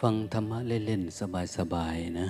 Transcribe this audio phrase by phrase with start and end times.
[0.00, 1.18] ฟังธรรมะเล่นๆ
[1.56, 2.28] สบายๆ นะ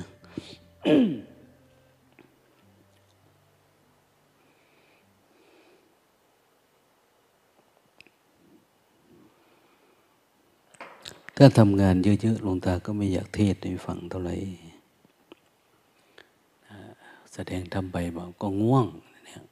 [11.36, 14.37] ถ้าทำงานเยอะๆหลวงตาก็ไม่อยากเทศให้ฟังเท่าไหร่
[17.32, 18.87] แสดงทำไปบอกก็ง่วง
[19.24, 19.43] เนี่ย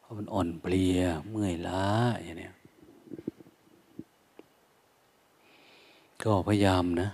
[0.00, 1.84] เพราะมันอ่อนเพลียเมื่อยล้า
[2.24, 2.41] อย่างนี้
[6.24, 7.08] ก็พยายามนะ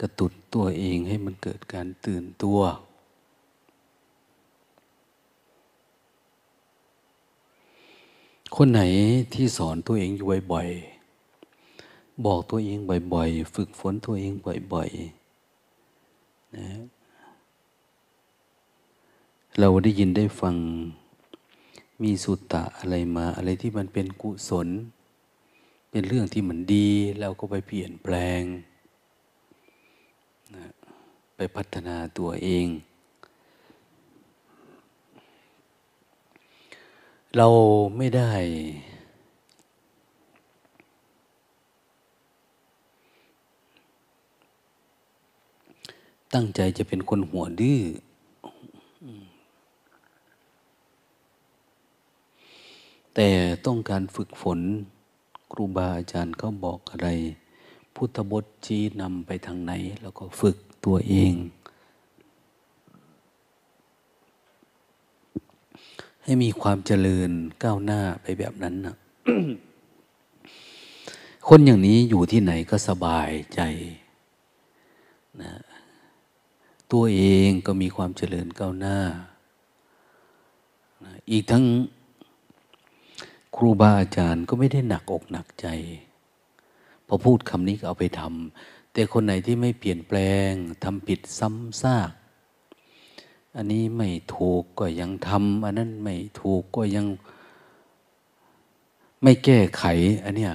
[0.00, 2.60] กระตุดตัวเองให้มันเกิดการตื่นตัว
[8.56, 8.82] คนไหน
[9.34, 12.78] ที่สอนตัวเองอยู่บ่อยๆ บอกตัวเอง
[13.12, 14.32] บ่อยๆ ฝึกฝนตัวเอง
[14.72, 16.68] บ่อยๆนะ
[19.58, 20.56] เราได้ยินได้ฟัง
[22.02, 24.68] มีสุตตะอะไรมา อะไรที่มันเป็นกุศล
[25.96, 26.88] เป็นเรื่องที่มันดี
[27.20, 28.42] เราก็ไปเปลี่ยนแปลง
[30.54, 30.64] นะ
[31.36, 32.66] ไปพัฒนาตัวเอง
[37.36, 37.48] เรา
[37.96, 38.32] ไม่ได้
[46.34, 47.82] ตั้งใจจะเป็นคนหัวดื้อ
[53.14, 53.28] แต่
[53.66, 54.60] ต้องการฝึกฝน
[55.54, 57.08] ครูบาอาจารย์เขาบอกอะไร
[57.94, 59.72] พุทธบทชี้นำไปทางไหน
[60.02, 61.34] แล้วก็ฝึกตัวเอง
[66.22, 67.30] ให้มีความเจริญ
[67.62, 68.96] ก้าวหน้าไปแบบนั้นนะ
[71.48, 73.60] คนอย่างนี้อยู่ที่ไหนก็สบายใจ
[75.42, 75.52] นะ
[76.92, 78.98] ตัวเองก็มีความเจริญก้าวหน้า
[81.04, 81.64] นะอีกทั้ง
[83.56, 85.66] ครูบาอาจารย์ก็ไม่ได้หนักอกหนักใจ
[87.06, 90.18] พอพูดคำนี้ก็เอาไปทำแต่คนไหนที่ไม่เปลี่ยนแปล
[90.50, 90.52] ง
[90.84, 92.10] ทำผิดซ้ำซาก
[93.56, 97.06] อันนี้ไม่ถูกก็ยังทำอันนั้นไม่ถูกก็ยัง
[99.22, 99.84] ไม่แก้ไข
[100.24, 100.54] อันเนี้ย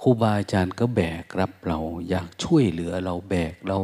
[0.00, 3.78] ครูบาอาจารย์ก็แบกรับเรา อยากช่วยเหลือเราแบกเรา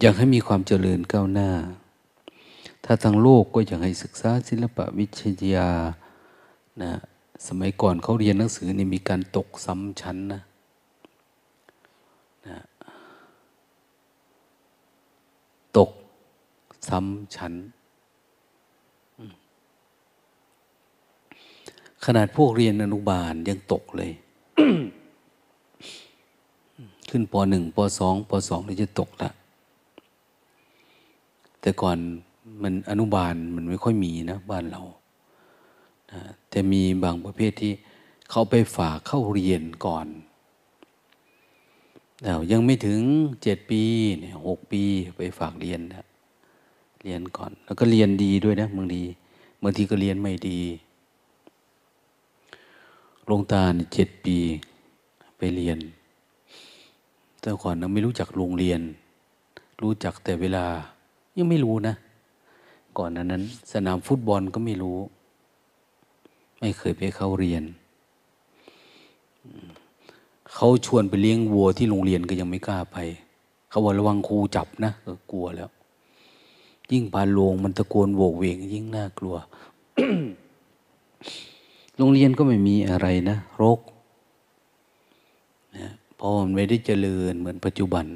[0.00, 1.50] อยากให้มีความเจริญก้าวหน้า
[2.84, 5.22] ถ้าทางโลกก็อยากให้ศึกษาศิลปะวิท
[5.54, 5.68] ยา
[6.82, 6.92] นะ
[7.46, 10.42] สมัยก่อนเขาเรียนหนังสือนี่มีการตกซ้ำชั้นนะ
[12.48, 12.58] นะ
[15.78, 15.90] ตก
[16.88, 17.54] ซ้ำชั้น
[22.04, 24.10] ขนาดพวกเรียนอนุบาลยังตกเลย
[27.10, 29.30] ขึ้นปหนึ่งปสองปสองนี่จะตกละ
[31.60, 31.98] แต่ก่อน
[32.62, 34.82] มันอนุบาลมันไม่ค่อยมีนะบ้านเรา
[36.12, 37.72] นะแต่มีบางประเภทที่
[38.30, 40.06] เขาไปฝากเข้าเรียนก่อน
[42.22, 43.00] แล้วยังไม่ถึง
[43.42, 43.82] เจ็ดปี
[44.20, 44.82] เนี่ยหกปี
[45.16, 46.06] ไปฝากเรียนนะ
[47.02, 49.02] เรียนก่อน แล้วก็เรียนดีด้วยนะบางที
[49.62, 50.60] บางทีก็เรียนไม่ดี
[53.30, 54.36] ลงตาเนี่ยเจ็ดปี
[55.38, 55.78] ไปเรียน
[57.40, 58.80] แต่ก่อนเราไม่รู้จักโรงเรียน
[59.82, 60.64] รู้จักแต่เวลา
[61.36, 61.94] ยังไม่รู้นะ
[62.98, 64.98] ก่อนนั้น สนามฟุตบอลก็ไม่รู้
[66.60, 67.62] ไม่เคยไปเข้าเรียน
[70.54, 72.96] เขาชวนไปเลี้ยงวัวที่โรงเรียนก็ยังไม่กล้าไป
[73.68, 75.70] เขาบอกระวังครูจับนะก็กลัวแล้ว
[76.92, 79.36] ยิ่งพาลงมันตะโกนโวกเวงยิ่งน่ากลัว
[81.96, 83.80] โรงเรียนก็ไม่มีอะไรนะรก
[85.76, 88.06] นะเพราะมันไม่ได้เจริญเหมือนปัจจุบัน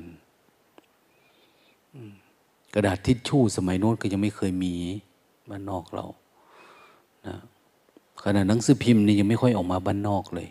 [2.75, 4.75] กระดาษทิชชู่สมัยโน้นก็ยังไม่เคยมี
[5.49, 6.07] บ้านนอกเรา
[7.27, 7.35] นะ
[8.23, 10.49] ขณะหนังสือพิมพ์นี่ยังไม่ค่อยออกมาบ้านนอกเลย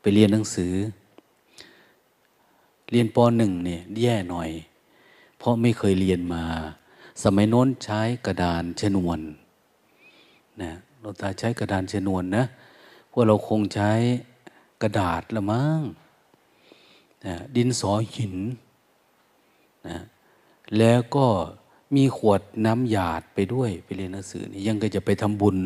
[0.00, 0.72] ไปเรียนหนังสือ
[2.90, 4.50] เรียนปหนึ่งเนี่ยแย่หน่อย
[5.38, 6.44] เพราะไม่เคยเรียนมา
[7.22, 9.20] สมัยโน้นใช้กระดานชนวน
[10.62, 12.44] นะเราตาใช้กระดานชนวนนะ
[13.10, 13.92] พวกเราคงใช้
[14.82, 15.80] กระดาษละมั้ง
[17.26, 18.36] นะดินสอหิน
[19.88, 19.96] นะ
[20.78, 21.26] แล้วก็
[21.94, 25.58] มีขวดน้ำหยาดไปด้วยไปเรียนหนังสือนี่ยังก็จะไปทำบุญ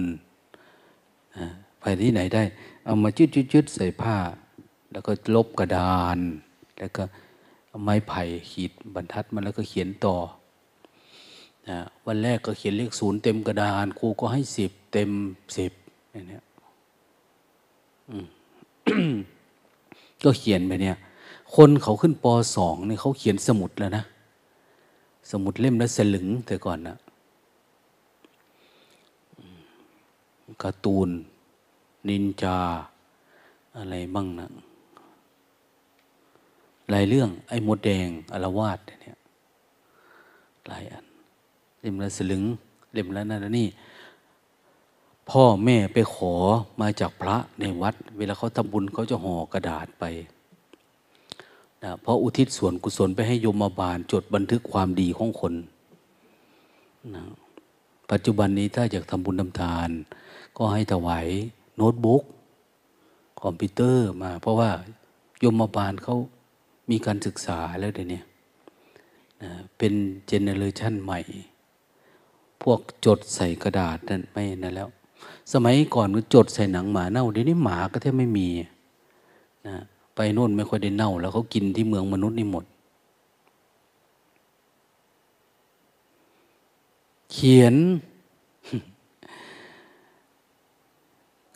[1.38, 1.46] นะ
[1.80, 2.42] ไปที่ไหนได้
[2.84, 4.16] เอามาจุดจุดใส่ผ้า
[4.92, 6.18] แล้วก็ลบกระดาน
[6.78, 7.02] แล้วก็
[7.68, 10.16] เอาไม้ไผ่ขีดบรรทัดมาแล้วก็เขียนต่อ
[11.68, 15.10] นะวันแรกก็เขียนเลขศูนย์เต็มกระดาน ครูก็ให้สิบเต็ม
[15.56, 15.72] สิบ
[16.12, 16.38] อย่างนี้
[20.24, 20.96] ก็เขียนไปเนี่ย
[21.54, 24.04] คนเขาขึ้นปสองเนี่ยเขาเขียนสมุดแล้วนะ
[25.30, 26.96] สมุดเล่มละสลึงแต่ก่อนนะ
[30.62, 31.08] การ์ตูน
[32.08, 32.58] นินจา
[33.76, 34.46] อะไรบ้างนะ
[36.90, 39.18] หลายเรื่อง ไอ้มดแดงอารวาสเนี่ย
[40.68, 41.04] หลายอัน
[41.80, 42.42] เล่มละสลึง
[42.92, 43.68] เล่มละนั่นนี่
[45.30, 46.34] พ่อแม่ไปขอ
[46.80, 50.04] มาจากพระในวัด เวลาเขาทำบุญเขาจะห่อกระดาษไป
[51.84, 55.54] นะเพราะอุทิศส่วนกุศลไปให้ยมบาลจดบันทึกความดีของคน
[57.14, 57.24] นะ
[58.10, 59.90] ปัจจุบันนี้ถ้าอยากทำบุญทำทาน
[60.56, 61.26] ก็ให้ถวาย
[61.76, 62.22] โน้ตบุ๊ก
[63.42, 64.70] คอมพิวเตอร์มา เพราะว่า
[65.40, 66.16] ยมบาลเขา
[66.90, 68.20] มีการศึกษาแล้วเดี๋ยวนี้
[69.42, 69.92] นะเป็น
[70.26, 71.20] generation ใหม่
[72.62, 74.88] พวกจดใส่กระดาษนั่นไม่นั่นแล้ว
[75.52, 78.48] สมัยก่อนมันจดใส่หนังหมาเน่าเดี๋ยวนี้หมาก็แทบไม่มี
[79.66, 79.76] นะ
[80.14, 82.64] ไปโน่นไม่ค่อยได้เน่า แล้วเขากินที่เมืองมนุษย์นี่หมด
[87.32, 87.74] เขียน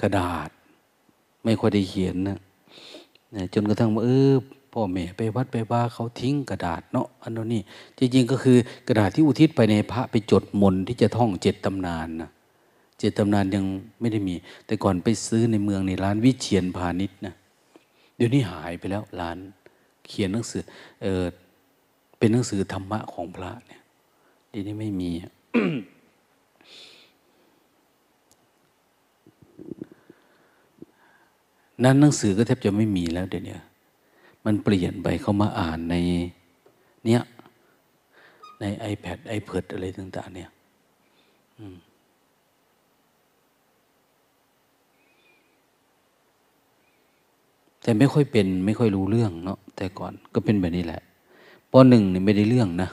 [0.00, 0.48] กระดาษ
[1.44, 2.38] ไม่ค่อยได้เขียนนะ
[3.54, 4.32] จนกระทั่งว่าเออ
[4.72, 7.60] พ่อแม่ไปวัดไปว่าเขาทิ้งกระดาษเนาะอันนี้
[7.98, 8.56] จริงๆก็คือ
[8.88, 12.30] กระดาษที่อุทิศไปในพระไปจดมนที่จะท่องเจ็ดตำนานนะ
[12.98, 13.64] เจ็ดตำนานยัง
[14.00, 14.34] ไม่ได้มี
[14.66, 17.34] แต่ก่อนไปซื้อในเมืองในร้านวิเชียนพาณิชย์นะ
[18.18, 19.38] เดี๋ยวนี้หายไปแล้วร้าน
[20.06, 20.62] เขียนหนังสือ
[21.02, 21.24] เออ
[22.18, 23.82] เป็นหนังสือธรรมะของพระเนี่ย
[24.50, 25.10] เดี๋ยวนี้ไม่มี
[31.84, 33.56] นั้นหนังสือก็แทบจะไม่มีแล้วเดี๋ยวนี้
[34.44, 35.94] มันเปลี่ยนไปเขามาอ่านใน
[37.04, 37.22] เนี้ย
[38.60, 40.50] ใน iPad iPad อะไรต่าง ๆ เนี่ย
[47.88, 51.02] แต่ไม่ค่อยเป็นไม่ค่อยรู้เรื่องเนาะแต่ก่อนก็เป็นแบบนี้แหละ
[51.72, 52.88] ปหนึ่งนี่ไม่ได้เรื่องนะ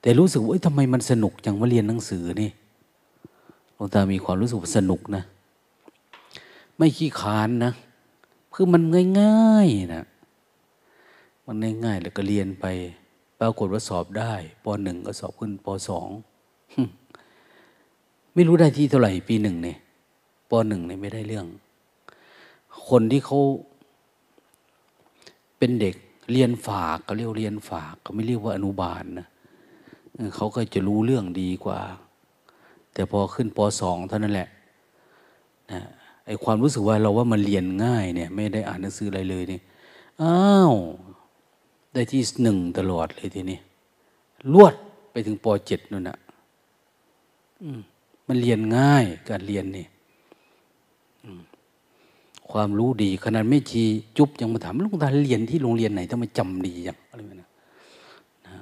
[0.00, 2.50] แต่รู้สึกว่าทำไมมันสนุกจังว่าเรียนหนังสือนี่
[3.74, 5.22] หลวงตามีความรู้สึกสนุกนะ
[6.76, 7.72] ไม่ขี้คานนะ
[8.54, 8.82] คือมัน
[9.20, 10.04] ง่ายๆนะ
[11.46, 12.66] มันง่ายๆแล้วก็เรียนไป
[13.40, 14.32] ปรากฏว่าสอบได้
[14.64, 16.08] ปหนึ่งก็สอบขึ้นปสอง
[18.34, 19.78] ไม่รู้ได้ที่เท่าไหร่ปีหนึ่งเนี่ย
[20.50, 21.46] ปหนึ่งเนี่ยไม่ได้เรื่อง
[22.88, 23.40] คนที่เขา
[25.64, 25.96] เป็นเด็ก
[26.32, 29.28] เรียนฝากก็เรียกเรียนฝากเขาไม่เรียกว่าอนุบาลนะ
[30.36, 31.80] เขาก็จะรู้เรื่องดีกว่า
[32.92, 34.48] แต่พอขึ้นปสองเท่านั้นแหละ
[35.72, 35.80] นะ
[36.26, 39.60] ไอความรู้สึกว่าเราว่ามันเรียนง่ายเนี่ย ไม่ได้อ่านหนังสืออะไรเลยนี่
[40.22, 40.74] อ้าว
[41.92, 43.58] ได้ที่หนึ่งตลอดเลยทีนี้
[44.52, 44.74] ลวด
[45.10, 46.18] ไปถึงปเจ็ดนั่นนะ
[48.26, 49.86] มันเรียนง่ายการเรียนนี่
[52.52, 53.84] ความรู้ดี ขนาดไม่ชี
[54.16, 57.50] จุ๊บยังมาถามลุงตาเรียนที่โรงเรียนไหนทำไมจำดีอย่างอะไรแบบนั้น
[58.46, 58.56] นะ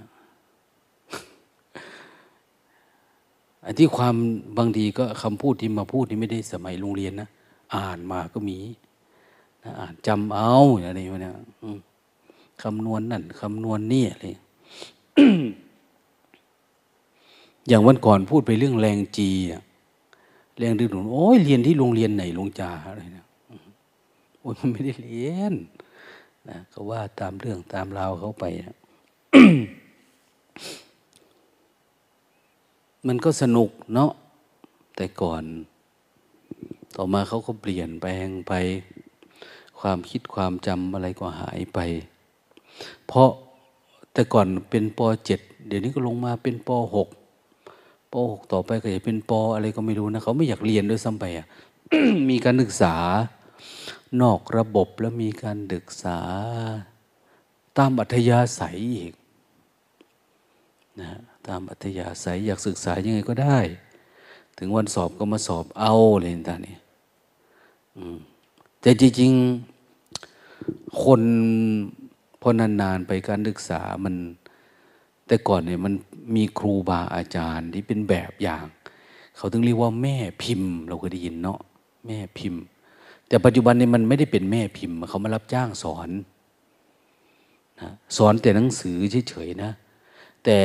[3.64, 4.14] อันที่ความ
[4.58, 7.28] บางทีก็คำพูดที่มาพูดนี่ไม่ได้สมัยโรงเรียนนะ
[7.74, 8.58] อ่านมาก็มี
[9.64, 10.54] นะอ่านจำเอา
[10.86, 11.36] อะไรอย่างเงี้ย
[12.62, 14.26] คำนวณนั่นคำนวณนี่อะไร
[17.68, 19.30] อย่างวันก่อนพูดไปเรื่องแรงจี
[20.58, 23.21] แรงดึงดูดโอ้ยเรียนที่โรงเรียนไหนลงจาอะไรนะ
[24.42, 25.54] โอ้ยมันไม่ได้เรียน
[26.48, 28.76] นะก็ว่าตามเรื่องตามราวเขาไปนะ
[33.06, 34.10] มันก็สนุกเนาะ
[34.96, 35.42] แต่ก่อน
[36.96, 38.52] ต่อมาเขาก็เปลี่ยนแปลงไป
[39.80, 41.78] ความคิดความจำอะไรก็หายไป
[43.06, 43.30] เพราะ
[44.12, 47.08] แต่ก่อนเป็นปเจ็ดเดี๋ยวนี้ก็ลงมาเป็นปหก
[48.12, 51.46] ปหกต่อไปก็จะเป็นปอะไรก็ไม่รู้นะเขาไม่อยากเรียนด้วยซ้ำไปอะ
[52.30, 52.94] มีการศึกษา
[54.20, 56.18] นอกระบบแล้วมีการศึกษา
[57.78, 59.14] ตามอัธยาศัยอีก
[61.00, 61.10] นะ
[61.46, 63.58] ตามอัธยาศัยอยากศึกษายังไงก็ได้
[64.58, 66.76] ถึงวันสอบก็มาสอบเอาอะไรต่างนี่
[68.80, 71.22] แต่จริงๆ คน
[72.40, 74.14] พอนานๆไปการศึกษามัน
[75.26, 75.94] แต่ก่อนเนี่ยมัน
[76.36, 78.66] มีครูบาอาจารย์ที่เป็นแบบอย่าง
[79.36, 81.60] เขาถึงเรียกว่าแม่พิมพ์ เราเคยได้ยินเนาะ
[82.06, 82.62] แม่พิมพ์
[83.32, 86.10] แต่ปัจจุบันนี้มันไม่ได้เป็นแม่พิมพ์เขามารับจ้างสอน
[87.80, 88.98] นะสอนแต่หนังสือ
[89.28, 89.70] เฉยๆนะ
[90.44, 90.58] แต่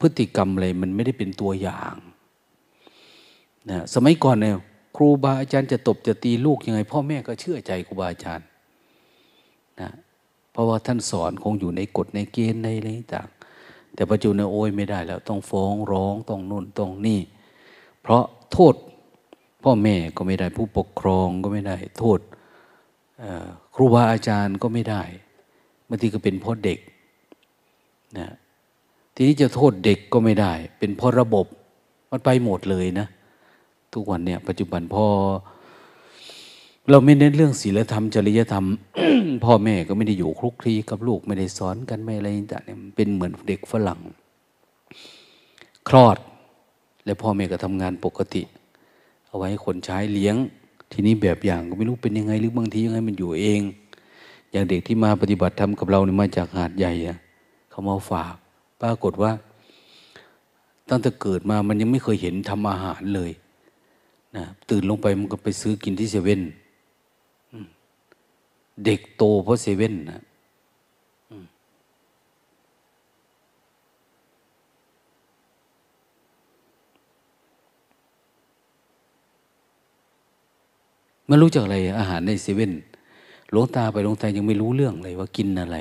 [0.00, 1.94] พฤติกรรมอะไรมันไม่ได้เป็นตัวอย่าง
[3.70, 4.56] นะสมัยก่อนเนี่ย
[4.96, 8.46] ครูบาอาจารย์จะตบจะตีลูกยังไง พ่อแม่ก็เชื่อใจครูบาอาจารย์
[9.80, 9.90] นะ
[10.52, 13.28] เพราะว่าท่านสอนคงอยู่ในกฎในเกณฑ์ในอะไรต่าง
[13.94, 17.20] แต่ปัจจุบันโอ้ยไม่ได้แล้ว ต้องฟ้องร้องต้องนู่นต้องนี่
[18.02, 18.74] เพราะโทษ
[19.62, 22.20] พ่อแม่ก็ไม่ได้ผู้ปกครองก็ไม่ได้โทษ
[23.74, 25.02] ครูบาอาจารย์ก็ไม่ได้
[25.88, 26.78] บางทีก็เป็นเพราะเด็ก
[28.18, 28.28] นะ
[29.14, 31.46] ทีนี้จะโทษเด็กก็ไม่ได้ เป็นเพราะระบบ
[32.10, 33.06] มันไปหมดเลยนะ
[33.92, 35.04] ทุกวันเนี่ย ปัจจุบันพอ
[36.90, 38.66] เราไม่เน้นเรื่องศีลธรรมจริยธรรม
[39.44, 44.00] พ่อแม่ก็ไม่ได้อยู่คลุกคลีกับลูกไม่ได้สอนกันไม่อะไรต่างๆเป็นเหมือนเด็กฝรั่ง
[45.88, 46.16] คลอด
[47.04, 48.42] และพ่อแม่ก็ทำงานปกติ
[49.30, 50.36] เอาไว้คนใช้เลี้ยง
[50.92, 53.60] ทีนี้แบบอย่างก็ไม่รู้เป็นยังไงหรือบางทียังไงมันอยู่เอง
[54.52, 56.92] อย่างเด็กที่มาปฏิบัติธรรมกับเราเนี่ยมาจากหาดใหญ่
[57.70, 58.34] เขามาฝาก
[58.80, 59.32] ปรากฏว่า
[60.88, 63.30] ตั้งแต่เกิดมามันยังไม่เคยเห็นทำอาหารเลย
[64.36, 66.42] นะตื่นลงไปมันก็ไปซื้อกินที่เซเว่น
[68.84, 70.20] เด็กโตเพราะเซเว่นนะ
[81.30, 82.72] ไมันรู้จักอะไรอาหารในเซเว่น
[83.50, 85.76] หลวงตาไปหลวงตายังไม่รู้เรื่องเลยว่ากินอะไร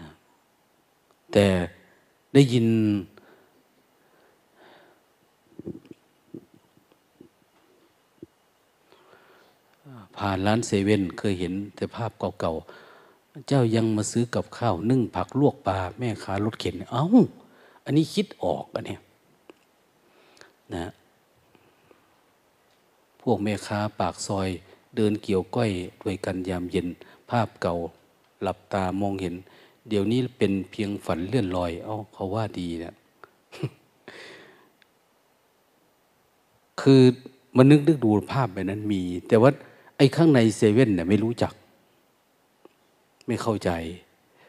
[0.00, 0.10] นะ
[1.32, 1.46] แต่
[2.34, 2.66] ได้ยิน
[10.16, 12.10] ผ่านร้านเซเว่นเคยเห็นแต่ภาพ
[12.40, 17.04] เก่าๆ เจ้ายังมาซื้อกับข้าว นึ่งผักลวกปลาแม่ค้ารถเข็น เอา้า
[17.84, 18.96] อันนี้คิดออกอันนี้
[20.74, 20.92] นะ
[23.30, 24.48] วกแม่ค้าปากซอย
[24.96, 25.70] เดินเกี่ยวก้อย
[26.02, 26.86] ด้วยกันยามเย็น
[27.30, 27.74] ภาพเก่า
[28.42, 29.34] หลับตามองเห็น
[29.88, 32.94] เดี๋ยวนี้เป็นเพียงฝันเลื่อนลอย เอา้าเขาว่าดีเนะ
[36.80, 37.02] คือ
[37.56, 39.50] มันนึกนึกดูภาพแบบนั้นมี แต่ว่า
[39.96, 41.52] ไอ้ข้างในเซเว่นเนี่ยไม่รู้จัก
[43.26, 43.70] ไม่เข้าใจ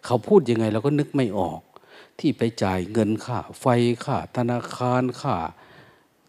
[0.06, 1.62] เขาพูดยังไงเราก็นึกไม่ออก
[2.20, 3.66] ที่ไปจ่ายเงินค่าไฟ
[4.06, 5.36] ค่าธนาคารค่า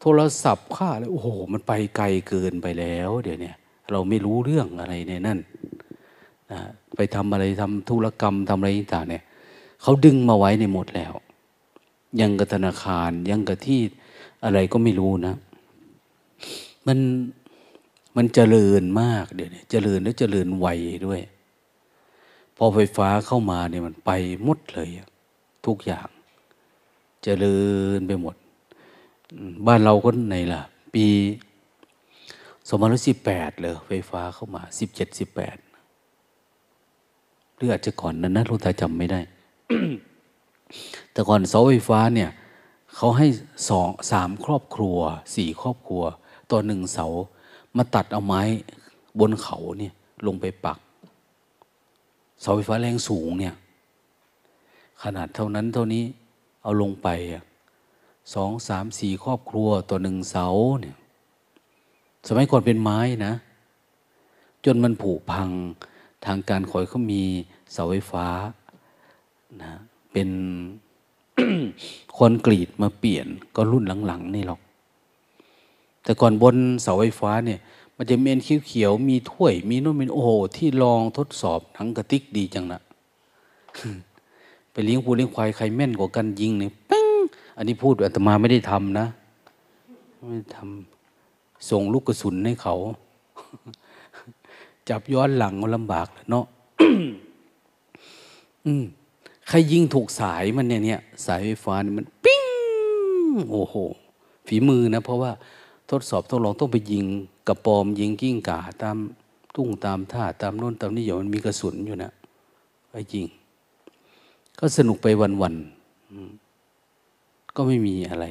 [0.00, 3.52] โทรศัพท์ค่าอะไรโอ้โห มันไปไกลเกินไปแล้ว เดี๋ยวนี้
[3.90, 5.38] เราไม่รู้เรื่องอะไรในนั่น
[6.52, 6.60] นะ
[6.96, 9.24] ไปทำอะไรทำธุรกรรมทำอะไรต่างเนี่ย
[9.82, 11.12] เขาดึงมาไว้ในหมดแล้ว
[12.20, 13.80] ยังกับธนาคารยังกับที่
[14.44, 15.34] อะไรก็ไม่รู้นะ
[16.86, 16.98] มัน
[18.16, 20.66] มันเจริญมากเดี๋ยวนี้เจริญแล้วเจริญไว
[21.06, 21.20] ด้วย
[22.56, 24.10] พอไฟฟ้าเข้ามาเนี่ยมันไป
[24.44, 24.88] หมดเลย
[25.66, 26.08] ทุกอย่าง
[27.24, 27.58] เจริ
[27.96, 28.34] ญไปหมด
[29.66, 30.62] บ้านเราก็ไหนล่ะ
[30.94, 31.06] ปี
[32.68, 35.56] สองพันสิบแปดเลยไฟฟ้าเข้ามาสิบเจ็ดสิบแปด
[37.54, 39.20] หรืออาจจะก่อนนั้นนะลูกตาจำไม่ได้
[41.12, 42.30] แต่ก่อนเสาไฟฟ้าเนี่ย
[42.96, 43.26] เขาให้
[43.68, 44.98] สองสามครอบครัว
[45.34, 46.02] สี่ครอบครัว
[46.50, 47.06] ต่อหนึ่งเสา
[47.76, 48.42] มาตัดเอาไม้
[49.20, 49.92] บนเขาเนี่ย
[50.26, 50.78] ลงไปปัก
[52.40, 53.54] เสาไฟฟ้าแรงสูงเนี่ย
[55.02, 56.04] ขนาดเท่านั้นเท่านี้
[56.62, 57.08] เอาลงไป
[58.34, 60.46] สองสามสี่ครอบครัวต่อหนึ่งเสา
[60.80, 60.96] เนี่ย
[62.28, 63.32] สมัยก่อนเป็นไม้นะ
[64.64, 65.50] จนมันผุพัง
[66.24, 67.22] ทางการคอยเขามี
[67.72, 68.26] เสาไฟฟ้า
[69.62, 69.72] นะ
[70.12, 70.28] เป็น
[72.16, 74.60] คอนกรีตมาเปลี่ยนก็รุ่นหลังๆนี่หรอก
[76.04, 77.60] แต่ก่อนบนเสาไฟฟ้าเนี่ย
[77.96, 82.80] มันจะเมนเขียวๆมีถ้วย มีนู่นมีโอ้โหที่ลองทดสอบหนังกระติกดีจังนะ
[84.72, 86.72] ไปเลี้ยงปูเลี้ยงควายใครแม่นกว่ากันยิงเนี่ย
[87.60, 89.06] อันนี้พูดอาตมาไม่ได้ทำนะ
[90.28, 92.74] ไม่ทำส่งลูกกระสุนให้เขา
[94.88, 96.44] จับย้อนหลังลำบากเนาะ
[99.48, 102.44] ใครยิงถูกสายมันเนี่ยเนี่ยสายไฟฟ้านี่มันปิ้ง
[103.50, 103.74] โอ้โห
[104.46, 105.32] ฝีมือนะ เพราะว่า
[105.90, 107.04] ทดสอบทดลองต้องไปยิง
[107.48, 108.96] กระปอม ยิงกิ้งก่าตาม
[109.54, 112.12] ตุ้งตามท่าตามโน่นตามนี่อย่างมันมีกระสุนอยู่นะ
[112.90, 113.26] ไปยิง
[114.58, 115.06] ก็สนุกไป
[115.42, 116.39] วันๆ
[117.56, 118.26] ก็ไม่มีอะไร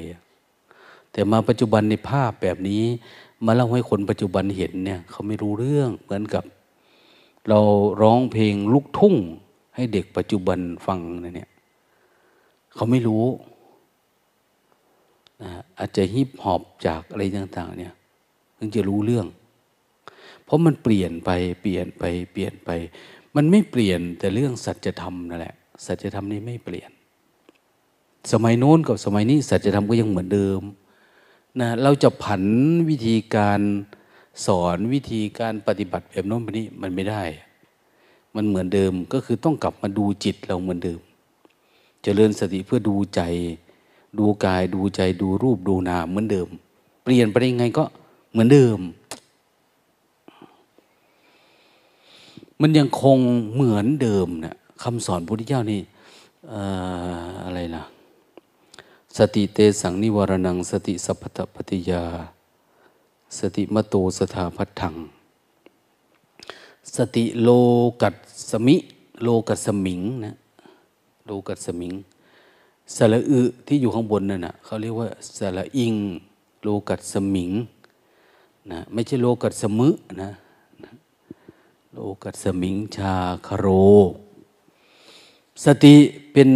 [1.11, 2.83] แต่มาปัจจุบันในภาพแบบนี้
[3.45, 6.43] มาเล่าให้คนปัจจุบันเห็นเนี่ยเขาไม่รู้เรื่องเหมือนกับ
[7.49, 7.59] เรา
[8.01, 9.15] ร้องเพลงลูกทุ่ง
[9.75, 10.99] ให้เด็กปัจจุบันฟัง
[11.35, 11.49] เนี่ย
[12.73, 13.25] เขาไม่รู้
[15.43, 17.93] นะอาจจะฮิปฮอปจากอะไรต่าง ๆ เนี่ย
[18.57, 19.27] ถึงจะรู้เรื่อง
[20.43, 21.29] เพราะมันเปลี่ยนไป
[21.61, 22.69] เปลี่ยนไปเปลี่ยนไป
[23.35, 26.91] มันไม่เปลี่ยนแต่เรื่องสัจธรรมนั่นแหละสัจธรรมนี่ไม่เปลี่ยน
[28.31, 30.61] สมัยโน้นกับสมัยนี้สัจธรรมก็ยังเหมือนเดิม
[31.59, 32.43] นะเราจะผัน
[32.89, 33.61] วิธีการ
[34.45, 37.23] สอนวิธีการปฏิบัติแบบโน้นแบบนี้มันไม่ได้
[38.35, 41.05] มันเหมือนเดิมก็คือต้องกลับมาดูจิตเราเหมือนเดิมจ
[42.03, 43.21] เจริญสติเพื่อดูใจ
[44.19, 46.47] ดูกายดูใจดูรูปดูนามเหมือนเดิม
[47.03, 47.83] เปลี่ยนไปยังไงก็
[48.31, 48.79] เหมือนเดิม
[52.61, 53.17] มันยังคง
[53.53, 55.81] เหมือนเดิมเนะคำสอนพุทธเจ้านี่
[57.45, 57.83] อะไรนะ
[59.17, 62.03] สติเตสังนิวรนัง สติสัพพะปฏิยา
[63.37, 64.95] สติมโตสถาพัทธัง
[66.95, 67.49] สติโล
[68.01, 68.15] กัส
[68.49, 68.75] สมิ
[69.23, 70.35] โลกัสมิงนะ
[71.25, 71.93] โลกัสมิง
[72.95, 75.95] สระอึที่อยู่ข้างบนนั่นนะเขาเรียกว่าสระอิง
[76.63, 77.51] โลกัดสมิง
[78.71, 79.87] นะไม่ใช่โลกัดสมึ
[80.21, 80.31] นะ
[80.83, 80.91] นะ
[81.93, 83.13] โลกัดสมิงชา
[83.47, 83.67] คโร
[85.63, 85.95] สติ
[86.33, 86.49] เป็น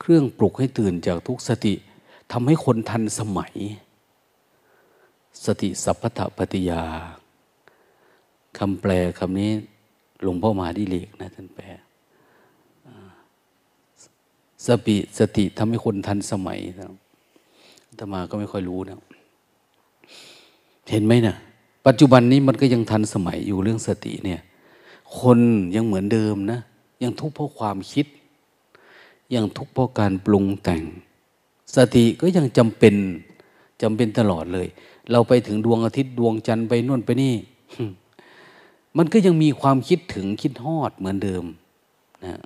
[0.00, 1.74] เครื่องปลุกให้ตื่นจากทุกสติ
[2.32, 3.54] ทำให้คนทันสมัย
[5.44, 6.82] สติสัพพะปฏิยา
[8.58, 9.50] คำแปลคำนี้
[10.22, 11.64] หลวงพ่อมาดิเลกนะท่านแปล
[14.66, 16.90] สติสติทำให้คนทันสมัยนะ
[17.98, 18.98] ธรรมาก็ไม่ค่อยรู้นะ
[20.90, 21.34] เห็นไหมนะ
[21.86, 24.40] ปัจจุบันนี้มันก็ยังทันสมัยอยู่เรื่องสติเนี่ย
[25.20, 25.38] คน
[25.76, 26.60] ยังเหมือนเดิมนะ
[27.02, 28.06] ยังทุกข์เพราะความคิด
[29.34, 30.82] ยังทุกข์เพราะการปรุงแต่ง
[31.76, 32.94] สติก็ยังจำเป็น
[33.82, 34.66] จำเป็นตลอดเลย
[35.10, 37.34] เราไปถึงดวงอาทิตย์ดวงจันทร์ไปนู่นไปนี่
[38.96, 41.44] มันก็ยังมีความคิดถึงคิดฮอดเหมือนเดิม
[42.24, 42.40] นะ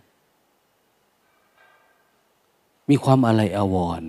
[2.89, 4.03] มีความอะไรอาวร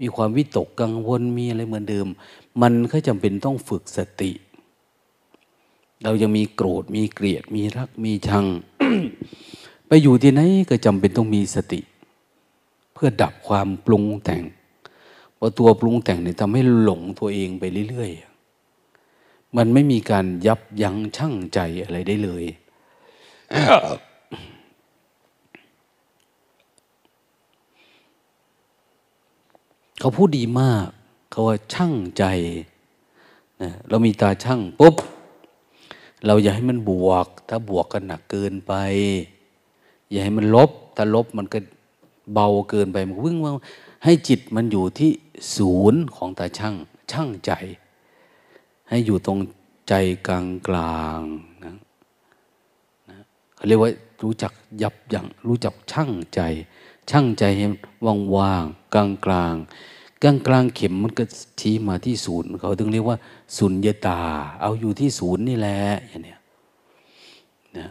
[0.00, 2.06] มีความวิตกกังวลมีอะไรเหมือนเดิม
[2.62, 4.32] มันก็จำเป็นต้องฝึกสติ
[6.02, 8.46] เรายังมีโกรธมีเกลียด มีรักมีชัง
[9.86, 11.80] ไปอยู่ที่ไหนก็จำเป็นต้องมีสติ
[12.96, 14.42] เพื่อดับความปรุงแต่ง
[15.34, 22.44] เพราะตัวปรุงแต่งเนี่ยทำให้หลงตัวเองไปเรื่อยๆ มันไม่มีการยับยั้งชั่งใจอะไรได้เลย
[30.00, 30.86] เขาพูดดีมาก
[31.30, 32.24] เขาว่าช่างใจ
[33.62, 34.94] นะเรามีตาช่างปุ๊บ
[36.26, 38.72] เราอย่าให้มันบวก ถ้าบวกกันหนักเกินไป
[40.10, 41.58] อย่าให้มันลบ ถ้าลบมันก็
[42.32, 43.52] เบาเกินไปมันวิ่งว่า
[44.04, 45.10] ให้จิตมันอยู่ที่
[45.56, 46.74] ศูนย์ของตาช่าง
[47.10, 47.52] ช่างใจ
[48.88, 49.38] ให้อยู่ตรง
[49.88, 49.94] ใจ
[50.26, 51.20] กลางกลาง
[51.64, 51.74] นะ
[53.10, 53.18] นะ
[53.54, 53.90] เขาเรียกว่า
[54.22, 56.40] รู้จักยับยั้งรู้จักช่างใจ
[57.10, 57.66] ช่างใจให้
[58.36, 59.54] ว่างๆกลางกลาง
[60.22, 61.24] กลางกลางเข็มมันก็
[61.60, 63.16] ชี้มาที่ศูนย์เขาถึงเรียกว่า
[63.56, 64.20] ศูนยตา
[64.60, 66.40] เอาอยู่ที่ศูนย์นี่แหละอย่างเนี้ย
[67.76, 67.86] นะ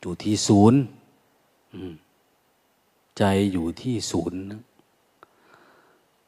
[0.00, 0.78] อยู่ที่ศูนย์
[3.18, 4.40] ใจอยู่ที่ศูนย์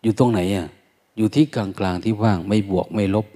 [0.02, 0.68] อยู่ตรงไหนอะ
[1.16, 3.26] อยู่ที่กลางกลางที่ว่างไม่บวกไม่ลบ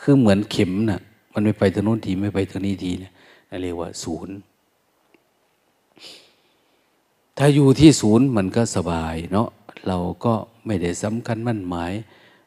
[0.00, 1.00] คือเหมือนเข็มนะ่ะ
[1.32, 3.12] มันไม่ไปทางโน้นทีไม่ไปทางนี้ทีเนี่ย
[3.62, 4.36] เรียกว่าศูนย์
[7.38, 9.48] ถ้าอยู่ที่ศูนย์มันก็สบายเนาะ
[9.88, 10.34] เราก็
[10.66, 11.92] ไม่ได้สำคัญมั่นหมาย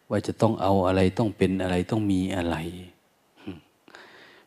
[0.10, 2.56] ว่าจะต้องเอาอะไรต้องเป็นอะไรต้องมีอะไร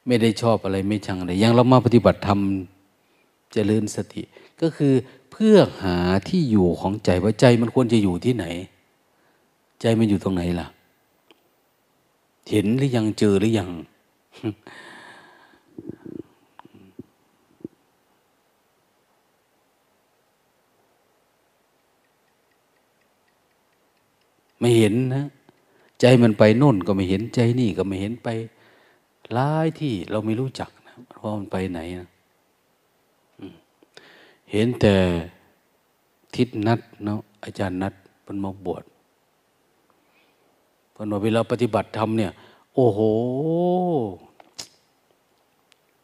[0.06, 2.40] ไม่ได้ชอบอะไรไม่ชังอะไรอย่างเรามาปฏิบัติธรรม
[3.52, 4.22] เจริญสติ
[4.60, 4.92] ก็คือ
[5.38, 8.44] เพื่อหาที่อยู่ของใจว่าใจมันควรจะอยู่ที่ไหน
[9.80, 10.66] ใจมันอยู่ตรงไหนล่ะ
[12.50, 13.70] เห็นหรือยังเจอหรือยัง
[24.60, 25.24] ไม่เห็นนะ
[26.00, 28.28] ใจมันไปโน่นก็ไม่เห็นใจนี่ก็ไม่เห็นไป
[29.32, 32.08] หลายที่เราไม่รู้จักนะว่ามันไปไหนนะ
[34.52, 34.94] เห็นแต่
[36.34, 38.84] ทิศนัดเนาะอาจารย์นัดเป็นมาบวช
[40.94, 42.30] พอเวลาปฏิบัติธรรมเนี่ย
[42.74, 43.00] โอ้โห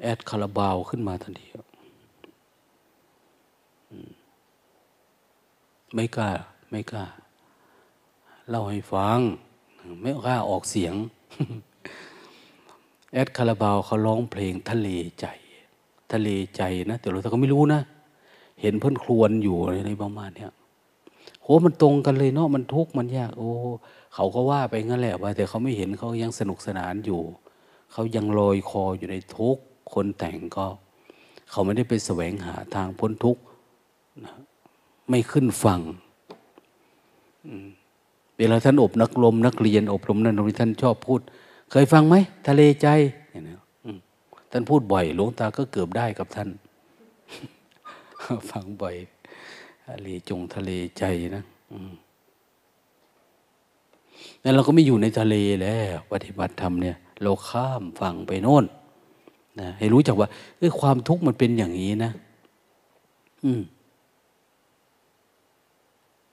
[0.03, 1.47] แอดคาราบาวขึ้นมาทันที
[5.95, 6.31] ไม่กล้า
[6.71, 7.07] ไม่กล้า
[8.51, 9.19] เล่าให้ฟัง
[10.03, 10.95] ไม่กล้าออกเสียง
[13.13, 14.89] แอดคาราบาวเขาร้องเพลงทะเล
[15.21, 15.27] ใจ
[16.13, 17.81] ทะเลใจนะแต่เราแต่ก็ไม่รู้นะ
[18.63, 20.53] เห็นเพื่อนครวนอยู่อะไรประมาณเนี้ย
[21.43, 23.51] โหมันตรงกันเลยเนาะมันทุกข์มันยาก โอ้
[24.15, 27.21] เขาก็ว่าไปงั้นแหละว่า แต่เขาไม่เห็นเขายังสนุกสนานอยู่
[27.93, 30.67] เขายังลอยคออยู่ในทุกข์คนแต่งก็
[31.51, 33.43] เขาไม่ได้ไปแสวงหาทางพ้นทุกข์
[35.09, 35.81] ไม่ขึ้นฟัง
[38.39, 41.21] เวลาท่านอบนักลมนักเรียนอบรมนั่นตรงนี้ท่านชอบพูด
[41.71, 42.15] เคยฟังไหม
[42.47, 42.89] ทะเลใจ
[43.31, 43.61] เนี่ย
[44.51, 46.49] ท่านพูดบ่อยหลวงตาก็เกือบได้กับท่าน
[48.51, 48.97] ฟังบ่อย
[49.87, 51.05] ทะเลจงทะเลใจ
[51.35, 51.43] นะ
[54.43, 58.65] นั่เราก็ไม่อยู่ในทะเลแล้วปฏิบัติธรรมเนี่ย เราข้ามฝั่งไปโน่น
[59.61, 62.13] นะให้รู้จักว่าเออความทุกข์มันเป็นอย่างนี้นะ
[63.45, 63.63] อืม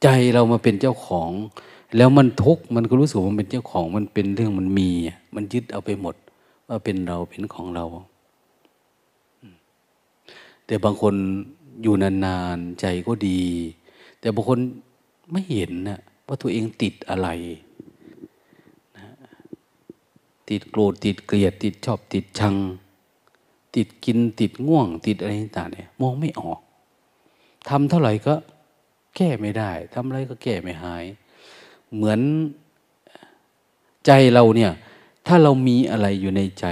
[0.03, 1.29] ใจเรามาเป็นเจ้าของ
[1.97, 4.89] แล้วมันทุกข์มันก็รู้สึกว่ามันเป็นเจ้าของ มันเป็นเรื่องมันมี
[5.35, 6.15] มันยึดเอาไปหมด
[6.67, 7.85] ว่าเป็นเราเป็นของเรา
[10.65, 11.13] แต่บางคน
[11.81, 13.43] อยู่นานๆใจก็ดี
[14.19, 14.59] แต่บางคน
[15.31, 17.29] ไม่เห็นนะว่าตัวเองติดอะไร
[18.97, 19.05] นะ
[20.49, 22.55] ติดโกรธติดเกลียด ติดชอบติดชัง
[23.75, 26.59] ติดกินติดง่วง ติดอะไรต่างเนี่ยมองไม่ออก
[27.69, 28.33] ทำเท่าไหร่ก็
[29.15, 31.03] แก้ไม่ได้ทำอะไรก็แก้ไม่หาย
[31.93, 32.19] เหมือน
[34.05, 34.71] ใจเราเนี่ย
[35.27, 36.65] ถ้าเรามีอะไรอยู่ในใจ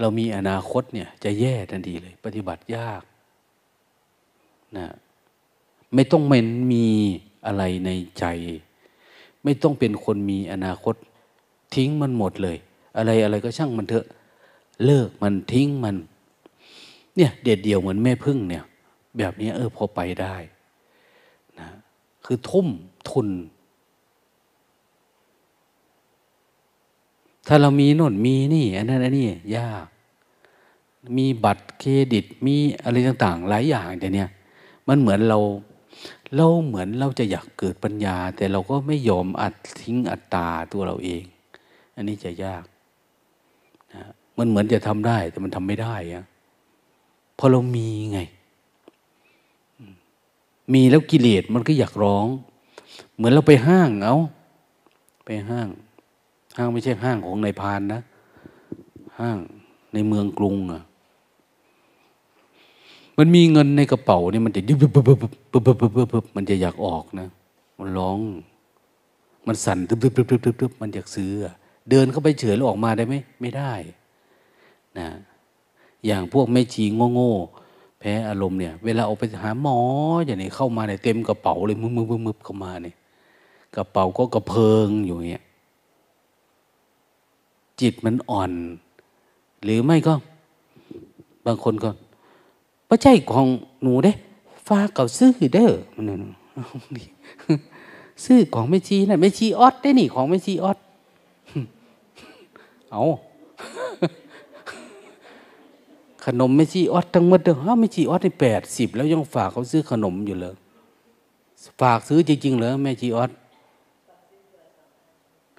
[0.00, 3.02] เรามีอนาคตเนี่ย จะแย่ทันทีเลย ปฏิบัติยาก
[4.76, 4.86] นะ
[5.94, 6.86] ไม่ต้องเมนมี
[7.46, 8.24] อะไรในใจ
[9.44, 10.94] ไม่ต้องเป็นคนมีอนาคต
[11.74, 12.56] ทิ้งมันหมดเลย
[12.96, 14.06] อะไรอะไรก็ช่างมันเถอะ
[14.84, 15.96] เลิกมันทิ้งมัน
[17.16, 18.64] เนี่ยเด็ดเดี่ยวเหมือนแม่พึ่งเนี่ย
[19.18, 20.36] แบบนี้เออพอไปได้
[21.58, 21.68] นะ
[22.24, 22.66] คือทุ่ม
[23.10, 23.28] ทุน
[27.46, 29.26] ถ้าเรามีโน่นมีนี่อันนั้นอันนี้
[29.56, 29.86] ยาก
[31.18, 34.28] มีบัตรเครดิตมีอะไรต่าง ๆ หลายอย่างแต่เนี้ย
[34.88, 35.38] มันเหมือนเรา
[36.36, 41.22] เราเหมือนเราจะอยากเกิดปัญญา แต่เราก็ไม่ยอมอัดทิ้งอัตตาตัวเราเอง
[41.96, 42.64] อันนี้จะยาก
[43.94, 44.02] นะ
[44.38, 46.24] มันเหมือนจะทำได้แต่มันทำไม่ได้อะ
[47.34, 48.20] เพราะเรามีไง
[50.72, 52.26] มีแล้วกิเลสมันก็อยากร้อง
[53.16, 54.16] เหมือนเราไปห้างเอา
[55.26, 55.68] ไปห้าง
[56.56, 58.00] ห้างไม่ใช่ห้างของในพานนะ
[59.20, 59.38] ห้าง
[59.94, 60.82] ในเมืองกรุงอะ
[63.18, 67.28] มันมีเงินในกระเป๋าเนี่ยมันจะดึบบบบบบบบบบบบบบบมันจะอยากออกนะ
[67.78, 68.18] มันร้อง
[69.46, 71.32] มันสั่นดึบดึบดึบดึบดึบมันอยากซื้อ
[71.90, 73.72] เดินเข้าไปเฉยแล้วออกมาได้ไหมไม่ได้
[74.98, 75.08] นะ
[76.06, 77.32] อย่างพวกแม่ชีโง่โง่
[78.00, 79.78] แพ้อารมณ์เนี่ย เวลาออกไปหาหมอ
[80.26, 82.94] อย่างนี้เข้ามาเนี่ยเต็มกระเป๋าเลยมึบมึบมึบเข้ามาเนี่ย
[83.76, 85.44] กระเป๋าก็กระเพิงอยู่เงี้ย
[87.80, 88.52] จิตมันอ่อน
[89.62, 90.14] หรือไม่ก็
[91.46, 91.90] บางคนก็
[92.88, 93.46] ไม่ใช่ของ
[93.82, 94.12] หนูเด้
[94.66, 96.04] ฟ้าเก่าซื้อเด้อมัน
[96.96, 97.06] นี่
[98.24, 100.78] ซื้อของไม่ชีนะไม่ชีออดได้นี่ของไม่ชีออด
[102.90, 103.02] เอา
[106.24, 110.54] ขนมไม่ชีออดทั้งหมดเด้อฮะไม่ชีออดในแปดสิบแล้วยังฝากเขาซื้อขนมอยู่เลย
[111.80, 113.30] ฝากซื้อจริงๆเหรอแม่ชีออด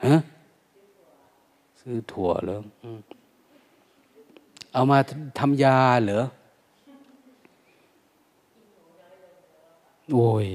[0.06, 0.16] ฮะ
[1.80, 2.62] ซื้อถั่วแล้ว
[4.74, 4.98] เอามา
[5.40, 6.24] ทำยาเหรอ
[10.14, 10.48] โอ้ย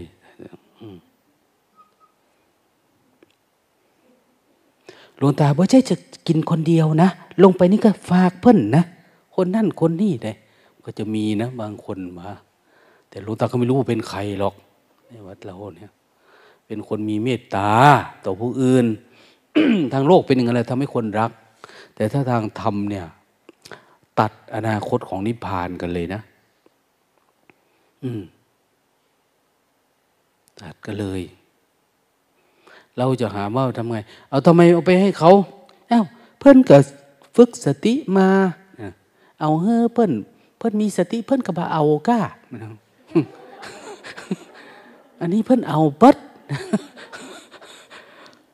[5.18, 7.10] หลวงตาบ่ใช่จะกินคนเดียวนะ
[7.42, 8.84] ลงไปนี่ก็ฝากเพิ่นนะ
[9.34, 10.36] คนนั่นคนนี่เลย
[10.84, 12.30] ก็จะมีนะ บางคนมา
[13.08, 14.54] แต่หลวงตาก็ไม่รู้ว่าเป็นใครหรอก
[15.08, 15.90] ในวัดเราเนี่ย
[16.66, 17.70] เป็นคนมีเมตตา
[18.24, 18.86] ต่อผู้อื่น
[19.92, 21.30] ทางโลกเป็นอย่างไรทำให้คนรัก
[21.94, 23.06] แต่ถ้าทางธรรมเนี่ย
[24.20, 26.20] ตัดอนาคตของนิพพานกันเลยนะ
[28.02, 28.22] อืม
[30.60, 31.22] ตัดกันเลย
[32.98, 33.96] เราจะหาว่าทำไง
[34.30, 35.30] เอาทำไมเอาไปให้เขา
[35.88, 36.00] เอ้า
[36.38, 36.76] เพื่อนก็
[37.36, 38.28] ฝึกสติมา
[39.40, 40.12] เอาเฮ้อเพื่อน
[40.56, 42.20] เพื่อนมีสติเพื่อนก็บาเอาก้า
[45.20, 46.16] อันนี้เพื่อนเอาปัด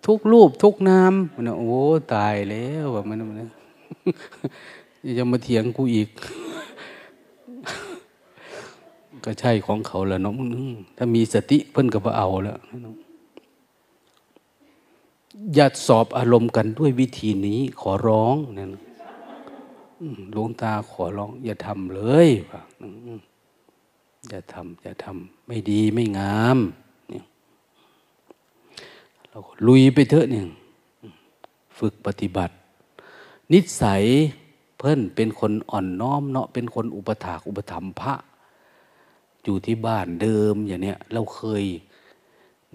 [0.06, 1.72] ทุกรูปทุกนามมันโอ้
[2.14, 3.36] ตายแล้วแบบมันมัน
[5.18, 6.08] จะมาเถียงกูอีก
[9.24, 10.34] ก็ใช่ของเขาแล้วน้อง
[10.96, 12.58] ถ้ามีสติเพิ่นก็บ่เอาแล้ว
[15.54, 18.70] อย่าสอบอารมณ์กันด้วยวิธีนี้ขอร้องเนั่น
[20.32, 22.28] หลวงตาขอร้อง อย่าทำเลย
[24.28, 26.58] อย่าทำอย่าทำไม่ดีไม่งาม
[27.10, 27.24] เนี่ย
[29.28, 30.46] เราลุยไปเถอะเนี่ย
[31.78, 32.54] ฝึกปฏิบัติ
[33.52, 34.02] นิสัย
[34.78, 38.14] เพิ่นเป็นคนอ่อนน้อมเนาะเป็นคนอุปถากอุปถัมภ์พระ
[39.44, 41.64] อยู่ที่บ้านเดิมอย่างเนี้ยเราเคย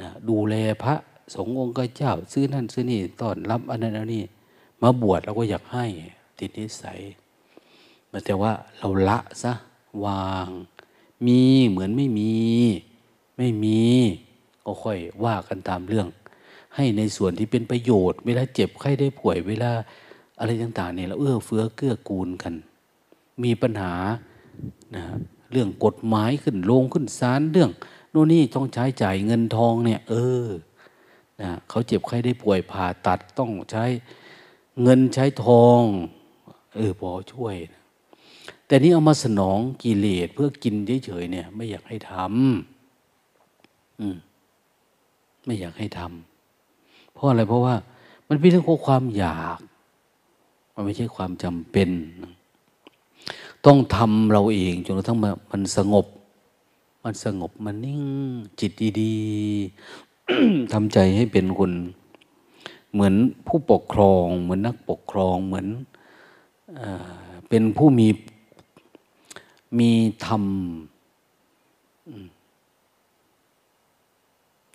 [0.01, 0.95] นะดูแลพระ
[1.35, 4.23] สงฆ์องค์เจ้า ซื้อนั่นซื้อนี่ต้อนรับอันนั้นอันนี้
[4.81, 5.85] มาบวชเราก็อยากให้
[6.39, 6.99] ติดนิสัย
[8.25, 9.53] แต่ว่าเราละซะ
[10.05, 10.47] วาง
[11.25, 12.33] มีเหมือนไม่มี
[13.37, 13.81] ไม่มี
[14.65, 16.07] ก็ค่อยว่ากันตามเรื่อง
[16.75, 19.71] ให้ในส่วนที่เป็นประโยชน์ เวลาเจ็บไข้ได้ป่วยเวลา
[20.39, 22.53] อะไรต่างๆเนี่ยเราเอื้อเฟื้อเกื้อกูลกัน
[23.43, 23.93] มีปัญหา
[24.95, 25.03] นะ
[25.51, 27.71] เรื่องกฎหมายขึ้นลงขึ้นศาลเรื่อง
[28.11, 30.13] โน่นนี่ต้องใช้จ่ายเงินทองเนี่ย เอ
[30.45, 30.47] อ
[31.41, 33.85] นะเขาเจ็บใครได้ป่วยผ่าตัดต้องใช้
[34.83, 35.81] เงินใช้ทอง
[36.75, 37.81] เออพอช่วยนะ
[38.67, 44.17] แต่นี่เอามาสนองกิเลสเพื่อกินเฉยๆเนี่ย ไม่อยากให้ทำอืม
[45.45, 47.75] ไม่อยากให้ทำเพราะอะไรเพราะว่า
[48.29, 49.59] มันเป็นเรื่องของความอยาก
[50.73, 51.89] มันไม่ใช่ความจำเป็น
[53.65, 55.17] ต้องทำเราเองจนกระทั่ง
[55.51, 56.05] มันสงบ
[57.03, 58.03] มันสงบมันนิ่ง
[58.59, 61.71] จิตดีๆทำใจให้เป็นคน
[62.91, 63.13] เหมือน
[63.47, 65.67] ผู้ปกครอง เหมือนนักปกครองเหมือน
[67.49, 68.07] เป็นผู้มี
[69.79, 69.91] มี
[70.25, 70.43] ธรรม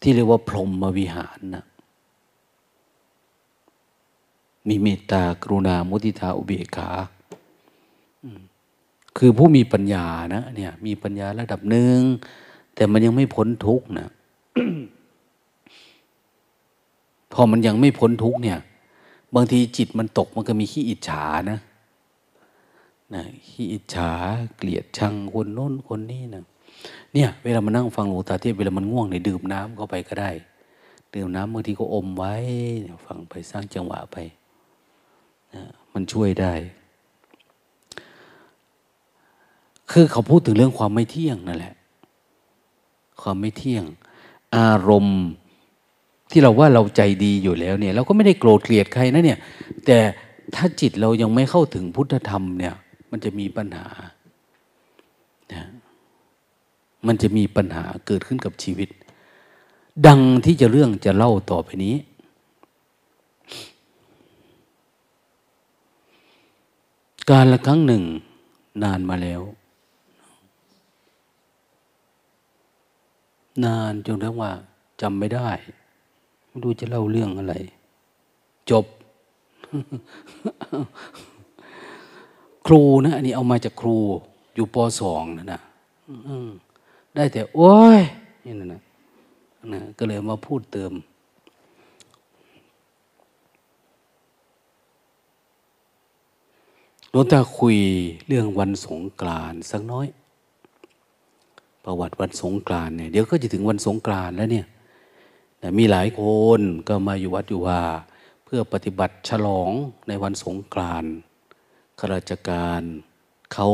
[0.01, 1.65] ที่เรียกว่าพรหมวิหารนะ
[4.69, 6.89] มีเมตตากรุณามุติตาอุเบกขา
[9.19, 11.99] คือผู้มีปัญญานะเนี่ยมีปัญญาระดับหนึ่ง
[12.75, 14.09] แต่มันยังไม่พ้นทุกข์นะ
[17.33, 18.59] พอมันยังไม่พ้นทุกข์เนี่ย
[19.35, 21.59] บางทีจิตมันตกมันก็มีขี้อิจฉานะ
[23.15, 24.11] นะขี้อิจฉา
[24.57, 26.45] เกลียดชังคนโน้นคนนี้นะ
[27.15, 30.31] เนี่ย เวลามานั่งฟังหลวงตาเทศเวลามันง่วงในดื่มน้ำเข้าไปก็ได้
[31.15, 32.35] ดื่มน้ำบางทีก็อมไว้
[33.07, 34.17] ฟังไปสร้างจังหวะไป
[35.55, 36.53] นะมันช่วยได้
[39.91, 41.75] คือเขาพูดถึงเรื่องความไม่เที่ยงนั่นแหละ
[43.23, 43.85] ความไม่เที่ยง
[44.57, 45.21] อารมณ์
[46.31, 49.39] ที่เราว่าเราใจดีอยู่แล้วเนี่ย เราก็ไม่ได้โกรธเกลียดใครนะเนี่ย
[49.87, 49.99] แต่
[50.55, 52.75] ถ้าจิตเรายังไม่เข้าถึงพุทธธรรมเนี่ย
[53.11, 53.87] มันจะมีปัญหา
[55.53, 55.65] นะ
[57.07, 58.89] มันจะมีปัญหาเกิดขึ้นกับชีวิต
[60.07, 61.97] ดังที่จะเรื่องจะเล่าต่อไปนี้
[67.31, 68.03] การละครั้งหนึ่ง
[68.83, 69.43] นานมาแล้ว
[73.65, 74.51] นานจนทั้งว่า
[75.01, 75.49] จำไม่ได้
[76.47, 77.55] ไม่รู้จะเล่าเรื่องอะไร
[78.71, 78.85] จบ
[82.67, 83.97] ครูนะอันนี้เอามาจากครู
[84.55, 85.61] อยู่ปสองนะนะ
[87.15, 88.01] ได้แต่ โอ้ย
[88.45, 88.81] นี่นะนะ
[89.73, 90.93] นะก็เลยมาพูดเติม
[97.11, 97.79] หลวงตาคุย
[98.27, 100.07] เรื่องวันสงกรานสักน้อย
[101.93, 104.67] ประวัติวันสงกรานเนี่ยเดี๋ยวก็จะถึงวันสงกรานแล้วเนี่ย
[105.79, 106.23] มีหลายค
[106.59, 107.81] นก็มาอยู่วัดอยู่ว่า
[108.45, 109.71] เพื่อปฏิบัติฉลอง
[110.09, 111.05] ในวันสงกราน
[111.99, 112.83] ข้าราชการ
[113.53, 113.69] เขา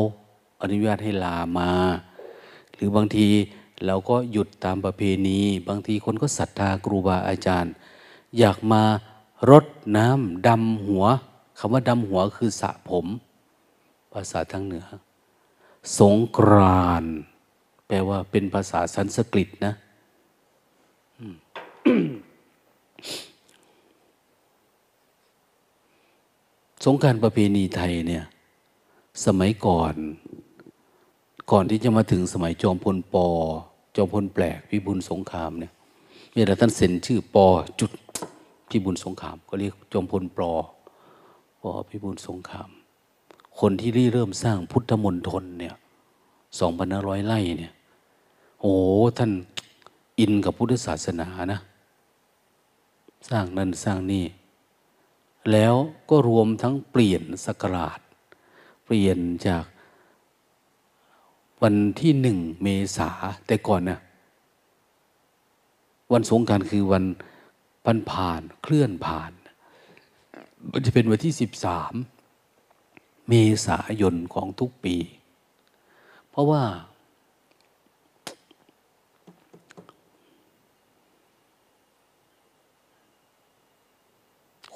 [0.63, 1.73] อนุญาตให้ลามา
[2.75, 3.29] หรือบางที
[3.87, 7.73] เราก็หยุดตามประเพณี บางทีคนก็ศรัทธาครูบาอาจารย์
[8.39, 8.83] อยากมา
[9.51, 11.05] รดน้ำดำหัว
[11.59, 13.07] คำว่าดำหัวคือสระผม
[14.13, 14.87] ภาษาทางเหนือ
[15.99, 17.07] สงกราน
[17.89, 19.75] แปลว่าเป็นภาษาสันสกฤตนะ
[26.85, 28.25] สงการประเพณีไทยเนี่ย
[29.27, 29.95] สมัยก่อน
[31.51, 33.27] ก่อนที่จะมาถึงสมัยจอมพลปอ
[33.97, 35.73] จอมพลแปลกพิบูลสงครามเนี่ย
[36.35, 37.47] เวลาท่านเซ็นชื่อปอ
[37.81, 37.91] จุด
[38.71, 40.51] พิบูลสงคราม ก็เรียกจอมพลปอ
[41.63, 42.69] ปอพิบูลสงคราม
[43.61, 45.75] คนที่ริเริ่มสร้างพุทธมณฑลเนี่ย
[46.61, 47.73] สองพันห้าร้อยไร่เนี่ย
[48.61, 48.75] โอ้
[49.19, 49.33] ท่าน
[50.19, 51.61] อินกับพุทธศาสนานะ
[53.29, 54.25] สร้างนั่นสร้างนี่
[55.53, 55.75] แล้ว
[56.11, 58.01] ก็รวมทั้งเปลี่ยนสกราช
[58.85, 59.65] เปลี่ยนจาก
[61.63, 63.11] วันที่หนึ่งเมษา
[63.47, 63.99] แต่ก่อนนะ
[66.13, 67.05] วันสงการคือวัน
[67.85, 69.33] พันผ่านเคลื่อนผ่าน
[70.73, 71.95] มันจะเป็นวันที่สิบสาม
[73.29, 73.35] เม
[73.67, 74.97] ษายนของทุกปี
[76.31, 76.63] เพราะว่า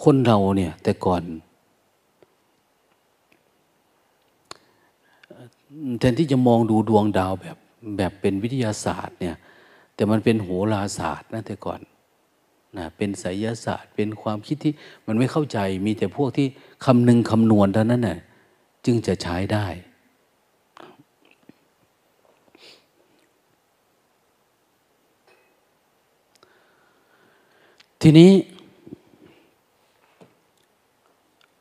[0.02, 1.22] คนเราเนี่ย แต่ก่อน
[5.98, 7.56] แทนที่จะมองดูดวงดาวแบบ
[7.96, 9.36] แบบเป็นวิทยาศาสตร์เนี่ย
[9.94, 11.80] แต่มันเป็นโหราศาสตร์นะแต่ก่อน
[12.76, 14.72] นะเป็นไสยศาสตร์ เป็นความคิดที่
[15.06, 16.46] มันไม่เข้าใจ มีแต่พวกที่
[16.84, 18.18] คำนึงคำนวณเท่านั้นน่ะ
[18.86, 19.66] จึงจะใช้ได้
[28.02, 28.30] ทีนี้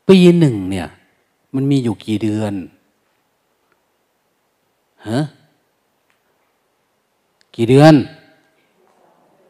[0.10, 0.88] ปีหนึ่งเนี่ย
[1.56, 2.54] มันมีอยู่กี่เดือน
[5.10, 5.20] ฮะ
[7.56, 7.94] กี่เดือน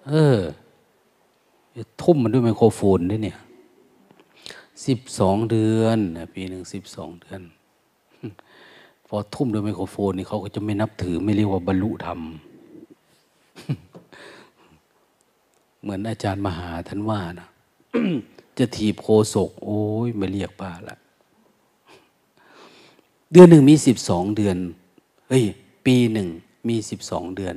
[0.08, 0.38] เออ
[2.02, 3.38] ทุ่มมันด้วยไมโครโฟนด้วยเนี่ย
[4.86, 5.98] สิบสองเดือน
[6.34, 7.42] ปีหนึ่งสิบสองเดือน
[9.08, 12.20] พอทุ่มด้วยไมโครโฟนนี่เขาก็จะไม่นับถือไม่เรียกว่าบรรลุธรรม
[15.82, 17.48] เหมือนอาจารย์มหาท่านว่านะ
[18.60, 20.96] จะถีบโคศก โอ้ยไม่เรียกป้าละ
[23.32, 24.58] เดือนหนึ่งมีสิบสองเดือน
[25.30, 25.44] เฮ้ย
[25.86, 26.28] ปีหนึ่ง
[26.68, 27.56] มีสิบสองเดือน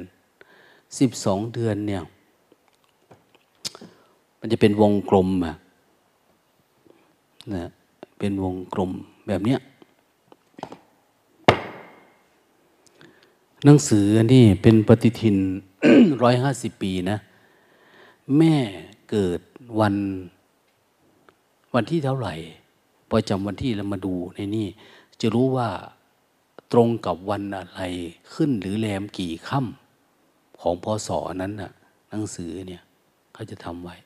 [0.99, 2.03] สิบสองเดือนเนี่ย
[4.39, 5.55] มันจะเป็นวงกลมอะ
[7.55, 7.65] นะ
[8.19, 8.91] เป็นวงกลม
[9.27, 9.61] แบบเนี้ย
[13.65, 15.37] หนังสือนี่เป็นปฏิทิน
[16.23, 17.17] ร้อยห้าสิบปีนะ
[18.37, 18.55] แม่
[19.11, 19.41] เกิด
[19.81, 19.95] วัน
[21.75, 22.35] วันที่เท่าไหร่
[23.09, 24.67] พอจำวันที่แล้วมาดูในนี่
[25.21, 25.69] จะรู้ว่า
[26.73, 27.81] ตรงกับวันอะไร
[28.33, 31.09] ขึ้นหรือแรมกี่ค่ำของพศ
[31.43, 31.73] นั้นน่ะ
[32.11, 32.83] หนังสือเนี่ย
[33.33, 33.97] เขาจะทำไว้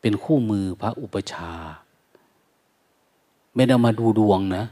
[0.00, 1.50] เป็นคู่มือพระอุปชา
[3.54, 4.64] ไม่ได้มาดูดวงนะ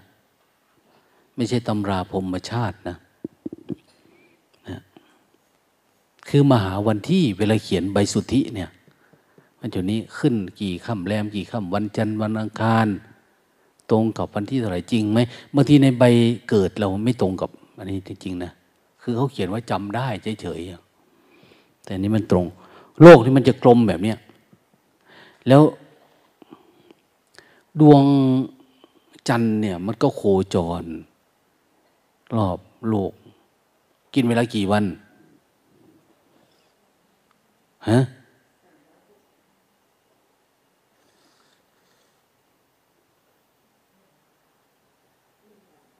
[1.37, 2.97] ไม่ใช่ตำราพรมชาตินะ
[4.69, 4.81] นะ
[6.29, 8.71] คือมหาวันที่เวลาเขียนใบสุทธิเนี่ย
[9.67, 12.87] มันจุนี้ขึ้นกี่ค่ำแรมกี่ค่ำวันจันทร์วันอังคาร
[13.91, 15.19] ตรงกับวันที่เท่าไหร่จริงไหม
[15.55, 16.05] บางทีในใบ
[16.51, 18.51] เกิดเราไม่ตรงกับอันนี้จริงๆนะ
[19.03, 20.07] คือเขาเขียนว่าจำได้
[20.43, 22.47] เฉยๆแต่นี้มันตรง
[23.03, 24.19] โลกที่มันจะกลมแบบเนี้ย
[25.49, 25.63] แล้ว
[27.81, 28.03] ดวง
[29.29, 30.23] จันทร์เนี่ย มันก็โค
[30.55, 30.85] จร
[32.37, 33.13] รอบโลก
[34.15, 34.85] กินเวลากี่วัน
[37.91, 37.99] ฮะ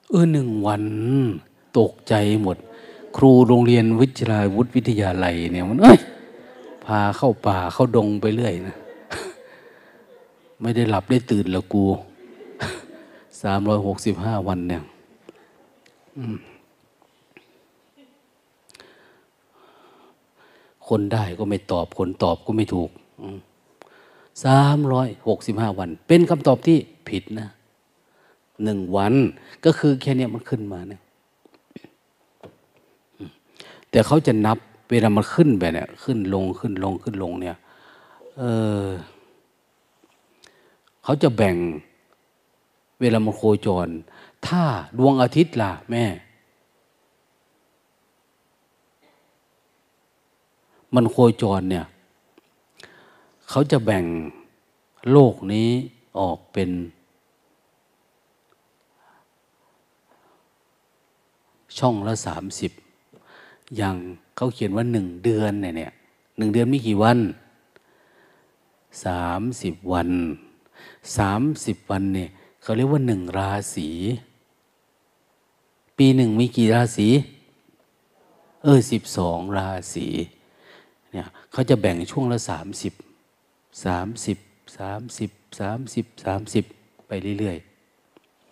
[0.09, 0.83] เออหนึ่งวัน
[1.77, 2.57] ตกใจหมด
[3.17, 5.99] ครูโรงเรียนวิทยาวุฒิวิทยาลัยเนี่ยมันเอ้ย
[6.85, 8.75] พาเข้าป่าเข้าดงไปเรื่อยนะ
[10.61, 11.83] ไม่ได้หลับได้ตื่นละกู
[13.41, 14.83] สามร้อยหกสิบห้าวันเนี่ย
[20.87, 22.89] คนได้ก็ไม่ตอบ คนตอบก็ไม่ถูก
[24.45, 26.77] สามร้อยหกสิบห้าวัน เป็นคำตอบที่
[27.09, 27.47] ผิดนะ
[28.63, 29.13] หนึ่งวัน
[29.65, 31.01] ก็คือแค่นี้มันขึ้นมาเนี่ย
[33.89, 34.57] แต่เขาจะนับ
[34.89, 37.57] เวลามันขึ้นแบบเนี้ยขึ้นลงขึ้นลงขึ้นลงเนี่ย
[38.37, 38.43] เอ
[38.83, 38.85] อ
[41.03, 41.55] เขาจะแบ่ง
[42.99, 43.87] เวลามันโคจร
[44.47, 44.61] ถ้า
[44.97, 46.05] ดวงอาทิตย์ล่ะแม่
[50.95, 51.85] มันโคจรเนี่ย
[53.49, 54.05] เขาจะแบ่ง
[55.11, 55.69] โลกนี้
[56.19, 56.69] ออกเป็น
[61.79, 62.71] ช่องละสามสิบ
[63.77, 63.95] อย่าง
[64.35, 65.93] เขาเขียนว่าหนึ่งเดือนเนี่ย
[66.37, 67.19] หนึ่งเดือนมีกี่วัน
[69.05, 70.09] สามสิบวัน
[71.17, 72.29] สามสิบวันเนี่ย
[72.61, 73.89] เขาเรียกว่าหนึ่งราศี
[75.97, 77.07] ปีหนึ่งมีกี่ราศี
[78.63, 80.07] เออสิบสองราศี
[81.11, 82.93] เนี่ยเขาจะแบ่งช่วงละสามสิบ
[83.85, 84.37] สามสิบ
[84.77, 86.65] สามสิบสามสิบสามสิบ
[87.07, 87.57] ไปเรื่อย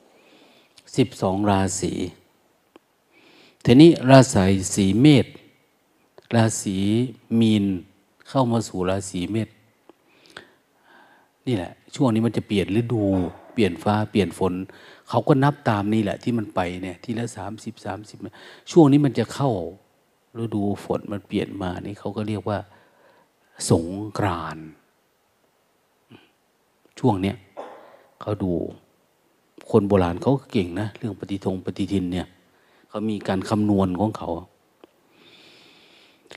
[0.02, 1.94] ๆสิบสองราศี
[3.68, 5.26] ทีนี้ราศีสีเมษ
[6.36, 6.78] ราศี
[7.40, 7.66] มีน
[8.30, 9.50] เข้ามาสู่ราศีเมษ
[11.48, 13.04] นี่แหละ ช่วงนี้มันจะเปลี่ยนฤดู
[13.54, 14.54] เปลี่ยนฟ้าเปลี่ยนฝน
[15.10, 18.18] เขาก็นับตามนี่แหละ ที่มันไปเนี่ยทีละสามสิบสามสิบ
[18.72, 19.52] ช่วงนี้มันจะเข้า
[20.40, 22.60] ฤดูฝนมันเปลี่ยนมานี่เขาก็เรียกว่า
[23.70, 23.86] สง
[24.18, 24.58] กราน
[27.00, 27.36] ช่วงเนี้ย
[28.22, 28.52] เขาดู
[29.72, 32.28] คนโบราณเขาเก่งนะ เรื่องปฏิทงปฏิทินเนี่ย
[32.96, 34.30] เขามีการคำนวณของเขา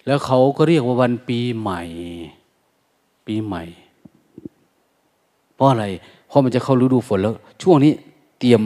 [0.07, 1.83] แล้วเขาก็เรียกว่าวันปีใหม่
[3.27, 3.63] ปีใหม่
[5.55, 5.87] เพราะอะไร
[6.29, 7.93] เพราะมันจะเข้าฤดูฝนแล้ว ช่วงนี้
[8.41, 8.63] เตรียม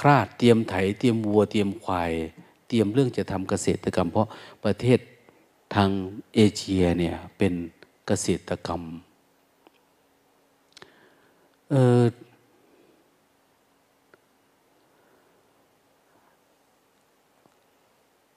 [0.00, 2.12] คราดเตรียมไถ เตรียมวัว เตรียมควาย
[2.68, 4.28] เตรียมเรื่องจะทำเกษตรกรรม เพราะ
[4.64, 4.98] ประเทศ
[5.74, 5.90] ทาง
[6.34, 7.52] เอเชียเนี่ยเป็น
[8.06, 8.82] เกษตรกรรม
[11.70, 12.02] เออ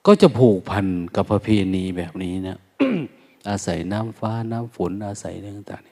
[0.06, 2.58] ก็จะผูกพันกับประเพณีแบบนี้นะ
[3.48, 5.82] อาศัยน้ำฟ้าน้ำฝนอาศัยเรื่องต่าง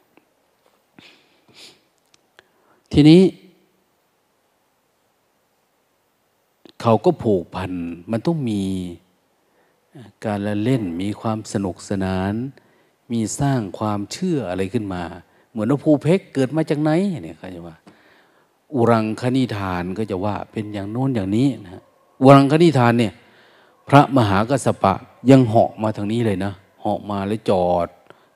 [1.98, 3.22] ๆทีนี้
[6.80, 7.72] เขาก็ผูกพัน
[8.10, 8.62] มันต้องมี
[10.24, 12.32] การละเล่นมีความสนุกสนาน
[13.12, 15.02] มีสร้างความเชื่ออะไรขึ้นมา
[15.50, 16.90] เหมือนว่าภูเพกเกิดมาจากไหน
[17.22, 17.76] เนี่ยเขาจะว่า
[18.74, 21.82] อุรังคณิธานก็จะว่าเป็นอย่างโน้นอย่างนี้นะ
[22.22, 23.12] อุรังคณิธานเนี่ย
[23.94, 24.94] ระมหากสปะ
[25.30, 27.88] ยังเหาะมาทางนี้เลยนะเหาะมาแล้วจอด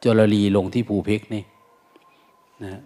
[0.04, 1.42] จรลีลงที่ภูเพกนี่
[2.64, 2.82] นะ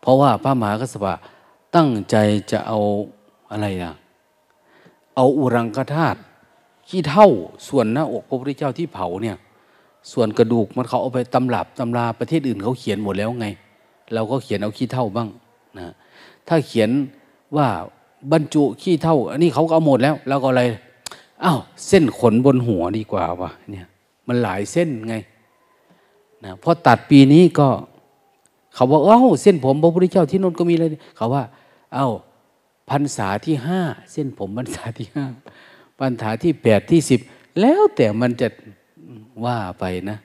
[0.00, 1.14] เพราะว่าพระมหากสปะ
[1.76, 2.16] ตั้งใจ
[2.50, 2.78] จะเอา
[3.50, 3.92] อะไรนะ
[5.16, 6.18] เอาอุรังคธาตุ
[6.88, 7.28] ขี้เท่า
[7.68, 9.36] ส่วนหน้าอกพระพุทธเจ้าที่เผาเนี่ย
[10.12, 13.46] ส่วนกระดูกมันเขาเอาไปตำลับตำราประเทศอื่นเขาเขียนหมดแล้วไง
[14.14, 15.28] เราก็เขียนเอาขี้เท่าบ้าง
[15.78, 15.94] นะ
[16.48, 16.90] ถ้าเขียน
[17.56, 17.68] ว่า
[18.32, 20.62] บรรจุขี้เท่า อันนี้เขาก็เอาหมดแล้ว แล้วก็อะไร
[21.44, 23.86] อ้าวเส้นขนบนหัวดีกว่าวะเนี่ย
[24.28, 25.14] มันหลายเส้นไง
[26.44, 27.68] นะพอตัดปีนี้ก็
[28.74, 31.44] เขาบอกเอ้าเส้นผมพระพุทธเจ้าที่นนก็มีเลยเขาว่า
[31.94, 32.08] เอ้า
[32.90, 33.80] พรรษาที่ห้า
[34.12, 35.24] เส้นผมพรรษาที่ห้า
[35.98, 37.20] พรรษาที่แปดที่สิบ
[37.60, 38.48] แล้วแต่มันจะ
[39.44, 40.18] ว่าไปนะ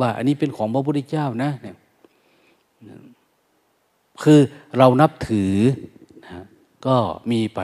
[0.00, 1.76] ว่าอันนี้เป็นของพระพุทธเจ้านะเนี่ย
[4.22, 4.40] คือ
[4.78, 5.54] เรานับถือ
[6.86, 6.96] ก็
[7.30, 7.60] มีไป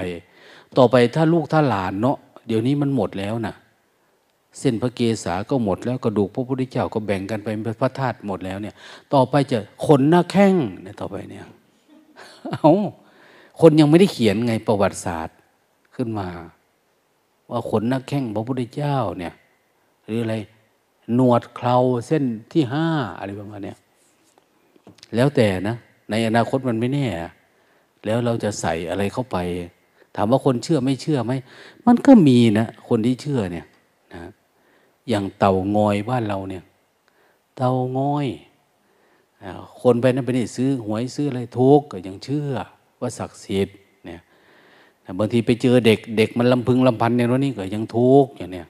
[0.77, 3.55] ต่อไปถ้าลูกถ้าหลานเนาะเดี๋ยวนี้มันหมดแล้วนะ
[4.59, 8.75] เส้นพระเกศาก็หมดแล้วกระดูกพระพุทธเจ้าก็แบ่งกันไปเป็นพระธาตุหมดแล้วเนี่ย
[9.15, 11.45] ต่อไปจะขนหน้าแข้งเนี่ยต่อไปเนี่ย
[12.51, 12.73] เอา
[13.61, 15.37] คนยังไม่ได้เขียนไงประวัติศาสตร์
[15.95, 16.29] ขึ้นมา
[17.51, 19.35] ว่าขนหน้าแข้งพระพุทธเจ้าเนี่ย
[20.07, 20.37] หรืออะไร
[21.15, 22.87] หนวดเคราเส้นที่ห้า
[23.19, 23.79] อะไรประมาณเนี้ย
[25.15, 25.77] แล้วแต่นะ
[26.11, 27.07] ในอนาคตมันไม่แน่
[28.05, 29.37] แล้วเราจะใส่อะไรเข้าไป
[30.17, 31.33] ถามว่าคนเชื่อไม่เชื่อไหม
[31.87, 33.67] มันก็มีนะคนที่เชื่อเนี่ย
[34.15, 34.23] นะ
[35.09, 36.65] อย่างเต่างอยบ้านเราเนี่ย
[37.57, 38.27] เต่างอย
[39.81, 42.51] คนไปนั่นไปนี่ซื้อหวยซื้ออะไรทุกก็ยังเชื่อ
[43.01, 44.21] ว่าศักดิ์สิทธิ์เนี่ย
[45.19, 48.67] บางทีไปเจอเด็กเด็กมันลำพึงลำพันในรถนี้ก็ยังทุกอย่างเนี้ย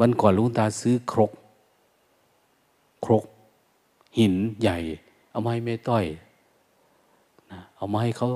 [0.00, 1.32] วันก่อนลุงตาซื้อครก
[3.04, 3.24] ครก
[4.18, 4.78] หินใหญ่
[5.30, 6.04] เอามาให้แม่ต้อย
[7.76, 8.30] เอามาให้เขา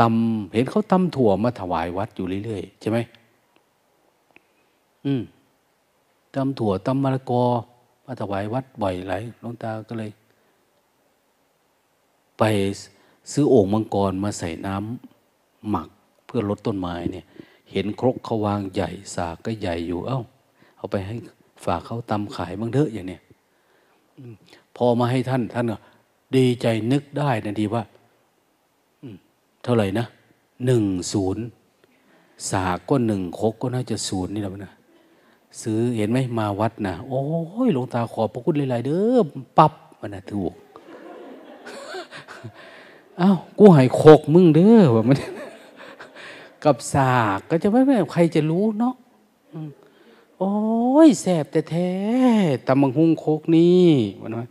[0.00, 2.98] ตำเห็นเขาตำถั่วมาถวายวัดอยู่เรื่อยๆใช่ไหม
[5.04, 5.22] อืม
[6.34, 7.44] ตำถั่วตำมะละกอ
[8.06, 10.10] มาถวายวัดบ่อยหลายหลวงตาก็เลย
[12.38, 12.42] ไป
[13.32, 15.88] ซื้อโอ่งมังกรมาใส่น้ำหมัก
[16.26, 17.24] เพื่อลดต้นไม้เนี่ย
[17.72, 20.20] เห็นครกเขาวางใหญ่สากก็ใหญ่อยู่เอา้า
[20.76, 21.16] เอาไปให้
[21.64, 23.22] ฝากเขาตำขายบ้างเถอะอย่างเนี้ย
[24.76, 25.78] พอมาให้ท่านท่านก็
[26.36, 27.82] ดีใจนึกได้นะทีว่า
[29.62, 30.06] เท่าไหร่นะ
[30.64, 31.44] หนึ่งศูนย์
[32.50, 34.72] สากก็หนึ่งคกก็น่าจะศูนย์นี่แหละนะ
[35.62, 37.20] ซื้อเห็นไหมมาวัดนะโอ้
[37.66, 39.18] ยหลวงตาขอพระคุณหลายๆเด้อ
[39.58, 40.52] ปับมันนะถูก
[43.20, 45.16] อ้าวกูหายโคกมึงเด้อว่ามัน
[46.64, 48.94] กับสากก็จะไม่ไม่ใครจะรู้เนาะ
[50.38, 50.52] โอ้
[51.06, 51.90] ยแสบแต่แท้
[52.66, 53.88] ตำมังหุงโคกนี่
[54.22, 54.46] มันว่า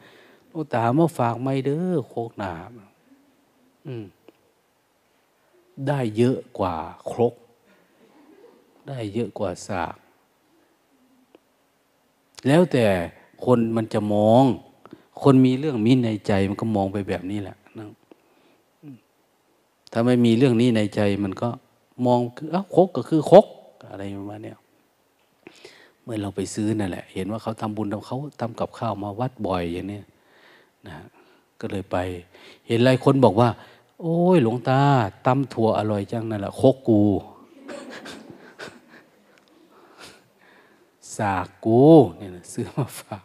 [0.52, 2.54] ลวงตามาฝากไม่เด้อโคกหนา
[3.88, 4.06] อืม
[5.88, 6.76] ได้เยอะกว่า
[7.10, 7.34] ครก
[8.88, 9.96] ได้เยอะกว่าสาก
[12.48, 12.86] แล้วแต่
[13.46, 14.44] คนมันจะมอง
[15.22, 17.86] คนมีเรื่องมีในใจมันก็มองไปแบบนี้แหละนะ
[19.92, 21.50] ถ้าไม่มีเรื่องนี้ในใจมันก็
[22.06, 23.46] มองคืออ้าคกก็คือคก
[23.90, 24.54] อะไรประมาณนี้
[26.04, 30.00] เมื่อเราไปซื้อนั่นแหละ เห็นว่าเขาทำบุญทำเขาทำกับข้าวมาวัดบ่อยอย่างนี้
[30.90, 30.98] นะ
[31.60, 31.98] ก็เลยไป
[32.68, 33.50] เห็นหลายคนบอกว่า
[34.02, 34.82] โอ้ยหลวงตา
[35.26, 37.02] ตำถั่วอร่อยจังนั่นแหละโคกกู
[41.18, 41.82] สากกู
[42.18, 43.24] เนี่ยนะซื้อมาฝาก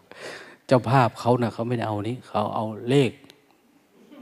[0.67, 3.11] เจ้าภาพเขานะ่ะเขาไม่ได้เอานี้เขาเอาเลข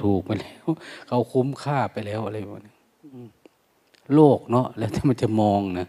[0.02, 0.64] ถูกไปแล้ว
[1.08, 2.74] เขาคุ้มค่าไปแล้วอะไรแบบนี้
[4.14, 5.86] โลกเนาะแล้วถ้ามันจะมองนะ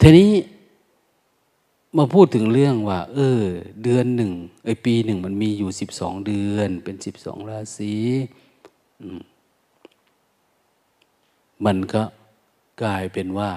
[0.00, 0.30] ทีนี้
[1.96, 3.42] มาพูดถึงเรื่องว่า เออ
[3.82, 4.32] เดือนหนึ่ง
[4.64, 7.94] ไอปีหนึ่งมันมีอยู่สิบสองเดือน เป็นสิบสองราศี
[11.64, 12.02] มันก็
[12.82, 13.50] กลายเป็นว่า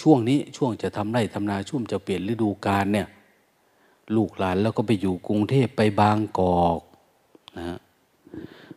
[0.00, 3.08] ช่วงนี้ช่วงจะทำไร่ทำนาช่วงจะเปลี่ยนฤดูกาลเนี่ย
[4.16, 6.80] ลูกหลานแล้วก็ไปอยู่กรุงเทพไปบางกอก
[7.58, 7.78] นะ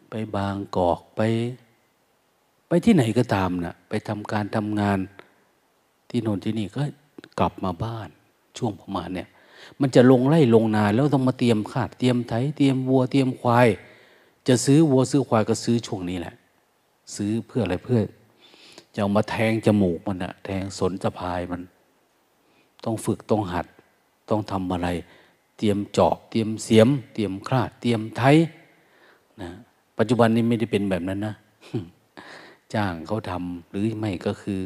[0.10, 1.22] ไปบางกอกไป
[2.68, 5.00] ไปที่ไหนก็ตามนะไปทำการทำงาน
[6.10, 6.82] ที่โน่นที่นี่ก็
[7.40, 8.10] กลับมาบ้าน
[8.58, 9.30] ช่วงประมาณเนี่ย
[9.82, 13.68] มันจะลงไล่ลงนาแล้วต้องมาเตรียมขาดเตรียมไถเตรียมวัวเตรียมควาย
[14.48, 16.36] จะซื้อวัวซื้อควายก็ซื้อช่วงนี้แหละ
[17.16, 18.00] ซื้อเพื่ออะไรเพื่อ
[18.94, 21.62] จะเอามาแทงจมูกมันอะแทงสนสะพายมัน
[22.84, 23.66] ต้องฝึกต้องหัด
[24.30, 24.88] ต้องทำอะไร
[25.58, 28.22] เตรียมจอบ เตรียมเสียม เตรียมคราด เตรียมไถ
[29.42, 29.50] นะ
[29.98, 31.36] ปัจจุบันนี้ไม่ได้เป็นแบบนั้นนะ
[32.74, 34.60] จ้างเขาทำหรือไม่ก็คือ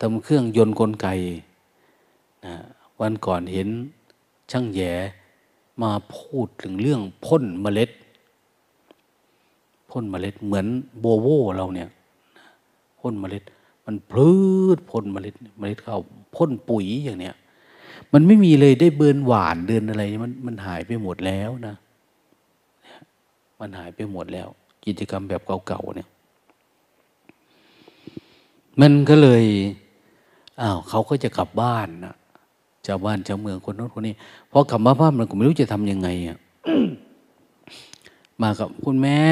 [0.00, 1.08] ทำเครื่องยนต์กลไก
[2.44, 2.54] นะ
[3.00, 3.68] วันก่อนเห็น
[4.50, 4.92] ช่างแย่
[5.82, 7.90] มาพูดถึงเรื่องพ่นเมล็ด
[9.90, 10.66] พ่นเมล็ดเหมือน
[11.00, 11.88] โบโวเราเนี่ย
[13.00, 13.42] พ่นเมล็ด
[13.86, 14.32] มันพลื
[14.76, 16.00] ดพ่นเมล็ดเมล็ดข้าว
[16.34, 17.36] พ่นปุ๋ยอย่างเนี้ย
[18.12, 21.74] มันไม่มีเลยได้เบินหวานเดินอะไรมันมันหายไปหมดแล้วนะ
[23.60, 24.48] มันหายไปหมดแล้ว
[24.84, 26.08] กิจกรรมแบบเก่าๆเนี่ย
[28.80, 29.44] มันก็เลย
[30.60, 32.14] อ้าวเขาก็จะกลับบ้านนะ
[32.86, 34.14] ชาวบ้านชาวเมืองคนโน้นคนนี้
[34.50, 36.38] พอกลับมาบ้านมันก็ไม่รู้จะทำยังไงอะ
[38.42, 39.22] มากับคุณแม่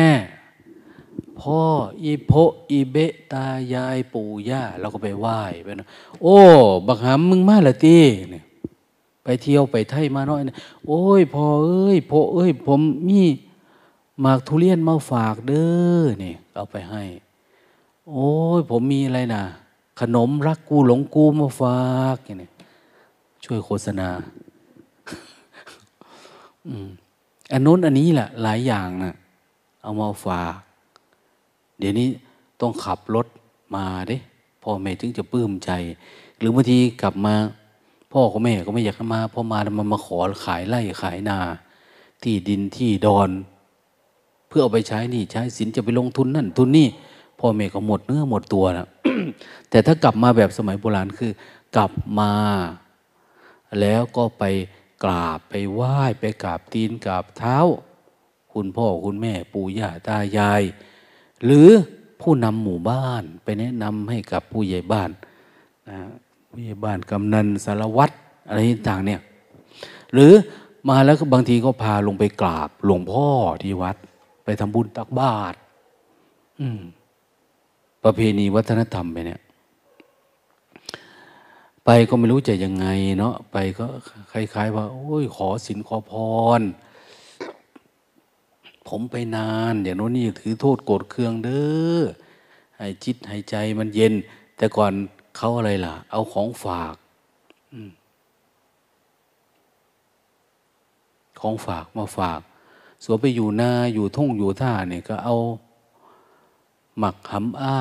[1.41, 1.61] พ่อ
[2.03, 2.33] อีโพ
[2.71, 2.97] อีเบ
[3.33, 5.89] ตายายปู่ย่าเราก็ไปไหว้ไปนะ
[6.23, 6.39] โอ้
[6.87, 7.99] บักหามมึงมาละตี
[8.31, 8.45] เนี่ย
[9.25, 13.23] ไปเที่ยวไปไทยมาน้อยนะโอ้ยพ่อเอ้ยพ่อเอ้ย ผมมี
[14.21, 15.67] หมากทุเรียนมาฝากเด้
[16.01, 17.03] อเนี่ยเอาไปให้
[18.11, 19.43] โอ้ยผมมีอะไรนะ
[20.01, 22.51] ขนมรักกูหลงกูมาฝากอย่างนี้
[23.45, 24.09] ช่วยโฆษณา
[27.53, 29.15] อันนู้นอันนี้แหละหลายอย่างนะ
[29.83, 30.55] เอามาฝาก
[31.79, 32.09] เดี๋ยวนี้
[32.61, 33.27] ต้องขับรถ
[33.75, 34.17] มาดิ
[34.63, 35.71] พ่อแม่ถึงจะปลื้มใจ
[36.39, 37.35] หรือบางทีกลับมา
[38.13, 41.39] พ่อกับแม่ก็ไม่อยากมาพอมาแล้วมันมาขอขายไร่ขายนา
[42.23, 43.31] ที่ดินที่ดอน
[44.49, 46.89] เพื่อเอาไปใช้นี่ใช้สินจะไปลงทุนนั่นทุนนี่
[47.41, 48.89] พ่อแม่ก็หมดเนื้อหมดตัวนะ
[49.71, 51.33] แต่ถ้ากลับมาแบบสมัยโบราณคือ
[51.77, 52.33] กลับมา
[53.81, 54.45] แล้วก็ไป
[55.05, 57.59] กราบไปไหว้ไปกราบตีนกราบเท้า
[58.53, 60.63] คุณพ่อคุณแม่ปู่ย่าตายาย
[61.45, 61.69] หรือ
[62.21, 65.11] ผู้นำหมู่บ้านไปแนะนำให้กับผู้ใหญ่บ้าน
[65.89, 65.99] นะ
[66.51, 68.15] ผู้ใหญ่บ้านกำนันสารวัตร
[68.49, 68.59] อะไร
[68.89, 69.21] ต่างเนี่ย
[70.13, 70.33] หรือ
[70.89, 73.29] มาแล้วบางทีก็พาลงไปกราบหลวงพ่อ
[73.63, 73.97] ที่วัด
[74.45, 75.59] ไปทำบุญตักบาตร
[76.61, 76.81] อืม
[78.07, 79.41] ประเพณีวัฒนธรรมไปเนี่ย
[81.85, 82.87] ไปก็ไม่รู้จะยังไง
[83.19, 83.87] เนาะไปก็
[84.33, 86.13] คล้ายๆ ว่า โอ้ยขอสินขอพ
[86.59, 86.61] ร
[88.89, 91.67] ผมไปนาน อย่างโน้นนี่ถือโทษโกรธเคืองเด้
[91.99, 92.01] อ
[92.77, 94.13] ให้จิตให้ใจมันเย็น
[94.57, 94.93] แต่ก่อน
[95.37, 96.95] เขาอะไรล่ะ เอาของฝาก
[101.41, 102.41] ของฝากมาฝาก
[103.05, 105.37] สวไปอยู่นาอยู่ทุ่งอยู่ท่าเนี่ยก็เอา
[106.99, 107.79] หมักหำอ้า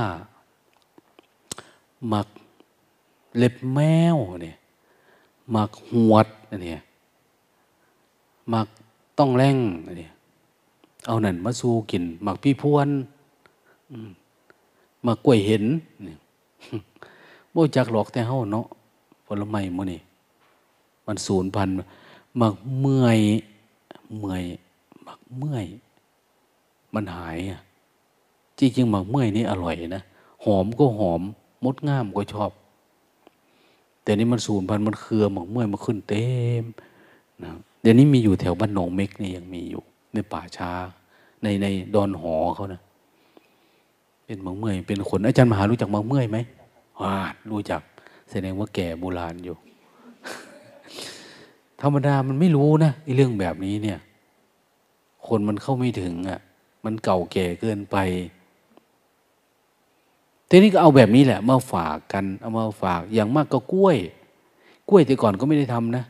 [2.10, 2.28] หมัก
[3.38, 3.80] เล็บแม
[4.16, 4.56] วเนี่ย
[5.52, 6.28] หมักหวด
[6.64, 6.82] เนี่ย
[8.50, 8.68] หมัก
[9.18, 9.58] ต้องแรง
[10.00, 10.12] เนี่ย
[11.08, 12.90] เอาหนันมาสู้กิน หมักพี่พวน
[15.04, 15.64] หมักกล้วยเห็น
[16.04, 16.18] เนี่ย
[17.52, 18.66] โบจักหลอกแต่เฮาเนาะ
[19.26, 20.02] ผลไม้มื้อนี่
[21.06, 21.70] มันสูญพัน
[22.38, 23.20] หมักเมื่อย
[24.20, 24.44] เมื่อย
[25.04, 25.66] หมักเมื่อย
[26.94, 27.60] มันหายอะ
[28.60, 30.04] จริงๆหมักเมื่อยนี่อร่อยนะ
[30.46, 31.22] หอมก็หอม
[31.64, 32.52] มดงามก็ชอบ
[34.04, 36.26] แต่นี่มันสูญพันธุ์มันเครือหมักเมื่อยมาขึ้นเต็
[36.62, 36.64] ม
[37.44, 37.52] นะ
[37.82, 39.82] เดี๋ยวนี้มีอยู่แถวบ้านหนองเม็กนี่ยังมีอยู่
[40.14, 40.72] ในป่าช้า
[41.44, 42.82] ในในดอนหอเขานะ
[44.26, 46.38] เป็นหมักเมื่อยเป็นขนอาจารย์มหารู้จักหมักเมื่อยไหม
[47.02, 47.16] ว่า
[47.50, 47.82] รู้จัก
[48.32, 49.56] แสดงว่าแก่โบราณอยู่
[51.82, 54.00] ธรรมดามันไม่รู้นะไอ้เรื่องแบบนี้เนี่ย
[55.28, 56.40] คนมันเข้าไม่ถึงอะ่ะ
[56.86, 57.98] มันเก่าแก่เกินไป
[60.50, 63.98] ทีนี้ก็เอาแบบนี้แหละ มาฝากกันเอามาฝากอย่างมากก็กล้วย
[64.90, 66.04] กล้วยแต่ก่อนก็ไม่ได้ทำนะ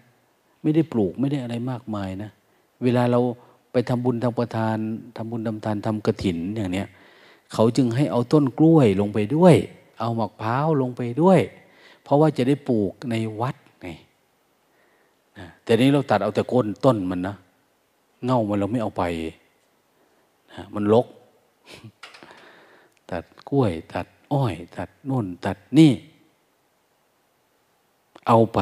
[0.64, 2.30] ไม่ได้ปลูกไม่ได้อะไรมากมายนะ
[2.84, 3.20] เวลาเรา
[3.72, 4.78] ไปทำบุญทำประทาน
[5.16, 6.88] ทำบุญทำทานทำกระถินอย่างเนี้ย
[7.54, 9.56] เขาจึงให้เอาต้นกล้วยลงไปด้วย
[10.00, 11.40] เอาหมากพร้าวลงไปด้วย
[12.04, 13.88] เพราะว่าจะได้ปลูกในวัดไง
[15.64, 17.36] แต่นี้เราตัดเอาแต่ก้นต้นมันนะ
[18.24, 19.04] เง่ามันเราไม่เอาไป
[20.76, 21.08] มันลก
[23.10, 25.94] ตัดกล้วยตัด อ้อย ตัดนู่น ตัดนี่
[28.28, 28.60] เอาไป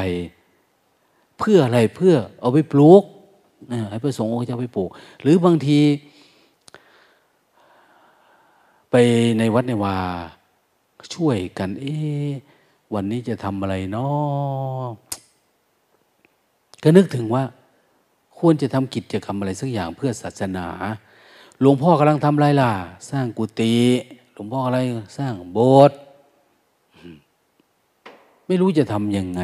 [1.40, 3.04] เพื่ออะไรเพื่อ เอาไปปลูก
[3.90, 4.90] ให้พระสงฆ์เขาจะไปปลูก
[5.22, 5.80] หรือบางที
[8.92, 8.96] ไป
[9.38, 9.98] ในวัดในวา
[11.16, 11.96] ช่วยกัน เอ๊
[12.94, 14.86] วันนี้จะทำอะไรเนาะ
[16.84, 17.44] ก็นึกถึงว่า
[18.40, 20.68] ควรจะทำกิจกรรมอะไรสักอย่างเพื่อศาสนา
[21.60, 22.72] หลวงพ่อกำลังทำอะไรล่ะ
[23.10, 23.76] สร้างกุฏิ
[24.34, 24.80] หลวงพ่ออะไร
[25.18, 25.98] สร้างโบสถ์
[28.48, 29.42] ไม่รู้จะทำยังไง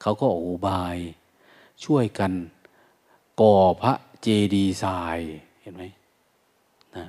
[0.00, 0.96] เขาก็อุบาย
[1.84, 2.32] ช่วยกัน
[3.40, 3.92] ก่อพระ
[4.22, 5.18] เจดีย์ทราย
[5.60, 5.82] เห็นไหม
[6.96, 7.04] นะ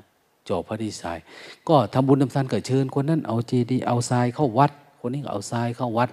[0.48, 1.18] จ่อพระดีทราย
[1.70, 6.10] ก็ทำบุญทำทานกิดเชิญคนนั้นเอาเจดีย์เอาทรายเข้าวัด คนนี้ก็เอาทรายเข้าวัด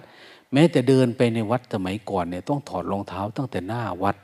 [0.53, 4.15] แม้แต่เดินไปในวัดสมัยก่อนเนี่ยต้องถอดรองเท้าตั้งแต่หน้าวัด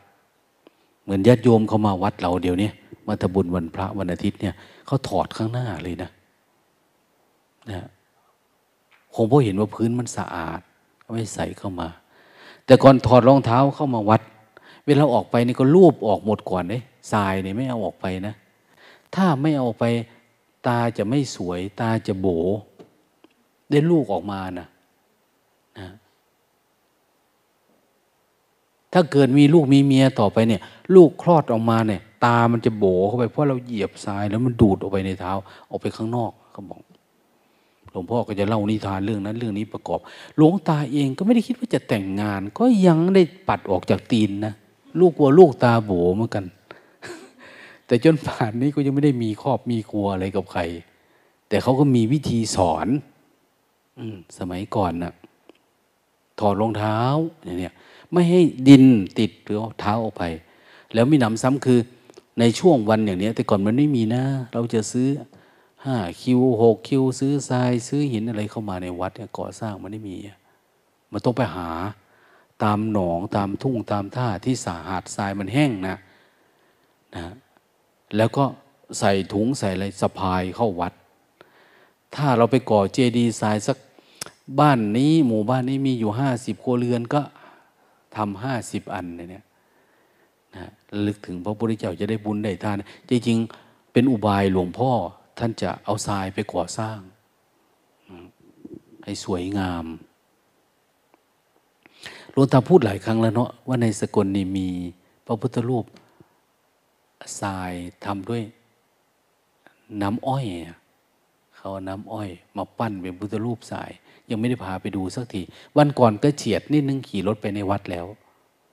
[1.03, 2.69] เหมือนญาติโยมเขามาวัดเราเดี๋ยวนี้
[3.07, 4.53] มาทำบุญวันพระวันอาทิตย์เนี่ย
[4.85, 6.09] เขาถอดข้างหน้าเลยนะ
[7.69, 7.87] นะ
[9.13, 10.61] คงเพราะเห็นว่าพื้นมันสะอาด
[11.13, 11.87] ไม่ใส่เข้ามา
[12.65, 14.21] แต่ก่อนถอดรองเท้าเข้ามาวัด
[14.85, 16.81] เวลาออกไปนี่ก็รูปออกหมดก่อนเลย
[17.11, 18.35] ทรายเนี่ยไม่เอาออกไปนะ
[19.15, 19.83] ถ้าไม่เอาไป
[20.67, 22.27] ตาจะไม่สวย ตาจะโบ
[23.69, 24.67] ได้ลูกออกมานะ
[25.79, 25.87] นะ
[28.93, 30.61] ถ้าเกิดมีลูกมีเมียต่อไปเนี่ย
[30.95, 35.31] ลูกคลอดออกมาเนี่ย ตามันจะโบเข้าไปเพราะเราเหยียบทรายแล้วมันดูดออกไปในเท้า
[35.69, 36.81] ออกไปข้างนอกเขาบอก
[37.91, 39.99] หลวงพ่อก็จะเล่านิทานเรื่องนั้นเรื่องนี้ประกอบ
[40.37, 44.53] หลวงตาเองก็ไม่ได้คิดว่าจะแต่งงาน ก็ยังได้ปัดออกจากตีนนะ
[44.99, 46.45] ลูกกลัวลูกตาโบเหมือนกัน
[47.85, 50.61] แต่จนป่านนี้ก็ยังไม่ได้มีครอบมีครัวอะไรกับใคร
[51.49, 52.87] แต่เขาก็มีวิธีสอน
[53.99, 54.05] อื
[54.37, 55.13] สมัยก่อนนะ่ะ
[56.39, 56.99] ถอดรองเท้า
[57.59, 57.73] เนี่ย
[58.11, 58.85] ไม่ให้ดิน
[59.19, 60.23] ติดหรือเท้าออกไป
[60.93, 61.79] แล้วมีหนำซ้ำคือ
[62.39, 64.23] ในช่วงวันอย่างนี้แต่ก่อนมันไม่มีนะ
[64.53, 65.07] เราจะซื้อ
[65.85, 70.17] ห้าคิวหกคิวซื้อทรายซื้อหินอะไรเข้ามาในวัดเนี่ยก่อสร้างมันไม่มี
[71.11, 71.69] มันต้องไปหา
[72.63, 75.97] ตามหนองตามทุ่งตามท่าที่สาหาดทรายมันแห้งนะ
[77.15, 77.33] นะ
[78.17, 78.43] แล้วก็
[78.99, 80.93] ใส่ถุงใส่อะไรสะพายเข้าวัด
[82.15, 83.77] ถ้าเราไปก่อเจดีย์ทรายสัก
[84.59, 87.21] บ้านนี้หมู่บ้านนี้มีอยู่ห้าสิบครัวเรือนก็
[88.15, 89.43] ทำห้าสิบอันเนี่ยนะ
[91.05, 94.91] ลึกถึงพระพุทธเจ้าจะได้บุญได้ทาน จริงๆเป็นอุบายหลวงพ่อ
[95.41, 96.99] ท่านจะเอาทรายไปก่อสร้าง
[99.03, 99.85] ให้สวยงาม
[102.31, 104.67] หลวงตาพูดหลายครั้งแล้วเนาะว่าในสกลนี่มี
[105.25, 105.85] พระพุทธรูป
[107.41, 107.71] ทราย
[108.05, 108.43] ทำด้วย
[110.01, 110.45] น้ำอ้อย
[111.57, 113.91] เขาน้ำอ้อย มาปั้นเป็นพุทธรูปทราย
[114.29, 115.41] ยังไม่ได้พาไปดูสักที
[115.77, 118.05] วันก่อนก็เฉียดนิดนึงขี่รถไปในวัดแล้ว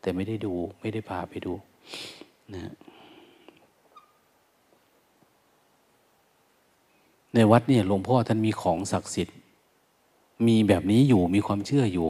[0.00, 1.52] แต่ไม่ได้ดูไม่ได้พาไปดู
[2.54, 2.72] นะ
[7.34, 9.36] ในวัดเนี่ยหลวงพ่อท่านมีของศักดิ์สิทธิ์
[10.46, 12.06] มีแบบนี้อยู่มีความเชื่ออยู่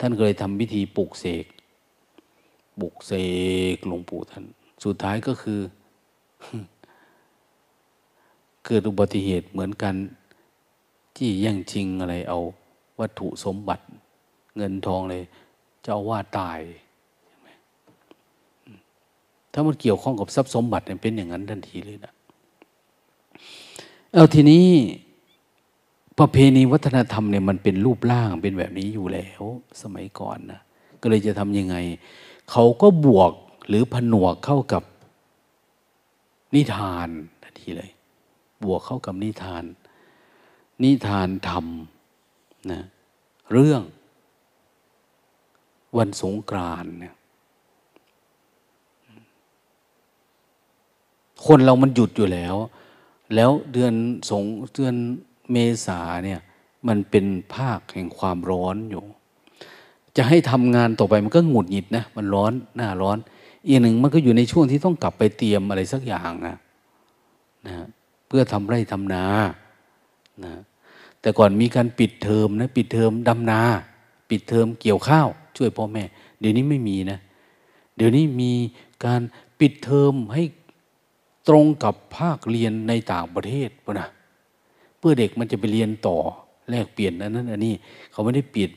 [0.00, 1.44] ท่านเลยทำพิธีปลุกเสก
[2.80, 3.12] ปลุกเส
[3.74, 4.44] กหลวงปู่ท่าน
[4.84, 5.60] สุดท้ายก็คือ
[8.66, 9.94] เกิดอุบัติเหตุเหมือนกัน
[11.16, 12.38] ที่แย่งชิงอะไรเอา
[13.00, 13.84] วัตถุสมบัติ
[14.56, 15.22] เงินทองเลย
[15.82, 16.60] เจ้าว่าตาย
[19.52, 22.12] ถ้ามันเกี่ยวข้องกับทรัพย์สมบัติเนี่ยเป็นอย่างนั้นทันทีเลยนะ
[24.18, 24.66] เอาทีนี้
[26.18, 29.42] ประเพณีวัฒนธรรมเนี่ยมันเป็นรูปร่างเป็นแบบนี้อยู่แล้ว
[29.82, 30.60] สมัยก่อนนะ
[31.00, 31.76] ก็เลยจะทำยังไง
[32.50, 33.32] เขาก็บวก
[33.68, 34.82] หรือผนวกเข้ากับ
[36.54, 37.08] นิทาน
[37.42, 37.90] ทันทีเลย
[38.64, 39.64] บวกเข้ากับนิทาน
[40.82, 41.66] นิทานธรรม
[42.72, 42.82] นะ
[43.52, 43.82] เรื่อง
[45.96, 47.14] วันสงกรานเนี่ย
[51.46, 52.56] คนเรามันหยุดอยู่แล้ว
[53.34, 53.94] แล้วเดือน
[54.30, 54.94] สงเดือน
[55.52, 55.56] เม
[55.86, 56.40] ษาเนี่ย
[56.88, 59.04] มันเป็นภาคแห่งความร้อนอยู่
[60.16, 63.18] จะให้ทำงานต่อไปมันก็หงุดหงิดนะมันร้อนหน้าร้อน
[63.66, 66.56] อีกหนึ่งมันก็อยู่ในช่วงที่ต้องกลับไปเตรียมอะไรสักอย่างนะ
[67.66, 67.74] นะ
[68.26, 69.24] เพื่อทำไร่ทำนา
[70.44, 70.54] นะ
[71.20, 73.60] แต่ก่อนมีการปิดเทอมนะปิดเทอมดำนา
[74.30, 76.04] ปิดเทอมเกี่ยวข้าว ช่วยพ่อแม่
[76.40, 77.18] เดี๋ยวนี้ไม่มีนะ
[77.96, 78.52] เดี๋ยวนี้มี
[79.04, 79.22] การ
[79.60, 80.42] ปิดเทอมให้
[81.48, 84.08] ตรงกับภาคเรียนในต่างประเทศปะนะ
[84.98, 86.16] เพื่อเด็กมันจะไปเรียนต่อ
[86.70, 87.74] แลกเปลี่ยนอันนั้นอันนี้
[88.10, 88.70] เขาไม่ได้ปิด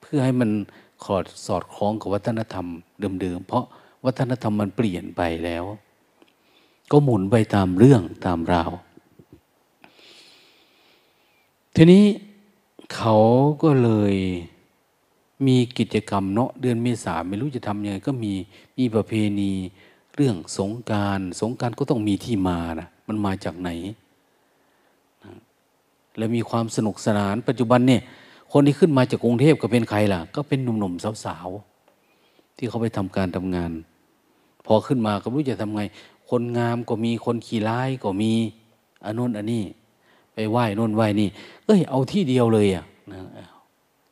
[0.00, 0.50] เพื่อให้มัน
[1.04, 2.66] ขอดสอดคล้องกับวัฒนธรรม
[3.20, 3.64] เดิมๆเพราะ
[4.04, 5.64] วัฒนธรรมมันเปลี่ยนไปแล้ว
[6.90, 8.70] ก็หมุนไปตามเรื่องตามราว
[11.76, 12.04] ทีนี้
[12.94, 13.16] เขา
[13.62, 14.14] ก็เลย
[15.46, 18.32] มีกิจกรรมเนาะเดือนเมษาไม่รู้จะทำยังไงก็มี
[18.78, 19.52] มีประเพณี
[20.16, 23.70] เรื่องสงการสงการก็ต้องมีที่มานะมันมาจากไหน
[26.16, 28.02] แล้วมีความสนุกสนาน ปัจจุบันเนี่ย
[28.52, 33.70] คนที่ขึ้นมาจากกรุงเทพก็เป็นใครล่ะ ก็เป็นหนุ่มๆสาวๆ ที่เขาไปทำการทำงาน
[34.66, 35.82] พอขึ้นมาก็รู้จะทำไง
[36.30, 38.32] คนงามก็มีคนขี้ร้ายก็มี
[39.04, 39.64] อันนู้นอันนี้
[40.34, 41.28] ไปไหว้นู่นไหว้นี่
[41.66, 43.20] เอ้ยเอาที่เดียวเลยอะนะ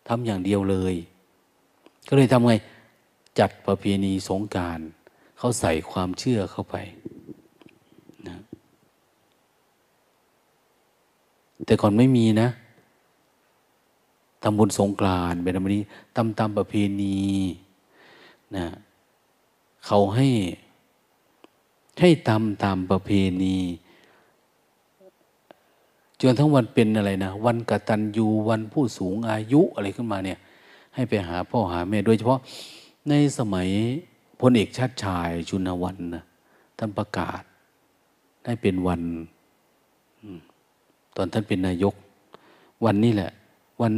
[0.09, 0.95] ทำอย่างเดียวเลย
[2.09, 2.55] ก็เลยทำไง
[3.39, 4.81] จัดประเพณีสงการ
[5.45, 6.77] เขาใส่ความเชื่อเข้าไป
[8.29, 8.37] นะ
[11.65, 12.49] แต่ก่อนไม่มีนะ
[14.43, 15.83] ทำบุญสงกรานเป็นธรรมนี้
[16.17, 17.19] ตามตามประเพณี
[18.57, 18.67] นะ
[19.87, 20.29] เขาให้
[22.01, 23.11] ให้ทำตามประเพ
[23.43, 23.57] ณี
[26.21, 30.39] จนทั้งวันเป็นอะไรนะ วันกตัญญูวันผู้สูงอายุอะไรขึ้นมาเนี่ย
[30.95, 32.41] ให้ไปหาพ่อหาแม่โดยเฉพาะ
[33.09, 33.71] ในสมัย
[34.51, 36.25] ลเอกชาติชายชุนวันนะ
[36.79, 37.43] ท่านประกาศ
[38.45, 39.03] ได้เป็นวัน
[41.17, 41.95] ตอนท่านเป็นนายก
[42.85, 43.31] วันนี้แหละ
[43.83, 43.93] วัน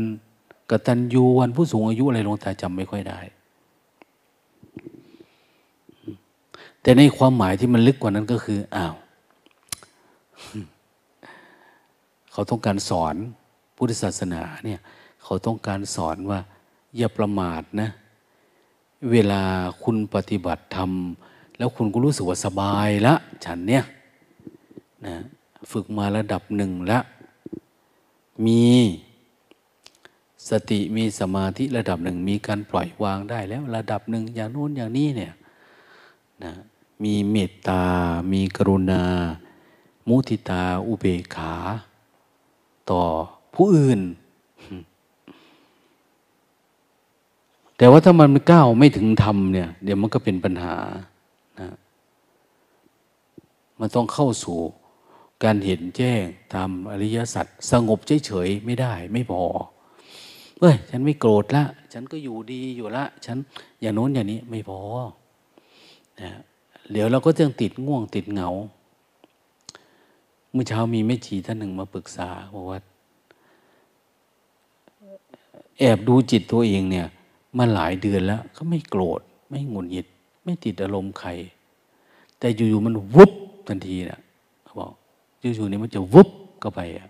[0.71, 3.21] กตัญญูวันผู้สูงอายุอะไรลงต่จำไม่ค่อยได้
[6.83, 8.95] แต่ในความหมายที่มันลึกกว่านั้นก็คืออ้าว
[12.33, 13.15] เขาต้องการสอน
[13.77, 14.81] พุทธศาสนาเนี่ย
[15.25, 16.41] เขาต้องการสอนว่า
[16.97, 17.91] อย่าประมาทนะ
[19.11, 19.43] เวลา
[19.83, 20.91] คุณปฏิบัติธรรม
[21.57, 23.85] แล้วคุณก็รู้สึกว่าสบายละ ฉันเนี่ย
[25.07, 25.15] นะ
[25.71, 26.99] ฝึกมาระดับหนึ่งละ
[28.47, 28.65] มี
[30.49, 35.33] สติมีสมาธิระดับหนึ่ง มีการปล่อยวางได้แล้วระดับหนึ่งอย่างโน้นอย่างนี้เนี่ย
[36.45, 36.53] นะ
[37.05, 37.85] มีเมตตา
[38.33, 39.03] มีกรุณา
[40.09, 41.55] มุทิตา อุเบกขา
[42.91, 43.03] ต่อ
[43.55, 44.01] ผู้อื่น
[47.77, 50.77] แต่ว่าถ้ามันไม่ก้าวไม่ถึงธรรมเนี่ย เดี๋ยวมันก็เป็นปัญหา
[51.61, 51.69] นะ
[53.81, 54.59] มันต้องเข้าสู่
[55.45, 56.23] การเห็นแจ้ง
[56.55, 59.43] ตามอริยสัจสงบเฉยๆไม่ได้ไม่พอ
[60.61, 63.37] เฮ้ย ฉันไม่โกรธละ ฉันก็อยู่ดีอยู่ละ ฉัน
[63.81, 64.81] อย่างโน้นอย่างนี้ไม่พอ
[66.21, 66.31] นะ
[66.93, 68.51] เดี๋ยวเราก็จะติดง่วงติดเหงา
[70.53, 72.79] เมื่อเช้ามีแม่ชีท่านหนึ่งมาปรึกษาบอกว่า
[75.79, 77.07] แอบดูจิตตัวเองเนี่ย
[77.59, 80.07] มาหลายเดือนแล้ว ก็ไม่โกรธ ไม่หงุดหงิด
[80.45, 81.31] ไม่ติดอารมณ์ใคร
[82.39, 83.33] แต่อยู่ๆมันวุบ
[83.69, 84.21] ทันทีนะ
[84.65, 84.93] เขาบอก
[85.41, 86.29] อยู่ๆนี่มันจะวุบ
[86.61, 87.09] เข้าไปอะ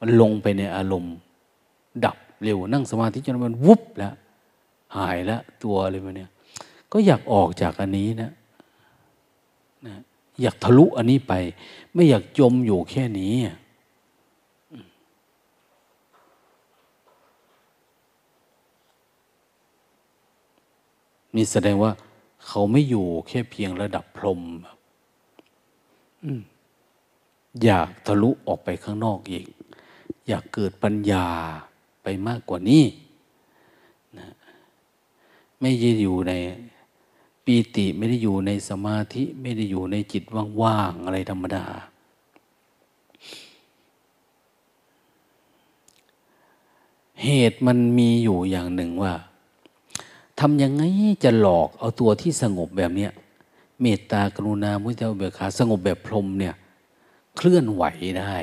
[0.00, 1.14] มันลงไปในอารมณ์
[2.04, 4.14] ดับเร็วนั่งสมาธิจนมันวุบแล้ว
[4.96, 6.30] หายแล้วตัวอะไรมาเนี่ย
[6.92, 8.30] ก็อยากออกจากอันนี้นะ
[9.86, 9.94] นะ
[10.42, 11.32] อยากทะลุอันนี้ไป
[11.94, 13.32] ไม่อยากจมอยู่แค่นี้
[21.34, 21.92] นี่แสดงว่า
[22.46, 24.40] เขาไม่อยู่แค่เพียงระดับพรม
[27.64, 29.46] อยากทะลุออกไปข้างนอกอีก
[30.28, 31.26] อยากเกิดปัญญา
[32.02, 32.84] ไปมากกว่านี้
[34.18, 34.28] นะ
[35.60, 36.32] ไม่ได้อยู่ใน
[37.44, 40.24] ปีติไม่ได้อยู่ในสมาธิ ไม่ได้อยู่ในจิต
[40.62, 41.64] ว่างๆอะไรธรรมดา
[47.22, 49.14] เหตุมันมีอยู่อย่างหนึ่งว่า
[50.40, 50.82] ทำยังไง
[51.24, 53.12] จะหลอกเอาตัวที่สงบแบบเนี้ย
[53.80, 56.54] เมตตากรุณามุทิตาเบิกขาสงบแบบพรมเนี่ย
[57.36, 57.84] เคลื่อนไหว
[58.18, 58.34] ได้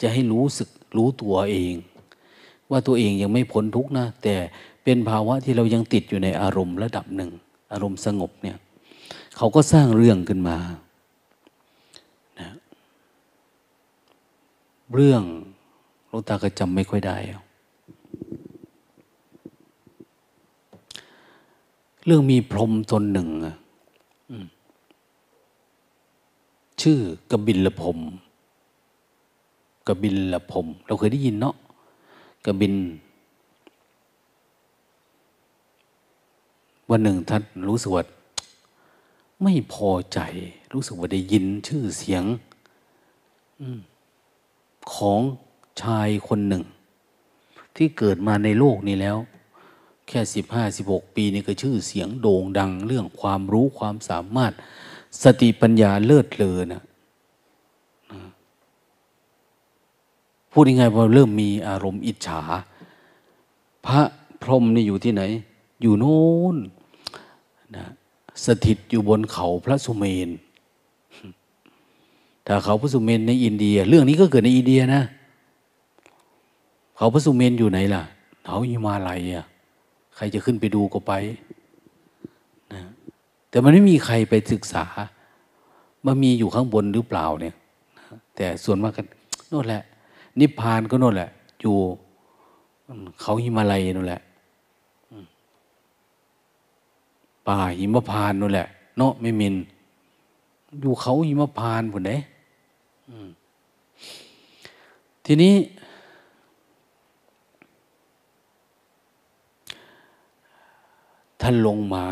[0.00, 1.74] จะให้รู้สึกรู้ตัวเอง
[2.70, 4.34] ว่าตัวเองยังไม่พ้นทุกข์นะ แต่
[4.84, 7.30] เป็นภาวะที่เรายังติดอยู่ในอารมณ์ระดับหนึ่ง
[7.72, 8.56] อารมณ์สงบเนี่ย
[9.36, 10.56] เขาก็สร้างเรื่องขึ้นมา
[12.40, 12.50] นะ
[14.94, 15.22] เรื่อง
[16.08, 17.16] หลวงตาก็จำไม่ค่อยได้
[22.08, 23.28] เรื่องมีพรหมตนหนึ่ง
[26.82, 26.98] ชื่อ
[27.30, 27.98] กบินละพรม
[29.86, 31.56] กบินละพรมเราเคยได้ยินเนาะ
[32.44, 32.74] กบิน
[36.90, 38.04] วันหนึ่งท่านรู้สึกว่า
[39.42, 40.18] ไม่พอใจ
[40.72, 42.24] รู้สึกว่าได้ยินชื่อเสียง
[44.94, 45.20] ของ
[45.82, 46.62] ชายคนหนึ่ง
[47.76, 49.16] ที่เกิดมาในโลกนี้แล้ว
[50.08, 54.52] แค่สิบห้าสิบหกปีนี่ก็ชื่อเสียงโด่งดัง เรื่องความรู้ความสามารถ
[55.22, 56.82] สติปัญญาเลิศเลอนะ
[60.52, 62.40] พูดยังไงพอเริ่มมีอารมณ์อิจฉา
[63.86, 64.00] พระ
[64.42, 65.22] พรหมนี่อยู่ที่ไหน
[65.82, 66.20] อยู่โน้
[66.54, 66.56] น
[67.76, 67.86] นะ
[68.44, 70.30] สถิตอยู่บนเขาพระสุเมน
[72.46, 75.02] ถ้าเขาพระสุเมนในอินเดีย เรื่องนี้ก็เกิดในอินเดียนะ
[76.96, 78.02] เขาพระสุเมนอยู่ไหนล่ะ
[78.44, 79.46] เขาหิมาลัยอะ
[80.16, 81.12] ใครจะขึ้นไปดูก็ไป
[82.72, 82.80] นะ
[83.50, 84.84] แต่มันไม่มีใครไปศึกษา
[86.06, 87.54] มันมีอยู่ข้างบนหรือเปล่าเนี่ย
[88.36, 89.06] แต่ส่วนมากกัน
[89.48, 89.82] โน่นแหละ
[90.40, 91.76] นิพพานก็โน่นแหละ อยู่
[93.20, 94.20] เขาหิมาลัยนั่นแหละ
[97.46, 99.54] ป่าหิมพานนั่นแหละ เนาะไม่มิน
[100.80, 102.12] อยู่เขาหิมพานผลไหน
[105.24, 105.54] ทีนี้
[111.48, 112.06] ท่านลงมา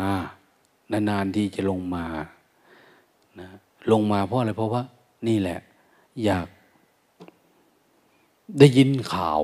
[0.91, 2.05] นานๆที่จะลงมา
[3.39, 3.47] นะ
[3.91, 4.83] ลงมาเพราะอะไรเพราะว่า
[5.27, 5.59] นี่แหละ
[6.23, 6.47] อยาก
[8.59, 9.41] ได้ยินข่าว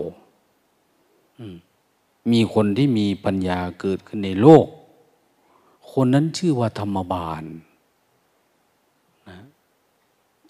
[2.31, 4.65] มีคนที่มีปัญญาเกิดขึ้นในโลก
[5.91, 7.43] คนนั้นชื่อว่าธรรมบาล
[9.29, 9.39] นะ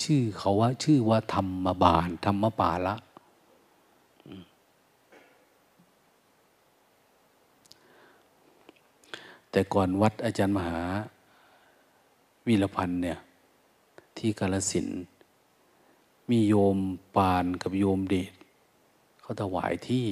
[0.03, 2.95] ชื่อเขาว่าชื่อว่าธรรมบาล ธรรมปาละ
[9.51, 10.81] แต่ก่อนวัดอาจารย์มหา
[12.47, 13.19] วีรพันธ์เนี่ย
[14.17, 14.87] ที่กาลสิน
[16.29, 16.77] มีโยม
[17.15, 18.33] ปานกับโยมเดช
[19.21, 20.07] เขาถวายที่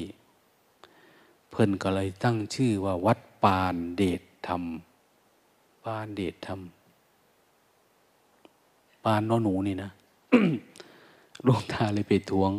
[1.50, 4.64] เพิ่นก็เลยตั้งชื่อว่าวัดปานเดชธรรม
[5.84, 6.60] ปานเดชธรรม
[9.04, 9.92] ปานน้อหนูนี่นะ
[11.48, 12.52] ลงตาเลยไปทวง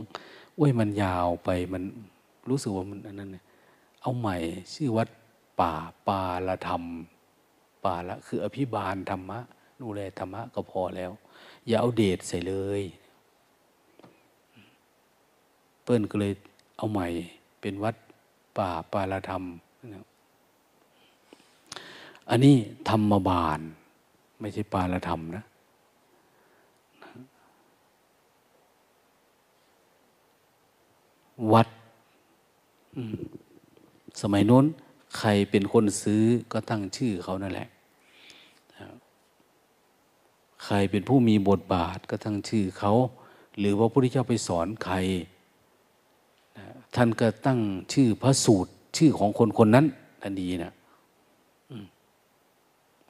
[0.59, 1.83] ว้ยมันยาวไปมัน
[2.49, 3.45] รู้สึกว่ามันอันนั้นเนี่ย
[4.01, 4.37] เอาใหม่
[4.75, 5.09] ชื่อวัด
[5.61, 5.73] ป่า
[6.09, 6.85] ปาละธรรม
[7.85, 9.39] ป่าละคืออภิบาลธรรมะ
[9.83, 11.13] ดูแลธรรมะก็พอแล้ว
[11.67, 12.83] อย่าเอาเดชใส่เลย
[15.83, 16.33] เปิ้นก็เลย
[16.77, 17.07] เอาใหม่
[17.61, 17.97] เป็นวัด
[18.59, 19.43] ป่าปาละธรรม
[22.31, 22.57] อันนี้
[22.89, 23.61] ธรรมบาล
[24.41, 25.45] ไม่ใช่ปาละธรรมนะ
[31.53, 31.69] วัด
[34.23, 34.67] สมัยนู้น
[35.19, 37.69] ใครเป็นคนซื้อก็ตั้งชื่อเขานั่นแหละ
[40.65, 42.93] ใครเป็นผู้มีบทบาทก็ตั้งชื่อเขา
[43.59, 44.97] หรือว่าพระพุทธเจ้าไปสอนใคร
[46.95, 47.61] ท่านก็ตั้ง
[47.93, 49.87] ชื่อพระสูตรชื่อของคนคนนั้น
[50.23, 50.73] ทันดีนะ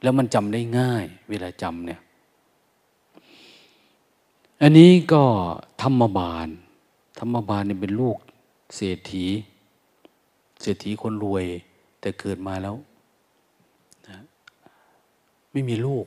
[0.01, 2.01] แล้วมันจำได้ง่าย เวลาจำเนี่ย
[4.61, 5.23] อันนี้ก็
[5.81, 6.47] ธรรมบาล
[7.19, 8.17] ธรรมบาลเนี่ยเป็นลูก
[8.75, 9.25] เศรษฐี
[10.61, 11.45] เศรษฐีคนรวย
[12.01, 12.75] แต่เกิดมาแล้ว
[14.07, 14.17] นะ
[15.51, 16.05] ไม่มีลูก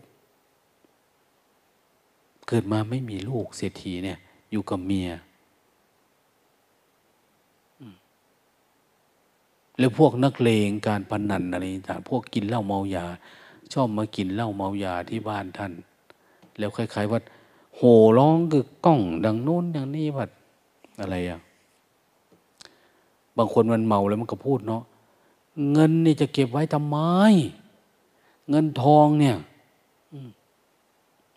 [2.49, 4.19] เกิดมาไม่มีลูกเศรษฐีเนี่ย
[4.51, 5.11] อยู่กับเมีย
[9.79, 13.07] แล้วพวกนักเลงการพนันอะไรต่างพวกกินเหล้าเมายา
[13.73, 15.73] ชอบมากินเหล้าเมายาที่บ้านท่าน
[16.59, 17.21] แล้วคล้ายๆว่า
[17.77, 20.27] โห่ร้องคือกล้อง ดังโน้นดังนี้ว่า
[21.01, 21.41] อะไรอะ
[23.37, 24.83] บางคนมันเมาแล้วมันก็พูดเนาะ
[25.73, 26.99] เงินนี่จะเก็บไว้ทำไม
[28.51, 29.37] เงินทองเนี่ย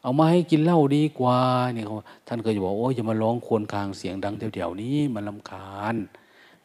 [0.01, 1.39] เอามาให้กินเหล้าดีกว่า
[1.73, 1.95] เนี่ยเขา
[2.27, 5.95] ท่านก็จะบอกโอ้ยจะมาร้องควนคางเสียงดังแถวๆนี้มันลำคาญ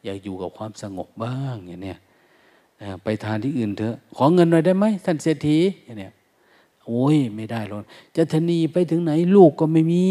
[0.02, 1.98] อยากอยู่กับความสงบบ้างอย่างเนี้ย
[3.04, 6.12] ไปทานที่อื่นเถอะ ขอเงินหน่อยได้ไหมท่านเศรษฐีอย่างเนี้ย
[6.86, 7.78] โอ้ยไม่ได้หรอก
[8.16, 10.06] จะทนีไปถึงไหนลูกก็ไม่มี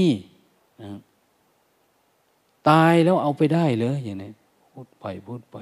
[2.70, 4.32] ตายแล้วเอาไปได้เลยอย่างนี้
[4.72, 5.58] พูดไปพูดไป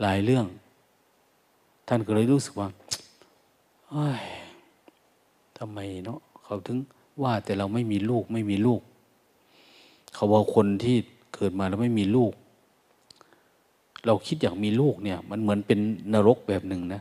[0.00, 0.46] หลายเรื่อง
[1.88, 2.68] ท่านก็เลยรู้สึกว่า
[5.58, 6.78] ทำไมเนาะเขาถึง
[7.22, 8.80] ว่าแต่เราไม่มีลูกไม่มีลูก
[10.14, 10.96] เขาบอกคนที่
[11.34, 12.32] เกิดมาแล้วไม่มีลูก
[14.06, 15.78] เราคิดอยากมีลูกเนี่ย มันเหมือนเป็น
[16.12, 17.00] นรกแบบหนึ่งนะ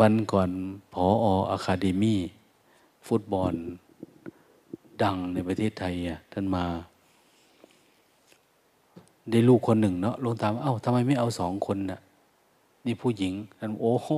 [0.00, 0.50] วันก่อน
[0.92, 1.04] พอ
[1.50, 2.20] อะคาเดมี่
[3.06, 3.54] ฟุตบอล
[5.02, 6.64] ดังในประเทศไทยอะท่านมา
[9.30, 12.00] ได้ลูกคนหนึ่งเนาะลงตามเอ้าทำไมไม่เอาสองคนน่ะ
[12.86, 14.08] นี่ผู้หญิงท่านโอ้โห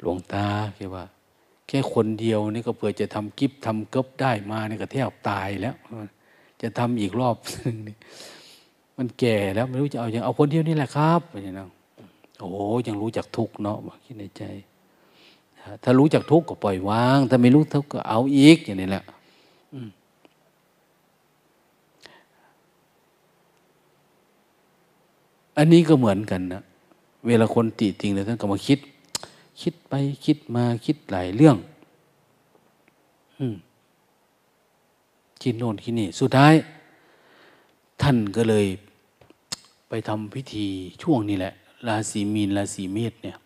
[0.00, 1.04] หลวงตาแค่ว่า
[1.68, 5.74] แค่คนเดียวนี่ก็เผื่อจะทำกิฟทำเกิบได้มานี่ก็แทบตายแล้ว
[6.62, 7.96] จะทำอีกรอบนึงนี่
[8.98, 11.68] มันแก่แล้วไม่รู้จะเอาอย่างเอาคนเดียวนี่แหละครับอย่างนั้น
[12.40, 12.50] โอ้
[12.86, 14.42] ยังรู้จักทุกเนาะคิดในใจ
[15.82, 19.04] ถ้ารู้จักทุกก็ปล่อยวาง ถ้าไม่รู้ทุกก็เอาอีกอย่างนี้แหละ
[25.58, 26.62] อันนี้ก็เหมือนกันนะ
[27.26, 28.78] เวลาคนติติงเลยท่านก็มาคิด
[29.62, 29.94] คิดไป
[30.24, 31.56] คิดมาคิดหลายเรื่อง
[33.38, 33.46] อื
[35.42, 36.54] คิดโน่นคิดนี่ สุดท้าย
[38.02, 38.66] ท่านก็เลย
[39.88, 40.66] ไปทำพิธี
[41.02, 41.52] ช่วงนี้แหละ
[41.88, 43.36] ราศีมีนราศีเมษเนี่ย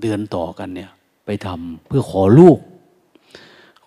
[0.00, 0.90] เดือนต่อกันเนี่ย
[1.24, 2.58] ไปทำเพื่อขอลูก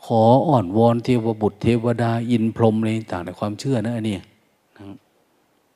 [0.05, 4.15] ขออ่อนวอนเทวบุตรเทวดา อินพรหมอะไรต่างในความเชื่อนะอันนี้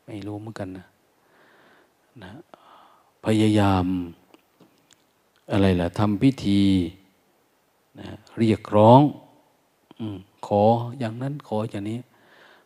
[0.05, 0.85] ไม่รู้เหมือนกันนะ
[2.23, 2.33] นะ
[3.25, 3.85] พยายาม
[5.51, 6.61] อะไรล่ะทำพิธี
[7.99, 8.07] นะ
[8.37, 9.01] เรียกร้อง
[9.99, 10.01] อ
[10.47, 10.63] ขอ
[10.99, 11.99] อย่างนั้นขออย่างนี้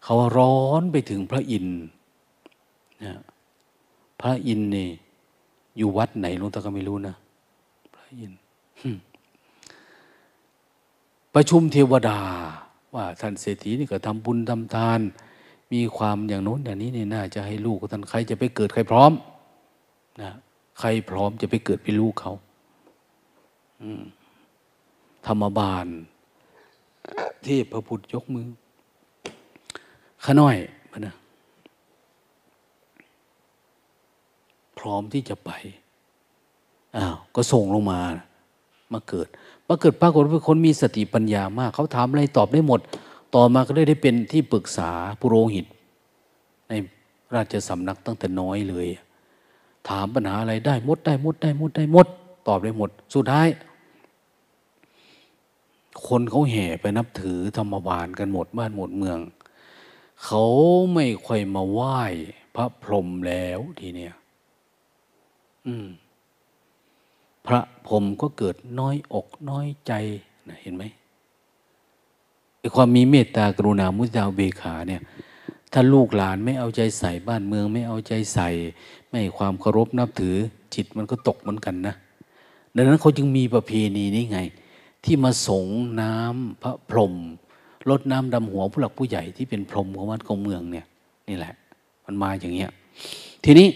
[0.03, 1.79] เขาร้อนไปถึงพระอินทร์
[3.03, 3.13] นะ
[4.21, 4.89] พระอินทร์นี่
[5.77, 7.15] อยู่วัดไหนลุงตาก็ไม่รู้นะ
[7.95, 8.39] พระอินทร์
[11.33, 12.19] ประชุมเทวดา
[12.95, 14.99] ว่าท่านเศรษฐีนี่ก็ทำบุญทำทาน
[15.71, 19.11] มีความอย่างโน้นอย่างนี้นี่น่าจะให้ลูกท่านใครจะไปเกิดใครพร้อม
[20.23, 20.33] นะ
[20.79, 22.33] ใครพร้อมจะไปเกิดเป็นลูกเขา
[25.27, 25.85] ธรรมบาล
[27.43, 28.47] เทพพระพุทธยกมือ
[30.23, 30.55] ข้าน้อย
[30.91, 31.15] มานะ
[34.79, 35.51] พร้อมที่จะไป
[36.97, 38.01] อ้าวก็ส่งลงมา
[38.93, 39.27] มาเกิด
[39.67, 42.79] มาเกิดปรากฏว่าคนมีสติปัญญามาก เขาถามอะไรตอบได้หมด
[43.35, 45.65] ต่อมาก็ได้ได้เป็นที่ปรึกษาปุโรหิต
[46.69, 46.73] ใน
[47.35, 48.87] ราชสำนักตั้งแต่น้อยเลย
[49.89, 52.07] ถามปัญหาอะไรได้หมดได้หมดได้หมดได้หมด
[52.47, 53.47] ตอบได้หมด สุดท้าย
[56.07, 59.19] คนเขาแห่ไปนับถือธรรมบาลกันหมดบ้านหมดเมือง
[60.25, 60.43] เขา
[60.93, 61.99] ไม่ค่อยมาไหว้
[62.55, 64.13] พระพรหมแล้วทีเนี้ย
[65.67, 65.87] อืม
[67.47, 69.93] พระพรหมก็เกิดน้อยอกน้อยใจ
[70.47, 70.83] นะเห็นไหม
[72.59, 75.01] ไอ้ความมีเมตตากรุณามุตาเบขาเนี่ย
[75.71, 78.49] ถ้าลูกหลานไม่เอาใจใส่บ้านเมือง ไม่เอาใจใส่
[79.11, 80.35] ไม่ความเคารพนับถือ
[80.75, 81.95] จิตมันก็ตกเหมือนกันนะ
[82.75, 84.39] ดังนั้นเขาจึงมีประเพณีนี้ไง
[85.03, 85.67] ที่มาสง
[86.01, 87.13] น้ำพระพรหม
[87.89, 90.85] ลดน้ำดำหัวผู้หลักผู้ใหญ่ที่เป็นพรหมของวัดของเมืองเนี่ย
[91.29, 91.53] นี่แหละ
[92.05, 92.71] มันมาอย่างเงี้ย
[93.43, 93.67] ทีนี้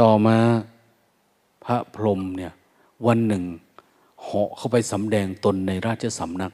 [0.00, 0.36] ต่อมา
[1.64, 2.52] พระพรหมเนี่ย
[3.06, 3.44] วันหนึ่ง
[4.22, 6.52] เหาะเข้าไปสำแดงตนในราชสำนัก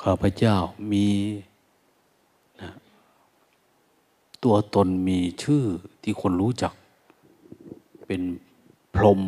[0.00, 0.56] ข้าพเจ้า
[0.92, 1.06] มี
[4.44, 5.64] ตัวตนมีชื่อ
[6.02, 6.72] ที่คนรู้จัก
[8.06, 8.22] เป็น
[8.94, 9.20] พรม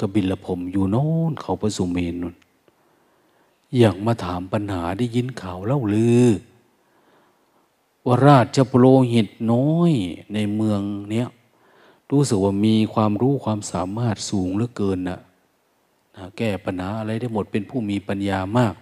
[0.00, 2.34] กบิลผมอยู่โน้นเขาประสุเมนนน
[3.78, 6.26] อยากมาถามปัญหาได้ยินข่าวเล่าลือ
[8.04, 9.92] ว่าราชโปรหิตน้อย
[10.34, 10.80] ในเมือง
[11.10, 11.28] เนี้ย
[12.10, 15.20] รู้สึกว่ามีความรู้ความสามารถสูงเหลือเกินนะ
[16.16, 18.74] นะแก้ปัญหาอะไรได้หมดเป็นผู้มีปัญญามาก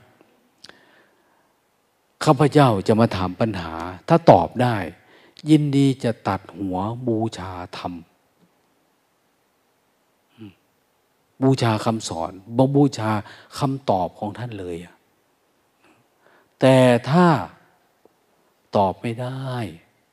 [2.24, 3.72] ข้าพเจ้าจะมาถามปัญหา
[4.08, 4.76] ถ้าตอบได้
[5.50, 7.94] ยินดีจะตัดหัวบูชาธรรม
[11.42, 13.10] บูชาคำสอนบบูชา
[13.58, 14.76] คำตอบของท่านเลย
[16.60, 16.76] แต่
[17.10, 17.26] ถ้า
[18.76, 19.52] ตอบไม่ได้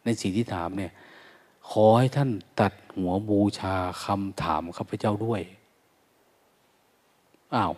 [0.03, 0.93] ในสิ่งที่ถามเนี่ย
[1.69, 2.29] ขอให้ท่าน
[2.59, 5.41] ตัดหัวบูชาคำถามข้าพเจ้าด้วย
[7.55, 7.73] อ้าว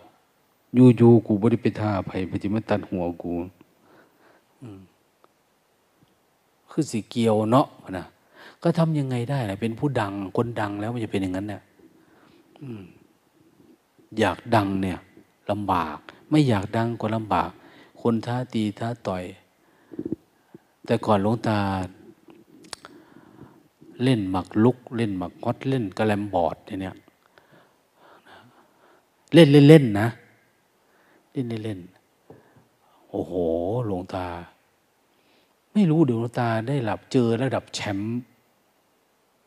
[0.77, 3.34] ยูยูกูบริเปทาภัยปฏิมาตัดหัวกู
[6.72, 8.05] คือสีเกียวเนาะนะ
[8.64, 11.64] ก็ทำยังไงได้ล่ะเป็นผู้ดัง คนดังแล้วมันจะเป็นอย่างนั้นเนี่ย
[14.20, 14.99] อยากดังเนี่ย
[15.51, 15.97] ลำบาก
[16.30, 17.51] ไม่อยากดังก็ลำบาก
[18.01, 19.24] คนท้าตีท้าต่อย
[20.86, 21.60] แต่ก่อนหลวงตา
[24.03, 26.95] เล่นหมักลุก เล่นหมักฮอตเล่นกระแลมบอร์ดเนี่ย
[29.34, 30.07] เล่นเล่นเล่นนะ
[31.32, 31.80] เล่นเล่นเล่น
[33.10, 33.34] โอ้โห
[33.86, 34.28] หลวงตา
[35.74, 38.20] ไม่รู้เดี๋ยวหลวงตาได้หลับเจอระดับแชมป์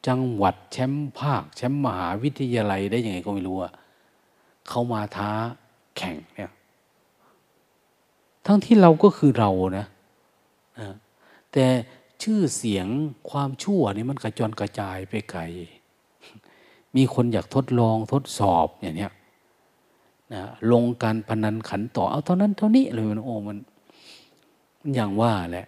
[0.06, 3.72] จังหวัดแชมป์ภาค แชมป์มหาวิทยาลัยได้ยังไงก็ไม่รู้อะ
[4.68, 5.30] เขามาท้า
[5.96, 6.52] แข่งเนี่ย
[8.46, 9.86] ทั้งที่เราก็คือเรานะ
[11.52, 11.66] แต่
[12.22, 12.86] ชื่อเสียง
[13.30, 15.42] ความชั่วนี่มันกระจรกระจายไปไกล
[16.96, 19.12] มีคนอยากทดลองทดสอบอย่างเนี้ย
[20.32, 23.58] นะลงการพนันขันต่อเอาเท่านั้นเท่านี้เลยมันโอ้มัน
[24.94, 25.66] อย่างว่าแหละ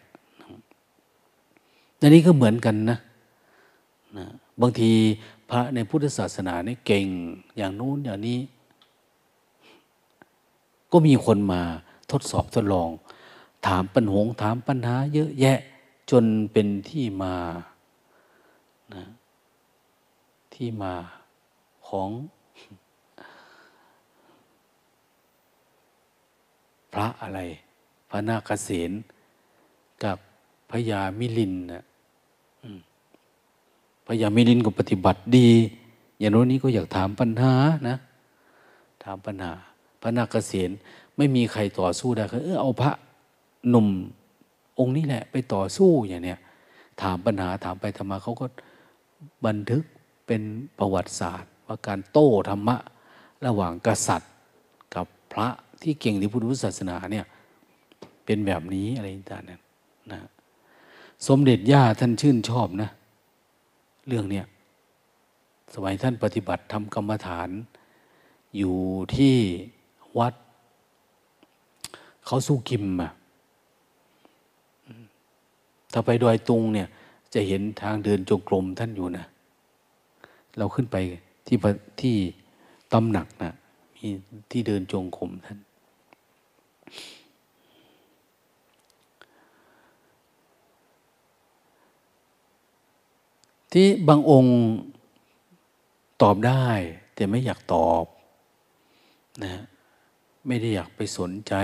[2.01, 2.99] อันนี้ก็เหมือนกันนะ
[4.17, 4.27] นะ
[4.61, 4.91] บางที
[5.51, 7.07] พระในพุทธศาสนาเนี่ยเก่ง
[7.57, 8.39] อย่างนู้นอย่างนี้
[10.93, 11.61] ก็มีคนมา
[12.11, 12.91] ทดสอบทดลอง
[13.67, 15.59] ถามปัญหงถามปัญหา เยอะแยะ
[16.11, 17.37] จนเป็นที่มา
[18.95, 19.05] นะ
[20.55, 20.95] ที่มา
[21.89, 22.09] ของ
[26.95, 27.41] พระอะไร
[28.11, 28.91] พระนาคเษน
[30.05, 30.19] กับ
[30.71, 31.85] พญามิลินนะ
[34.07, 35.49] พญามิลินก็ปฏิบัติดี
[36.19, 37.53] อย่างโน้นนี้ก็อยากถามปัญหา
[37.89, 37.97] นะ
[39.05, 39.53] ถามปัญหา
[40.01, 40.71] พระนาคเษน
[41.17, 42.93] ไม่มีใครต่อสู้ได้เออเอาพระ
[43.69, 43.89] หนุ่ม
[44.79, 46.39] องค์นี้แหละ ไปต่อสู้อย่างเนี้ย
[47.03, 48.47] ถามปัญหาถามไปธรรมะเขาก็
[49.47, 49.85] บันทึก
[50.27, 50.43] เป็น
[50.79, 52.77] ประวัติศาสตร์ ว่าการโต้ธรรมะ
[53.47, 54.33] ระหว่างกษัตริย์
[54.95, 55.49] กับพระ
[55.85, 57.27] ที่เก่งในพุทธศาสนาเนี่ย
[58.25, 59.61] เป็นแบบนี้อะไรต่างๆนั้น
[60.13, 60.19] นะ
[61.29, 62.91] สมเด็จย่าท่านชื่นชอบนะ
[64.09, 64.47] เรื่องเนี้ย
[65.75, 67.51] สมัยท่านปฏิบัติทำกรรมฐาน
[68.57, 68.77] อยู่
[69.17, 69.37] ที่
[70.19, 70.35] วัด
[72.27, 73.13] เขาสู้กิมอะ
[75.93, 76.89] ถ้าไปดอยตุงเนี่ย
[77.35, 79.27] จะเห็นทางเดินจงกรมท่านอยู่นะ
[80.59, 80.97] เราขึ้นไป
[81.47, 81.57] ที่
[82.01, 82.17] ที่
[82.93, 83.55] ตำหนักนะ
[83.97, 84.09] มี
[84.51, 85.59] ที่เดินจงกรมท่าน
[93.75, 94.55] ที่บางองค์
[96.23, 96.67] ตอบได้
[97.15, 98.05] แต่ไม่อยากตอบ
[99.45, 99.53] นะ
[100.47, 101.55] ไม่ได้อยากไปสนใจ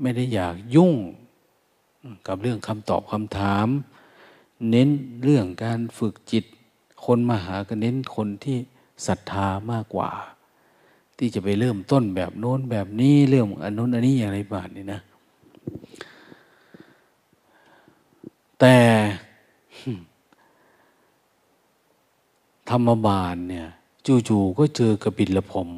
[0.00, 0.94] ไม่ได้อยากยุ่ง
[2.26, 3.68] กับเรื่องคำตอบคำถาม
[4.70, 4.88] เน้น
[5.22, 6.44] เรื่องการฝึกจิต
[7.04, 8.58] คนมาหาก็เน้นคนที่
[9.06, 10.10] ศรัทธามากกว่า
[11.16, 15.00] ที่จะไปเริ่มต้นแบบโน้นแบบนี้เรื่องอันโน้นอันนี้อย่างไรบ้างนี่นะ
[18.60, 18.76] แต่
[22.70, 23.68] ธรรมบาลเนี่ย
[24.28, 25.68] จู่ๆก็เจอกบิลพรม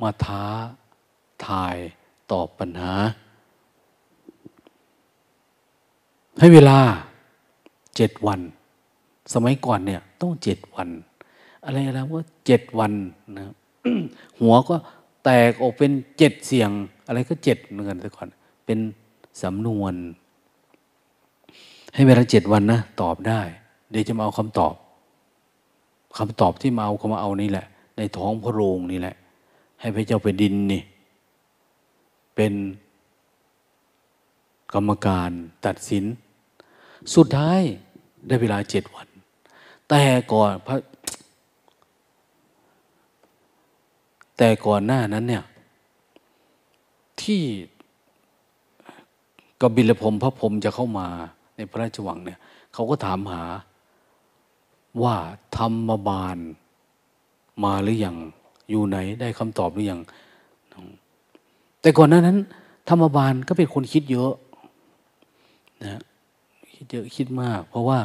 [0.00, 0.44] มาท้า
[1.46, 1.76] ทาย
[2.32, 2.92] ตอบปัญหา
[6.38, 6.78] ให้เวลา
[7.96, 8.40] เจ็ดวัน
[9.34, 10.88] สมัยก่อนเนี่ยต้องเจ็ดวัน
[11.64, 12.92] อะไรอะไรว่าเจ็ดวัน
[13.36, 13.44] นะ
[14.40, 14.76] หัวก็
[15.24, 16.70] แตกออกเป็นเจ็ดเสียง
[17.06, 18.28] อะไรก็เจ็ดเหมือนกันแต่ก่อน
[18.66, 18.78] เป็น
[19.42, 19.94] สำนวน
[21.94, 23.40] ให้เวลาเจ็ดวันนะ ตอบได้
[23.90, 24.74] เดี๋ยวจะมาเอาคำตอบ
[26.16, 29.16] คำตอบที่มาเอาเขามาเอานี่แหละ ในท้องพระโรงนี่แหละ
[29.80, 30.82] ให้พระเจ้าไปดินนี่
[32.34, 32.52] เป็น
[34.74, 35.30] กรรมการ
[35.66, 36.04] ตัดสิน
[37.14, 37.60] สุดท้าย
[38.26, 39.08] ได้เวลาเจ็ดวัน
[39.88, 40.02] แต่
[40.32, 40.76] ก่อนพระ
[44.38, 45.44] แต่ก่อนหน้านั้นเนี่ย
[47.22, 47.42] ที่
[49.60, 51.08] กบิลพรมพระพรมจะเข้ามา
[51.56, 52.38] ในพระราชวังเนี่ย
[52.74, 53.42] เขาก็ถามหา
[55.02, 55.16] ว่า
[55.56, 56.36] ธรรมบาล
[57.64, 58.16] มาหรือยัง
[58.70, 60.00] อยู่ไหนได้คำตอบหรือยัง
[61.80, 62.38] แต่ก่อนหน้านั้น
[62.88, 64.32] ธรรมบาลก็เป็นคนคิดเยอะ
[65.84, 66.02] นะ
[66.74, 68.00] คิดเยอะคิดมาก เพราะว่า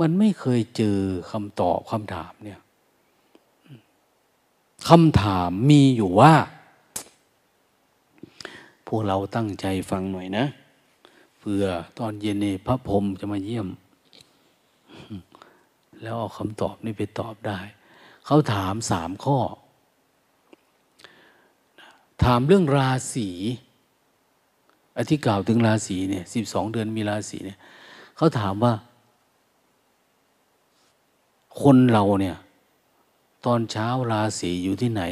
[0.00, 0.98] มันไม่เคยเจอ
[1.30, 2.60] คำตอบคำถามเนี่ย
[4.88, 6.32] คำถามมีอยู่ว่า
[8.86, 10.44] พวกเราตั้งใจฟังหน่อยนะ
[11.40, 11.64] เพื่อ
[11.98, 13.68] ตอนเย็นนี่พระพรหมจะมาเยี่ยม
[16.02, 17.58] แล้วเอาคำตอบนี่ไปตอบได้
[18.26, 19.38] เขาถามสามข้อ
[22.24, 23.28] ถามเรื่องราศี
[24.98, 27.58] อธิกล่าวถึงราศีเนี่ยสิบสองเดือนมีราศีเนี่ย
[28.16, 28.72] เขาถามว่า
[31.62, 32.36] คนเราเนี่ย
[33.46, 35.02] ตอนเช้าราศีอยู่ที่ไหน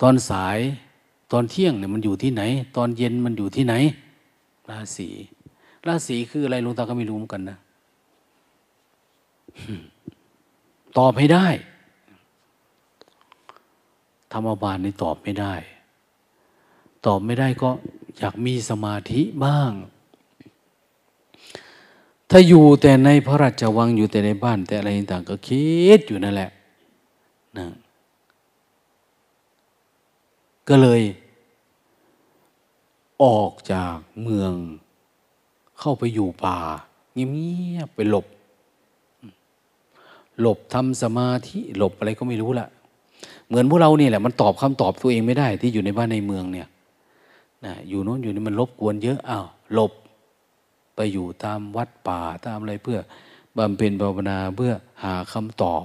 [0.00, 0.58] ตอนสาย
[1.32, 2.42] ตอนเที่ยงเนี่ยมันอยู่ที่ไหน
[2.76, 3.74] ตอนเย็นมันอยู่ที่ไหน
[4.70, 5.08] ราศี
[5.86, 7.58] ราศีคืออะไรลุงตาก็ไม่รู้เหมือนกันนะ
[10.98, 11.46] ตอบให้ได้
[14.32, 15.54] ธรรมบาลนี่ตอบไม่ได้
[17.06, 17.70] ตอบไม่ได้ก็
[18.18, 19.72] อยากมีสมาธิบ้าง
[22.30, 25.66] ถ้าอยู่แต่ในพระราชวังอยู่แต่ในบ้าน แต่อะไรต่างก็คิ
[25.98, 26.50] ดอยู่นั่นแหละ
[27.58, 27.66] นะ
[30.68, 31.02] ก็เลย
[33.22, 34.52] ออกจากเมือง
[35.78, 36.58] เข้าไปอยู่ป่า
[37.12, 38.26] เงียบๆไปหลบ
[40.40, 42.68] หลบทำสมาธิหลบอะไรก็ไม่รู้ละ
[43.48, 46.68] เหมือนพวกเราเนี่ยแหละมันตอบคำตอบตัวเองไม่ได้ที่อยู่ในบ้านในเมืองเนี่ย
[47.64, 49.92] นะอยู่โน้นอยู่นี่มันรบกวนเยอะอ้าวหลบ
[50.96, 52.98] ไปอยู่ตามวัดป่าตามอะไรเพื่อ
[53.56, 54.72] บำเพ็ญภาวนาเพื่อ
[55.02, 55.84] หาคำตอบ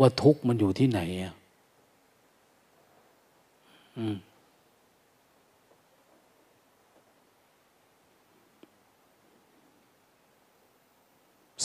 [0.00, 1.34] ว่าทุกข์มันอยู่ที่ไหนอะ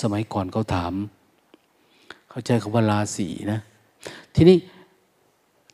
[0.01, 0.93] สมัยก่อนเขาถาม
[2.29, 3.59] เขาใจคำว่าราศีนะ
[4.35, 4.57] ทีนี้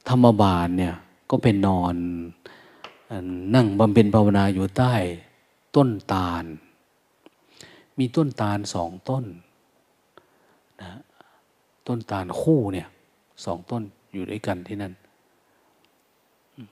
[0.10, 0.96] ธรรมบาลเนี่ย
[1.30, 1.96] ก็เป็นนอน
[3.56, 4.94] นั่งบำเพ็ญภาวนาอยู่ใต้
[5.76, 6.46] ต้นตาล
[8.00, 9.26] มีต้นตาลสองต้น
[10.82, 10.92] นะ
[11.88, 12.88] ต้นตาลคู่เนี่ย
[13.46, 13.82] สองต้น
[14.14, 14.94] อยู่ด้วยกันที่นั่น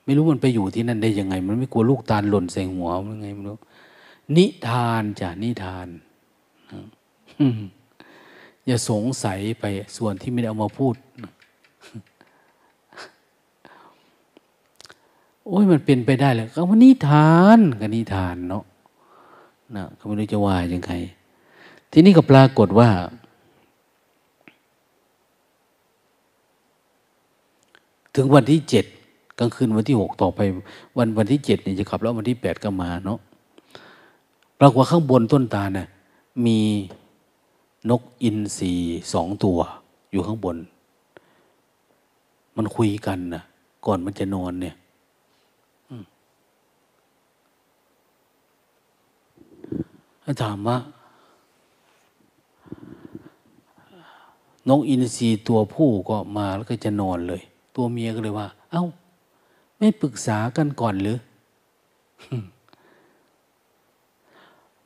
[0.04, 3.58] ไม่รู้มันไปอยู่ที่นั่นได้ยังไง มันไม่กลัวลูกตาลหล่นใส่หัวมันไงไม่รู้
[4.36, 5.88] นิทานจ้ะนิทาน
[8.66, 9.66] อย่าสงสัยไป
[9.98, 10.96] ส่วนที่ไม่ได้เอามาพูด
[15.46, 18.64] โอ้ยมันเป็นไปได้เลยก็ว่านิทานก็นิทานเนาะ
[19.76, 20.92] นะก็ไม่รู้จะว่ายังไง
[21.92, 22.90] ทีนี้ก็ปรากฏว่า
[28.16, 28.86] ถึงวันที่เจ็ด
[29.40, 30.40] กลางคืนวันที่หกต่อไป
[30.98, 33.20] วันวันที่เจ็ดนี่จะขับแล้ววันที่แปดก็มาเนาะ
[34.60, 35.88] ปรากฏว่าข้างบนต้นตาเนี่ย
[36.45, 36.60] มี
[37.89, 38.73] นกอินทรี
[39.14, 39.57] สองตัว
[40.11, 40.57] อยู่ข้างบน
[42.57, 43.43] มันคุยกันนะ
[43.85, 44.76] ก่อนมันจะนอนเนี่ย
[50.23, 50.77] ถ้าถามว่า
[54.69, 57.41] นกอินทรีตัวผู้ก็มาแล้วก็จะนอนเลย
[57.76, 58.85] ตัวเมียก็เลยว่า เอา้า
[59.77, 61.18] ไม่ปรึกษากันก่อนหรือ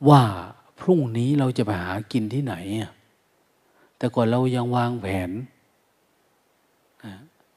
[0.08, 0.22] ว่า
[0.80, 2.54] พรุ่งนี้เราจะไปหากินที่ไหน
[3.96, 5.30] แต่ก่อนเรายังวางแผน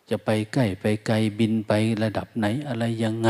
[0.09, 1.71] จะไปใกล้ไปไกลบินไป
[2.03, 3.29] ระดับไหนอะไรยังไง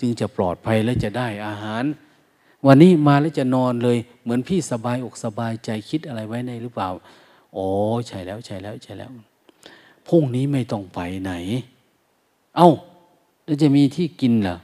[0.00, 1.84] จึงจะปลอดภัยและจะได้อาหาร
[2.66, 6.88] วันนี้มาแล้วจะนอนเลย เหมือนพี่สบายอกสบายใจคิดอะไรไว้ในหรือเปล่า
[7.54, 7.66] โอ้
[8.06, 9.10] ใช่แล้วใช่แล้วใช่แล้ว
[10.08, 11.32] พรุ่งนี้ไม่ต้องไปไหน
[12.56, 12.70] เอา้า
[13.44, 14.58] แล้วจะมีที่กินเหรอ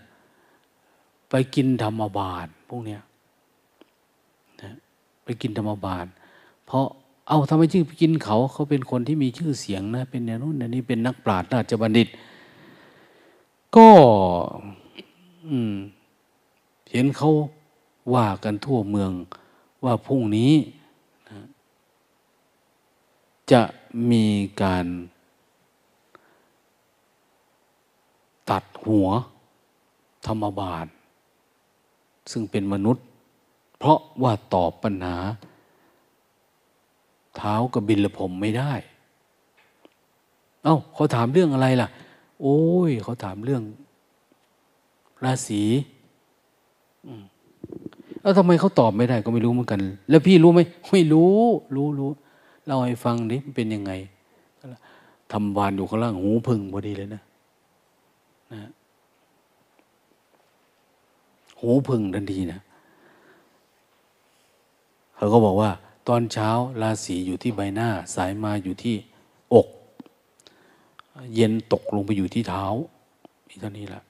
[1.30, 3.02] ไปกินธรรมบาลพวกเนี้ย
[5.42, 6.06] กินธรรมบาล
[6.66, 6.86] เพราะ
[7.28, 12.09] เอาทำไมจึงไปกินเขาเขาเป็นคนที่มีชื่อเสียงนะ เป็นอย่างนู้นอย่างนี้เป็นนักปราชญ์ราชบัณฑิต
[13.76, 13.88] ก็
[16.92, 17.30] เห็นเขา
[18.14, 19.12] ว่ากันทั่วเมือง
[19.84, 20.52] ว่าพรุ่งนี้
[21.28, 21.46] นะ
[23.52, 23.62] จะ
[24.10, 24.26] มี
[24.62, 24.86] การ
[28.50, 29.09] ตัดหัว
[30.26, 30.86] ธรรมบาล
[32.30, 33.04] ซึ่งเป็นมนุษย์
[33.82, 35.16] เพราะว่าตอบปัญหา
[37.36, 38.72] เท้ากับบินละผมไม่ได้
[40.62, 41.88] เอา้าเขาถามเรื่องอะไรล่ะ
[42.42, 43.62] โอ้ย เขาถามเรื่อง
[45.24, 45.62] ราศี
[48.22, 49.80] แล้วทำไมเขาตอบไม่ได้ก็ไม่รู้เหมือนกัน
[50.10, 50.60] แล้วพี่รู้ไหม
[50.90, 51.36] ไม่รู้
[51.76, 52.10] รู้รู้
[52.64, 53.92] เล่าให้ฟังดิมันเป็นยังไง
[55.32, 57.22] ทำวานอยู่ข้างล่างหูพึ่งพอดีเลยนะ
[58.52, 58.70] นะ
[61.60, 62.60] หูพึ่งทันทีนะ
[65.23, 65.70] เขาก็บอกว่า
[66.09, 66.51] ตอนเช้า
[66.82, 68.97] ราศีอยู่ที่ใบหน้า สายมาอยู่ที่
[69.55, 69.69] อก
[71.35, 72.65] เย็นตกลงไปอยู่ที่เท้า
[73.49, 74.03] อีเท่านี้แหละ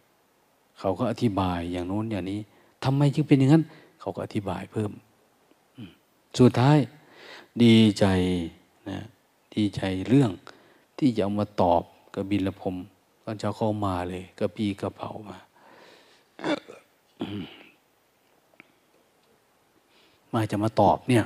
[0.79, 2.41] เขาก็อธิบายอย่างโน้นอย่างนี้
[2.85, 3.65] ทำไมจึงเป็นอย่างนั้น
[4.01, 4.91] เขาก็อธิบายเพิ่ม
[6.39, 6.79] สุดท้าย
[7.63, 8.07] ดีใจ
[8.91, 9.01] นะ
[9.55, 10.31] ดีใจเรื่อง
[10.99, 11.83] ที่จะเอามาตอบ
[12.15, 12.77] กับบิลพม
[13.25, 15.39] ก็จะเข้ามาเลยกระปีกระเป๋ามา
[20.35, 21.25] มาจะมาตอบเนี่ย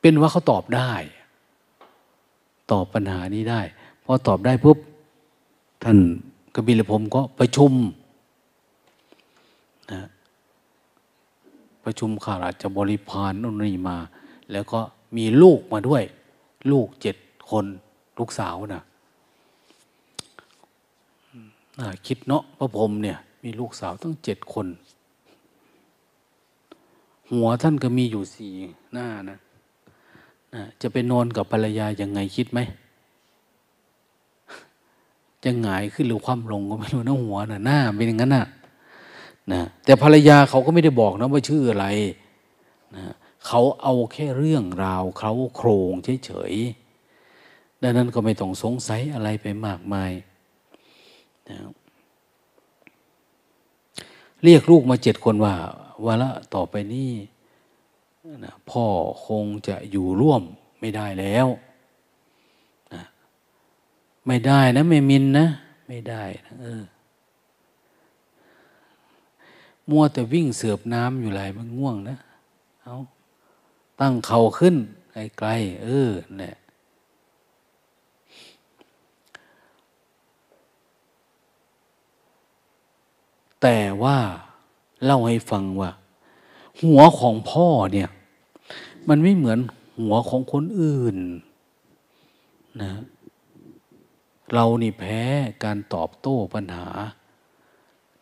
[0.00, 0.92] เป็นว่าเขาตอบได้
[2.72, 3.60] ตอบปัญหานี้ได้
[4.04, 4.78] พอตอบได้ปุ๊บ
[5.82, 5.98] ท่าน
[6.54, 7.72] กบิลพรมก็ประชุม
[9.92, 10.00] นะ
[11.84, 13.98] ประชุมข้าราชบริพารนนี่มา
[14.52, 14.80] แล้วก็
[15.16, 16.02] มีลูกมาด้วย
[16.70, 17.16] ลูกเจ็ด
[17.50, 17.64] คน
[18.18, 18.82] ลูกสาวนะน่า
[22.06, 24.66] คิดเนาะพระพรมเนี่ย มีลูกสาวตั้งเจ็ดคน
[27.30, 28.54] หัวท่านก็มีอยู่สี่
[28.92, 29.38] หน้านะ
[30.54, 32.60] นะจะไปนอนกับภรรยายังไงคิดไหม
[35.44, 38.46] จะหงายขึ้นหรือความลงก็ไม่รู้นะหัวน่ะหน้าเป็นอย่างนั้นน่ะ
[39.52, 41.86] นะแต่ภรรยาเขาก็ไม่ได้บอกนะว่าชื่ออะไร
[42.96, 43.02] นะ
[43.46, 45.92] เขาเอาแค่เรื่องราวเขาโครง
[46.24, 50.10] เฉยๆดังนั้นก็ไม่ต้องสงสัยอะไรไปมากมาย
[51.50, 51.58] นะ
[54.44, 55.54] เรียกลูกมาเจ็ดคนว่า
[56.04, 57.12] วันละต่อไปนี้
[58.44, 58.84] นะพ่อ
[59.26, 60.42] คงจะอยู่ร่วม
[60.80, 61.46] ไม่ได้แล้ว
[62.94, 63.02] นะ
[64.26, 65.46] ไม่ได้นะไม่มินนะ
[65.88, 66.82] ไม่ได้นะเออ
[69.90, 72.18] มัวแต่วิ่งเสือบน้ำอยู่ไรมันง่วงนะ
[72.82, 72.96] เอา
[74.00, 74.76] ตั้งเข่าขึ้น
[75.12, 76.54] ไกลๆเออเนี่ย
[83.62, 84.18] แต่ว่า
[85.04, 85.90] เล่าให้ฟังว่า
[86.82, 88.08] หัวของพ่อเนี่ย
[89.08, 89.58] มันไม่เหมือน
[90.00, 91.16] หัวของคนอื่น
[92.82, 92.90] นะ
[94.52, 95.20] เรานี่แพ้
[95.64, 96.88] การตอบโต้ปัญหา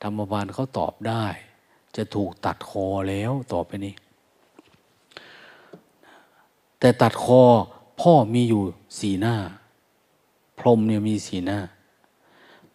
[0.02, 1.24] ธรรมบาลเขาตอบได้
[1.96, 3.94] จะถูกตัดคอแล้วต่อไปนี้
[6.80, 7.42] แต่ตัดคอ
[8.00, 8.62] พ่อมีอยู่
[8.98, 9.36] สีหน้า
[10.58, 11.58] พรมเนี่ยมีสีหน้า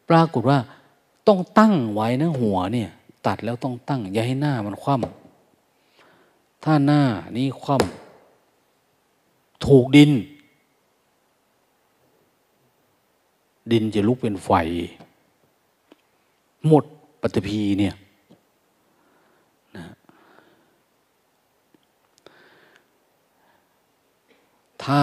[0.10, 0.60] ปรากฏว่า
[1.28, 2.90] ต้องตั้งไว้นะหัวเนี่ย
[3.28, 7.02] ตัดแล้วต้องตั้ง อย่าให้หน้ามันคว่ำถ้าหน้า
[7.38, 10.12] นี้คว่ำถูกดิน
[13.72, 14.52] ดินจะลุกเป็นไฟ
[16.68, 16.84] หมด
[17.22, 17.96] ปฏิพีเนี่ย
[19.76, 19.86] นะ
[24.84, 25.02] ถ้า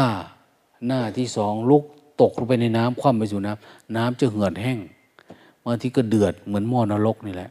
[0.86, 1.84] หน้าที่สองลุก
[2.20, 4.78] ตกลงไปในน้ำคว่ำไปสู่น้ำน้ำจะเหือดแห้ง
[5.66, 7.50] บางทีก็เดือดเหมือนหม้อนรกนี่แหละ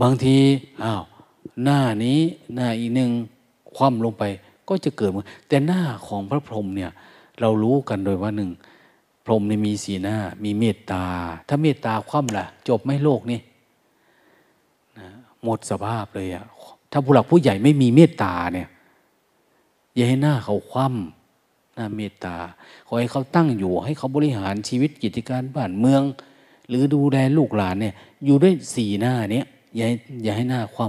[0.00, 0.36] บางที
[0.84, 1.02] อ้าว
[1.62, 2.18] หน้านี้
[2.54, 3.10] หน้าอีกหนึ่ง
[3.76, 4.24] คว่ำลงไป
[4.68, 6.90] ก็จะเกิดมือแต่หน้าของพระพรหมเนี่ย
[7.40, 8.50] เรารู้กันโดยว่าหนึ่ง
[9.24, 11.04] พรหมในมีสีหน้า มีเมตตา
[11.48, 13.40] ถ้าเมตตาคว่ำล่ะ จบไม่โลกนี่
[14.98, 15.08] นะ
[15.42, 16.44] หมดสภาพเลยอะ
[16.90, 18.68] ถ้าผู้หลักผู้ใหญ่ไม่มีเมตตาเนี่ย
[19.94, 21.19] อย่าให้หน้าเขาคว่ำ
[21.78, 22.36] น้าเมตตา
[22.86, 26.02] ขอให้เขาตั้งอยู่ ให้เขาบริหารชีวิตกิจการบ้านเมือง
[26.68, 27.94] หรือดูแลลูกหลานเนี่ย
[28.24, 29.86] อยู่ด้วยสี่หน้าเนี้ยอย่า
[30.22, 30.86] อย่าให้หน้าคว่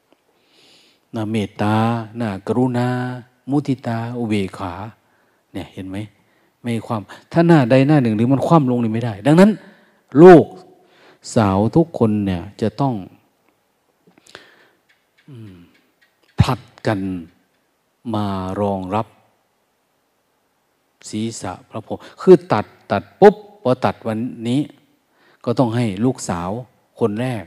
[0.00, 1.74] ำหน้าเมตตา
[2.16, 2.88] หน้ากรุณา
[3.50, 4.72] มุติตา อุเบกขา
[5.52, 5.96] เนี่ยเห็นไหม
[6.60, 7.00] ไม่ความ
[7.32, 9.50] ถ้าหน้าใดหน้าหนึ่งหรือมันคว่ำลงนี่ไม่ได้ ดังนั้น
[10.22, 10.46] ลูก
[11.34, 12.94] สาวทุกคนเนี่ยจะต้อง
[16.40, 17.00] ผลัดกัน
[18.14, 18.26] มา
[18.60, 19.06] รองรับ
[21.10, 24.18] ศีรษะพระโพธิ์คือตัดตัดปุ๊บพอตัดวัน
[24.48, 24.60] นี้
[25.44, 26.50] ก็ต้องให้ลูกสาว
[27.00, 27.44] คนแรก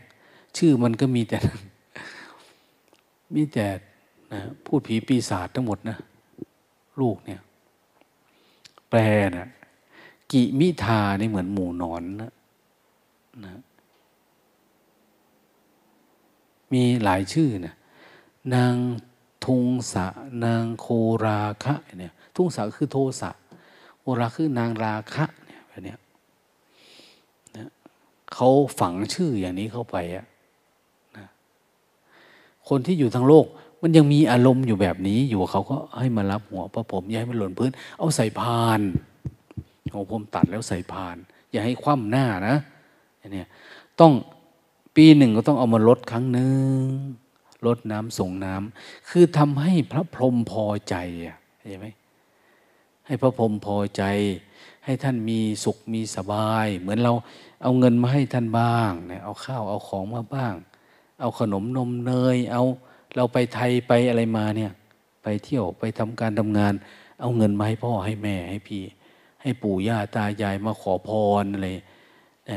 [0.57, 1.40] ชื่อมันก็มีแต่
[3.36, 3.68] มีแต่
[4.34, 5.98] นะพูดผีปีศาจทั้งหมดนะ
[7.02, 7.41] ลูกเนี่ย
[8.90, 8.99] แปล
[9.38, 9.49] นะ
[10.32, 12.34] กิมิทานี่เหมือนหมูนอนนะ
[13.45, 13.61] นะ
[16.73, 17.76] มีหลายชื่อนะ
[18.53, 18.76] นาง
[19.45, 20.07] ทุงสะ
[20.45, 20.88] นางโค
[21.26, 23.30] ราคะเนี่ยทุงสะคือโทสะ
[24.06, 25.95] โอราคือนางราคะเนี่ยแบบนี้
[27.57, 27.69] นะ
[28.34, 28.49] เขา
[28.80, 30.26] ฝังชื่ออย่างนี้เข้าไปอะ
[31.18, 31.27] นะ
[32.69, 33.45] คนที่อยู่ทางโลก
[33.82, 38.82] มันยังมีอารมณ์อยู่แบบนี้อยู่เขาก็ให้มารับหัวพระผมอย่าให้มันหล่นพื้น เอาใส่พาน
[39.91, 41.18] หัวผมตัดแล้วใส่พาน
[41.52, 42.56] อย่าให้คว่ำหน้านะ
[43.34, 43.48] เนี่ย
[43.99, 44.14] ต้อง
[44.95, 46.80] ปีหนึ่งก็ต้องเอามาลดครั้งหนึ่ง
[47.65, 50.95] ลดน้ำส่งน้ำคือทำให้พระพรหมพอใจ
[51.26, 51.88] อะเห็นไหม
[53.06, 54.03] ให้พระพรหมพอใจ
[54.86, 57.14] ให้ท่านมีสุขมีสบาย เหมือนเรา
[57.61, 60.53] เอาเงินมาให้ท่านบ้างเนี่ยเอาข้าวเอาของมาบ้าง
[61.22, 62.64] เอาขนมนมเนย เอา
[63.15, 64.72] เราไปไทยไปอะไรมาเนี่ย
[65.23, 66.73] ไปเที่ยวไปทำการทำงาน
[67.22, 68.84] เอาเงินมาให้พ่อให้แม่ให้พี่
[69.41, 71.10] ให้ปู่ย่าตายายมาขอพ
[71.41, 71.68] รอะไร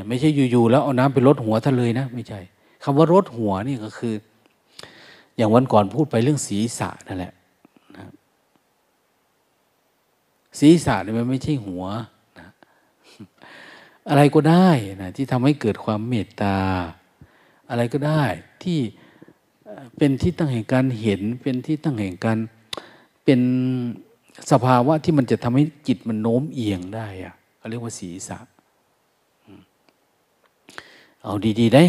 [0.07, 2.39] ไม่ใช่อยู่ๆแล้วเอาน้ำไปรดหัวท่านเลยนะ ไม่ใช่
[2.83, 4.13] คำว่ารดหัวนี่ก็คือ
[5.37, 7.33] อย่างวันก่อนพูดไปเรื่องศีรษะนั่นแหละ
[10.59, 11.83] ศีรษะนี่มันไม่ใช่หัว
[12.39, 12.49] นะ
[14.09, 14.69] อะไรก็ได้
[15.01, 16.57] นะที่ทำให้เกิดความเมตตา
[17.69, 18.23] อะไรก็ได้
[18.63, 18.79] ที่
[19.97, 22.37] เป็นที่ตั้งแห่งการเห็น เป็นที่ตั้งแห่งการ
[23.23, 23.41] เป็น
[24.51, 28.37] สภาวะที่มันจะทำให้จิตมันโน้มเอียงได้อะเขาเรียกว่าศีรษะ
[31.23, 31.83] เอาดีๆได้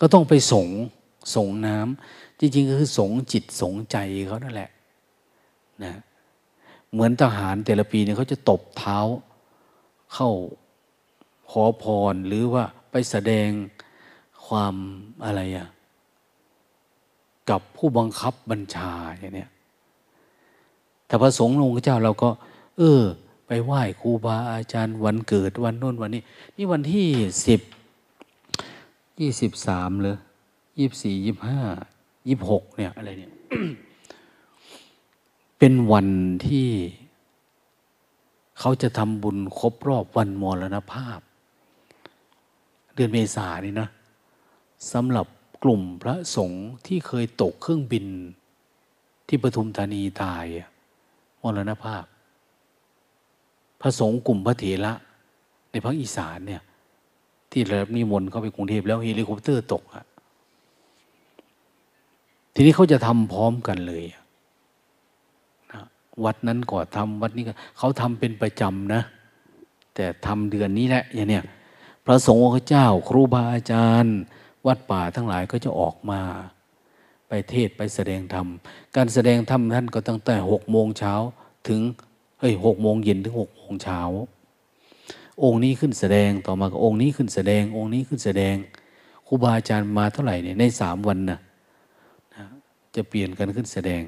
[0.00, 0.66] ก็ต้องไปส่ง
[1.34, 3.96] ส่งน้ำ จริงๆก็คือสงจิตสงใจ
[4.26, 4.70] เขานั่นแหละ
[5.84, 5.94] นะ
[6.92, 8.98] เหมือนทหารแต่ละปีเนี่ยเขาจะตบเท้า
[10.14, 10.30] เข้า
[11.50, 13.48] ขอพรหรือว่าไปแสดง
[14.46, 14.74] ความ
[15.24, 15.68] อะไรอะ
[17.50, 19.50] กับผู้บังคับบัญชาอย่างเนี้ย
[21.06, 22.30] แต่พระสงฆ์องค์เจ้าเราก็
[22.78, 23.02] เออ
[23.46, 26.22] ไปไหว้ครูบาอาจารย์วันเกิดวันโน้นวันนี้
[26.56, 27.06] นี่วันที่
[27.46, 27.60] สิบ
[29.20, 30.16] ยี่สิบสามเลย
[30.78, 31.60] ยี่สี่ยี่ห้า
[32.28, 33.32] ยี่หกเนี่ยอะไรเนี่ย
[35.58, 36.08] เป็นวัน
[36.46, 36.68] ที่
[38.58, 41.20] เขาจะทำบุญครบรอบวันมรณภาพ
[42.94, 43.88] เดือนเมษานี่นะ
[44.92, 45.26] สำหรับ
[45.64, 48.06] กลุ่มพระสงฆ์ที่เคยตกเครื่องบิน
[49.28, 50.44] ที่ปทุมธานีตาย
[51.42, 52.04] มรณภาพ
[53.80, 54.92] พระสงฆ์กลุ่มพระเถระ
[55.70, 56.62] ในภาคอีสานเนี่ย
[57.50, 60.04] ที่ระดับนิมนต์เข้าไปกรุงเทพแล้วเฮลิคอปเตอร์ตกอะ
[62.58, 64.04] ทีนี้เขาจะทำพร้อมกันเลย
[65.72, 65.82] นะ
[66.24, 69.02] วัดนั้นก็ทำวัดนี้ก็เขาทำเป็นประจำนะ
[69.94, 71.44] แต่ทำเดือนนี้แหละอย่างเนี้ย
[72.04, 74.16] พระสงฆ์พระเจ้า ครูบาอาจารย์
[74.66, 76.20] วัดป่าทั้งหลายก็จะออกมา
[77.28, 78.46] ไปเทศไปแสดงธรรม
[78.96, 81.14] การแสดงธรรมท่านก็ตั้งแต่หกโมงเช้า
[81.68, 81.80] ถึง
[82.40, 84.00] เฮ้ยหกโมงเย็นถึงหกโมงเช้า
[85.44, 88.54] องค์นี้ขึ้นแสดงต่อมาก็องค์นี้ขึ้นแสดง องค์นี้ขึ้นแสดง
[89.26, 91.40] ครูบาอาจารย์มาเท่าไหร่เนี่ยในสามวันนะนะ
[92.96, 94.02] จะเปลี่ยนกันขึ้นแสดง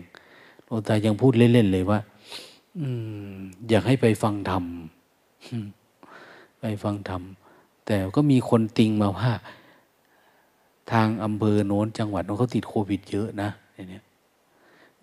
[0.65, 1.98] หลวงตายังพูดเล่นๆเลยว่า
[2.78, 2.86] อื
[3.32, 3.36] ม
[3.69, 4.65] อยากให้ไปฟังธรรม
[6.60, 7.23] ไปฟังธรรม
[7.86, 9.32] แต่ก็มีคนติงมาว่า
[10.93, 13.51] ทางอำเภอโน้นจังหวัดโน้นเขาติดโควิดเยอะนะ
[13.90, 14.05] เนี่ย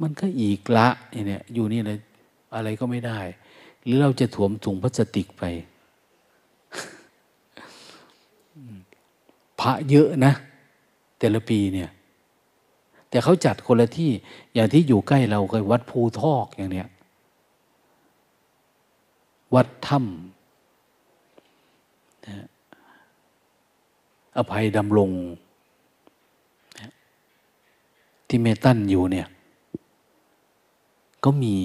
[0.01, 0.87] มันก็อีกละ
[1.27, 1.99] เนี่ยอยู่นี่เลย
[2.55, 3.19] อะไรก็ไม่ได้
[3.83, 5.43] หรือเราจะถวมถุงพลาสติกไป
[9.59, 10.33] พระเยอะนะ
[11.19, 11.89] แต่ละปีเนี่ย
[13.15, 14.11] แต่เขาจัดคนละที่
[14.53, 16.87] อย่างที่อยู่ใกล้เราเคยวัดภูทอกอย่างเนี้ย
[19.55, 20.07] วัดถ้ำ
[24.37, 25.11] อภัยดำรง
[28.27, 29.27] ที่เมตันอยู่เนี่ย
[31.23, 31.55] ก็มี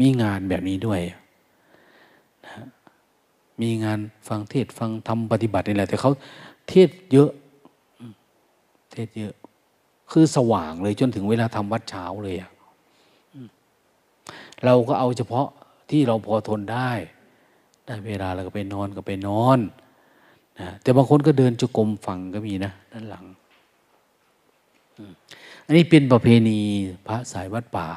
[0.00, 1.00] มีงานแบบนี้ด้วย
[2.44, 2.50] นะ
[3.60, 6.10] มีงานฟังเทศฟังทำปฏิบัตินี่แหละ แต่เขา
[6.68, 7.30] เทศเยอะ
[8.94, 9.34] เทศเยอะ
[10.10, 12.50] คือสว่างเลยจนถึงเวลาทำวัดเช้าเลยอะ
[14.64, 15.48] เราก็เอาเฉพาะ
[15.90, 16.90] ที่เราพอทนได้
[17.86, 19.58] ได้เวลาเราก็ไปนอนก็ไปนอน
[20.60, 23.24] นะแต่บางคนก็เดินจุกรมฟังก็มีนะด้านหลัง
[25.64, 26.60] อันนี้เป็นประเพณี
[27.06, 27.88] พระสายวัดป่า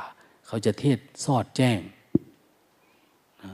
[0.48, 1.80] เขาจะเทศสอดแจ้ง
[3.44, 3.54] นะ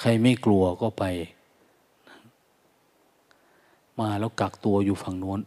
[0.00, 1.04] ใครไม่กลัวก็ไป
[4.00, 5.40] มาแล้วกักตัวอยู่ฝั่งโน้น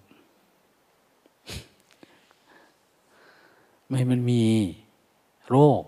[3.87, 4.43] ไม่มันมี
[5.49, 5.81] โรค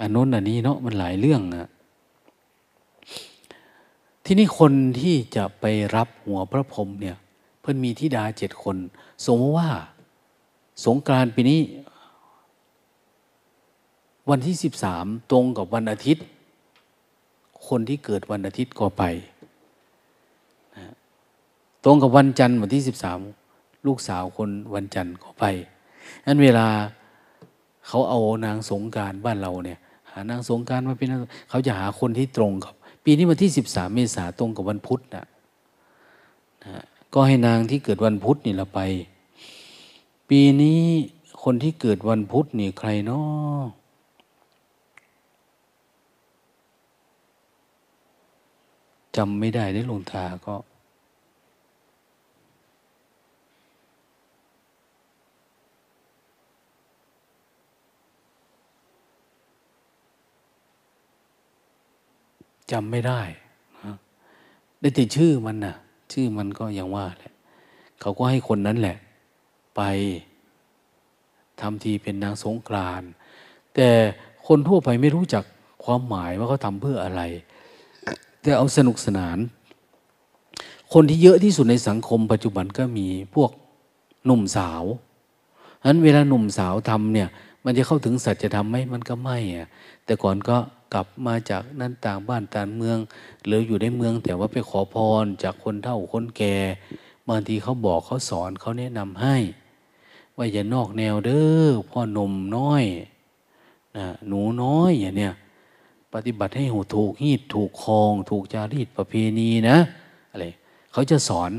[0.00, 1.68] อันโน้นอันนี้เนาะมันหลายเรื่องอะ
[4.24, 5.64] ที่นี่คนที่จะไป
[5.96, 7.16] รับหัวพระพรหมเนี่ย
[7.60, 8.76] เพิ่นมีธิดาเจ็ดคน
[9.24, 9.70] สมมติว่า
[10.84, 11.60] สงกรานต์ปีนี้
[14.30, 16.24] วันที่สิบสามตรงกับวันอาทิตย์
[17.68, 19.02] คนที่เกิดวันอาทิตย์ก็ไป
[21.84, 23.18] ตรงกับวันจันทร์วันที่สิบสาม
[23.86, 25.44] ลูกสาวคนวันจันทร์ก็ไป
[26.26, 26.66] นั้นเวลา
[27.86, 29.78] เขาเอานางสงการบ้านเราเนี่ย
[30.10, 31.08] หานางสงการมาเป็น
[31.50, 32.74] เขาจะหาคนที่ตรงกับ
[33.04, 35.26] ปีนี้วันที่สิบสามเมษาตรงกับวันพุธนะ
[36.64, 36.84] นะ
[37.14, 38.80] ก็ให้นางที่เกิดวันพุธนี่เราไป
[40.28, 40.82] ปีนี้
[41.42, 43.62] คนที่เกิดวันพุธนี่ใครเนาะ
[49.16, 50.54] จำไม่ได้ได้ลงทาก็
[62.72, 63.20] จำไม่ได้
[64.80, 65.76] ได้แต่ชื่อมันนะ่ะ
[66.12, 67.32] ชื่อมันก็ยังว่าแหละ
[68.00, 68.96] เขาก็ให้คนนั้นแหละ
[69.76, 69.80] ไป
[71.60, 73.02] ทำทีเป็นนางสงกราน
[73.74, 73.88] แต่
[74.46, 75.44] คนทั่วไปไม่รู้จัก
[75.84, 77.22] ความหมายว่าเขาทำเพื่ออะไร
[78.42, 79.38] แต่เอาสนุกสนาน
[80.92, 83.50] คนที่เยอะที่สุดในสังคมปัจจุบันก็มีพวก
[84.24, 84.84] หนุ่มสาว
[85.80, 87.28] ฉะนั้นเวลาหนุ่มสาวทำเนี่ย
[87.64, 89.68] มันจะเข้าถึงสัจธรรมไหมมันก็ไม่อะ
[90.04, 90.56] แต่ก่อนก็
[90.94, 92.98] กลับมาจากนั่นต่างบ้านต่างเมือง
[93.46, 96.56] หรืออยู่ในเมืองแต่ว่าไปขอพรจากคนเฒ่าคนแก่
[97.28, 99.36] บางทีเขาบอกเขาสอนเขาแนะนำให้
[100.36, 102.84] ว่าอย่านอกแนวเด้อพ่อนมน้อย
[103.96, 105.34] นะหนูน้อยอย่างเนี้ย
[106.12, 109.76] ปฏิบัติให้หูถูกหีดถูกคอง ถูกจารีตประเพณีนะ
[110.30, 110.46] อะไร
[110.92, 111.52] เขาจะสอน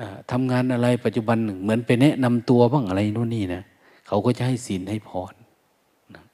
[0.00, 3.62] นะทำงานอะไรปัจจุบันเหมือนไปแนะนำตัวบ้างอะไรนู่นนี่นะ
[4.12, 5.34] เขาก็จะให้ศีลให้พร
[6.14, 6.24] นะ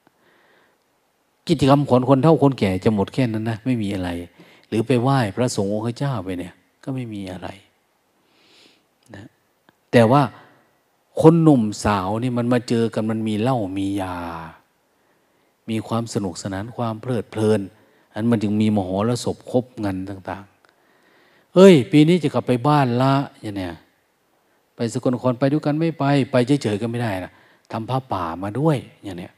[1.47, 4.09] กิจกรรมของคนเท่าคนแก่จะหมดแค่นั้นนะไม่มีอะไร
[4.67, 6.53] หรือไปไหว้พระสงฆ์องค์เจ้าไปเนี่ย
[6.83, 7.47] ก็ไม่มีอะไร
[9.15, 9.27] นะ
[9.91, 10.21] แต่ว่า
[11.21, 14.17] คนหนุ่มสาวนี่มันมาเจอกันมันมีเหล้ามียา
[15.69, 17.61] มีความสนุกสนานความเพลิดเพลิน
[18.13, 20.43] อันมันจึงมีมโหรสพครบเงินต่าง
[20.99, 23.75] ๆ เอ้ย ปีนี้จะกลับไปบ้านละอย่างเนี้ย
[24.75, 27.33] ไปสกลนครไปด้วยกันไม่ไป ไปเฉยๆก็ไม่ได้นะ
[27.71, 29.33] ทำผ้าป่ามาด้วยอย่างเนี้ย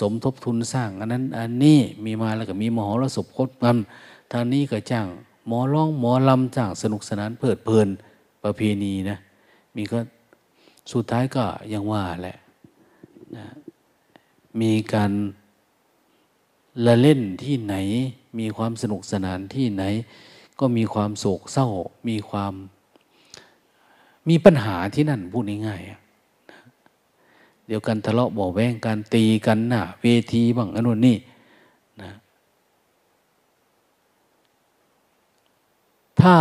[0.00, 3.78] สมทบทุนสร้างอันนั้น อันนี้มีมาแล้วก็มีมหรสพครบเงิน
[4.32, 5.06] ทางนี้ก็จ้าง
[5.46, 7.88] หมอร้องหมอลำจ้างสนุกสนานเพลิดเพลิน
[8.42, 9.18] ประเพณีนะ
[9.76, 9.98] มีก็
[10.92, 12.36] สุดท้ายก็ยังว่าแหละ
[13.36, 13.46] นะ
[14.60, 15.12] มีการ
[16.86, 17.74] ละเล่นที่ไหน
[18.38, 19.84] มีความสนุกสนานที่ไหน
[20.60, 21.68] ก็มีความโศกเศร้า
[22.08, 22.52] มีความ
[24.28, 26.11] มีปัญหาที่นั่นพูดง่ายๆ
[27.74, 31.16] ดี๋ยวกันทะเลาะบ่อแวงการตีกันหน้าเวทีบ้างอันนู้นนี่
[32.02, 32.10] นะ
[36.20, 36.36] ถ้า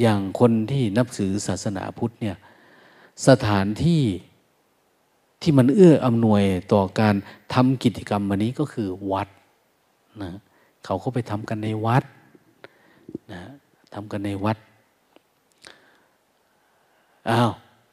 [0.00, 2.36] อย่างคนที่นับถือศาสนาพุทธเนี่ย
[3.26, 4.02] สถานที่
[5.42, 6.42] ที่มันเอื้ออำนวย
[6.72, 7.14] ต่อการ
[7.54, 9.28] ทำกิจกรรมวันนี้ก็คือวัด
[10.22, 10.30] นะ
[10.84, 12.04] เขาก็ไปทำกันในวัด
[13.32, 13.42] นะ
[13.94, 14.58] ทำกันในวัด
[17.30, 17.50] อ้าว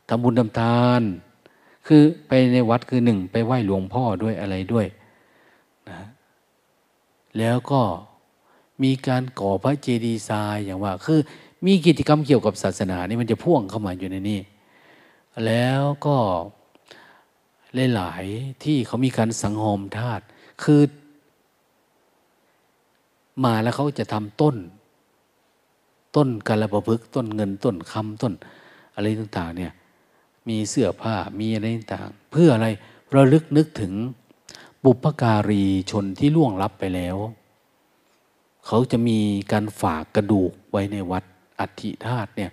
[0.10, 1.04] ทำบุญทำทาน
[1.88, 4.88] คือไปในวัดคือหนึ่งไปไหว้หลวงพ่อด้วยอะไรด้วย
[5.90, 6.00] นะ
[7.38, 7.82] แล้วก็
[8.84, 11.20] มีการก่อพระเจดีย์ทรายอย่างว่า คือ
[11.66, 14.40] มีกิจกรรมเกี่ยวกับศาสนานี่มันจะพ่วงเข้ามาอยู่ในนี้
[15.46, 16.18] แล้วก็
[17.96, 20.24] หลายๆที่เขามีการสังหมธาตุ
[20.64, 20.82] คือ
[23.44, 24.56] มาแล้วเขาจะทำต้น
[26.16, 28.34] ต้นกาลประพฤกต้นเงินต้นคำต้น
[28.96, 29.74] อะไรต่าง ๆ เนี่ย
[30.48, 32.68] มีเสื้อผ้ามีอะไรต่างเพื่ออะไร
[33.16, 33.94] ระลึกนึกถึง
[34.84, 37.18] บุพการีชนที่ล่วงลับไปแล้ว
[38.66, 39.20] เขาจะมี
[39.52, 41.24] การฝากกระดูกไว้ในวัด
[41.60, 42.52] อัฐิธาตุเนี่ย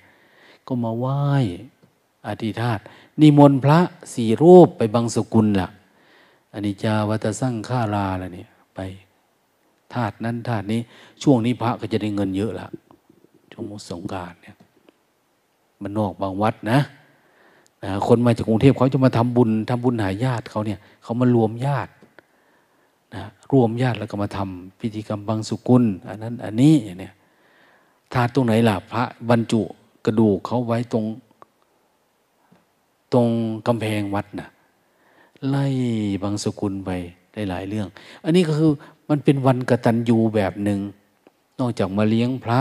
[0.67, 1.23] ก็มาไหว้
[2.27, 2.79] อธิธาต
[3.21, 3.79] นิมนต์พระ
[4.15, 5.69] สี่รูปไปบางสกุลละ่ะ
[6.55, 8.81] อนิจจาวัตสั่งฆาลาละเนี่ยไป
[9.95, 10.81] ธาตุนั้นธาตุนี้
[11.23, 12.69] ช่วงนี้พระก็จะได้เงินเยอะละ
[13.53, 14.57] ช่วงสงการเนี่ย
[15.83, 16.79] มันนอกบางวัดนะ
[18.07, 21.93] คนมาจากกรุงเทพเขาจะมาทำบุญทำบุญหาญาติเขาเนี่ยเขามารวมญาติ
[23.15, 23.23] นะ
[23.53, 27.15] รวมญาติแล้วก็มาทำพิธีกรรมบางสุกุลอันนั้นอันนี้อย่างเนี้ย
[28.13, 29.61] ธาตรงไหนล่ะพระบรรจุ
[30.05, 31.05] กระดูกเขาไว้ตรง
[33.13, 33.29] ตรง
[33.67, 34.49] กำแพงวัดนะ่ะ
[35.49, 35.67] ไล่
[36.23, 36.91] บางสกุลไป
[37.33, 37.89] ได้หลายเรื่อง
[38.25, 38.71] อันนี้ก็คือ
[39.09, 40.81] มันเป็นวันกตัญญูแบบหนึ่ง
[41.59, 42.61] นอกจากมาเลี้ยงพระ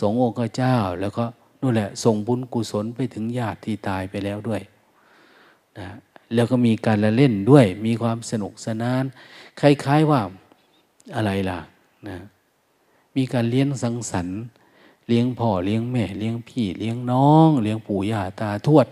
[0.00, 1.24] สงฆ์องค์เจ้าแล้วก็
[1.60, 4.62] นู่นแหละ ส่งบุญกุศลไปถึงญาติที่ตายไปแล้วด้วย
[5.78, 5.88] นะ
[6.34, 9.04] แล้วก็มีการละเล่นด้วย มีความสนุกสนาน
[9.60, 10.20] คล้ายๆว่า
[11.16, 11.60] อะไรล่ะ
[12.08, 12.18] นะ
[13.16, 14.40] มีการเลี้ยงสังสรรค์
[15.06, 18.86] เลี้ยงพ่อเลี้ยงแม่เลี้ยงพี่ เลี้ยงน้อง เลี้ยงปู่ย่าตาทวด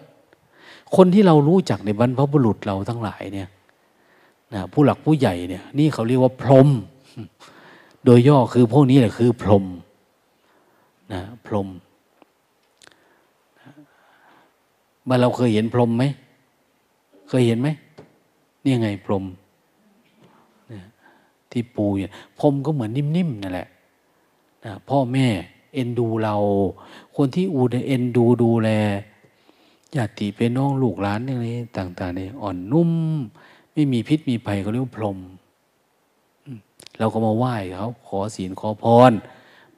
[0.96, 3.48] คนที่เรารู้จักในบรรพบุรุษเราทั้งหลายเนี่ย
[4.54, 6.68] นะผู้หลักผู้ใหญ่เนี่ย นี่เขาเรียกว่าพรหม
[8.04, 9.64] โดยย่อคือพวกนี้แหละคือพรหม
[11.12, 11.68] นะพรหม
[15.08, 16.04] บ้านเราเคยเห็นพรหมไหม
[17.28, 17.68] เคยเห็นไหม
[18.64, 19.24] นี่ไงพรหม
[21.50, 22.08] ที่ปูเนี่
[22.38, 23.68] พรหมก็เหมือนนิ่มๆนั่นแหละ
[24.64, 25.26] นะพ่อแม่
[25.74, 26.36] เอ็นดูเรา
[27.16, 28.70] คนที่อูดเอ็นดูดูแล
[29.96, 32.90] ญาติเป็นน้องลูกหลานอย่างนี้ต่างๆนี่อ่อนนุ่ม
[33.72, 35.18] ไม่มีพิษมีภัยเขาเรียกว่าพรหม
[36.98, 39.12] เราก็มาไหว้เขาขอศีลขอพร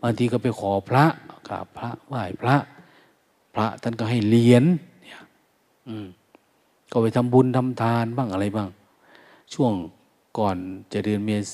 [0.03, 1.05] บางทีก็ไปขอพระ
[1.47, 2.57] กราบพระไหว้พระ
[3.55, 4.90] พระท่านก็ให้เหรียนเนี่ย
[5.89, 6.07] อืม
[6.93, 8.69] ก็ไปทำบุญทำทานบ้างอะไรบ้าง
[9.55, 9.73] ช่วง
[10.39, 10.57] ก่อน
[10.93, 11.45] จะเดือนเมษ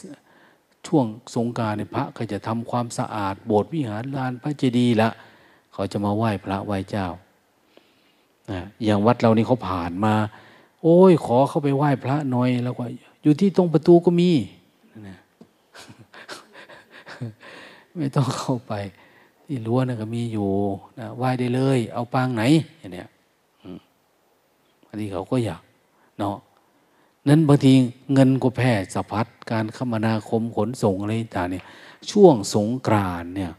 [0.86, 5.08] ช่วงสงการเนี่ยพระก็จะทำความสะอาด โบสถ์วิหารลานพระเจดีย์ละ
[5.72, 7.06] เขาจะมาไหว้พระไหว้เจ้า
[8.50, 10.14] นะอย่างวัดเรานี่เขาผ่านมา
[10.82, 12.84] โอ้ย ขอเข้าไปไหว้พระหน่อยแล้วก็
[13.22, 14.30] อยู่ที่ตรงประตูก็มี
[15.06, 15.18] นะ
[17.96, 18.72] ไม่ต้องเข้าไป
[19.44, 20.50] ที่รั้วนะก็มีอยู่
[20.98, 22.42] นะไหว้ได้เลย เอาปางไหน
[22.78, 23.08] อย่างเนี้ย
[24.96, 25.62] อันนี้เขาก็อยาก
[26.18, 26.36] เนาะ
[27.28, 27.72] นั้นบางที
[28.12, 31.64] เงินก็แพร่สะพัดการคมนาคมขนส่งอะไรต่างเนี่ย
[32.10, 33.52] ช่วงสงกรานเนี่ย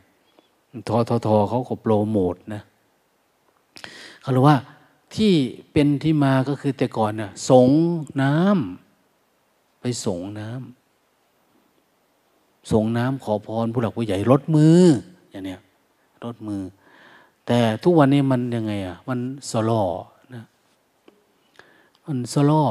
[0.88, 2.62] ทททเขาก็โปรโมทนะ
[4.22, 4.58] เขาเรียกว่า
[5.16, 5.34] ที่
[5.72, 7.70] เป็นที่มาก็คือแต่ก่อนน่ะสง
[8.22, 14.80] น้ำไปสงน้ำสงน้ำขอพรผู้หลักผู้ใหญ่ลดมือ
[15.32, 15.62] อย่างเนี้ย
[16.26, 16.62] ลดมือ
[17.48, 19.20] แต่ทุกวันนี้มันยังไงอะมัน
[19.52, 19.84] สลอ
[22.08, 22.64] มันสลอ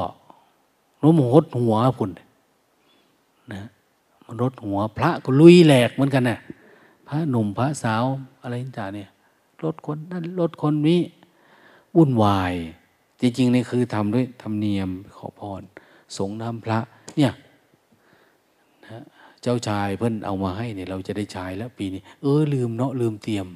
[1.03, 2.11] ล้มหดหัวพุ่น
[3.53, 3.63] นะ
[4.25, 6.39] มันรดหัว พระก็ลุยแหลกเหมือนกันนะ่ะ
[7.09, 8.05] พระหนุ่มพระสาว
[8.43, 9.09] อะไรต่างเนี่ย
[9.63, 11.01] รถคนนั้นรถคนนี้
[11.97, 12.55] วุ่นวาย
[13.21, 14.89] จริงๆนี่คือทำด้วยธรรมเนียม
[15.19, 15.63] ขอพร
[16.17, 16.79] สงน้ำพระ
[17.17, 17.33] เนี่ย
[18.85, 19.03] นะ
[19.43, 23.47] เจ้าชายเพิ่นเอามาให้เนี่ยเราจะได้ใช้แล้ว ปีนี้ เออลืมเนาะลืมเตรียม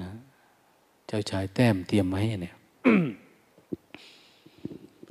[0.00, 0.10] นะ
[1.06, 2.55] เจ้าชายแต้มเตรียมมาให้เนี่ย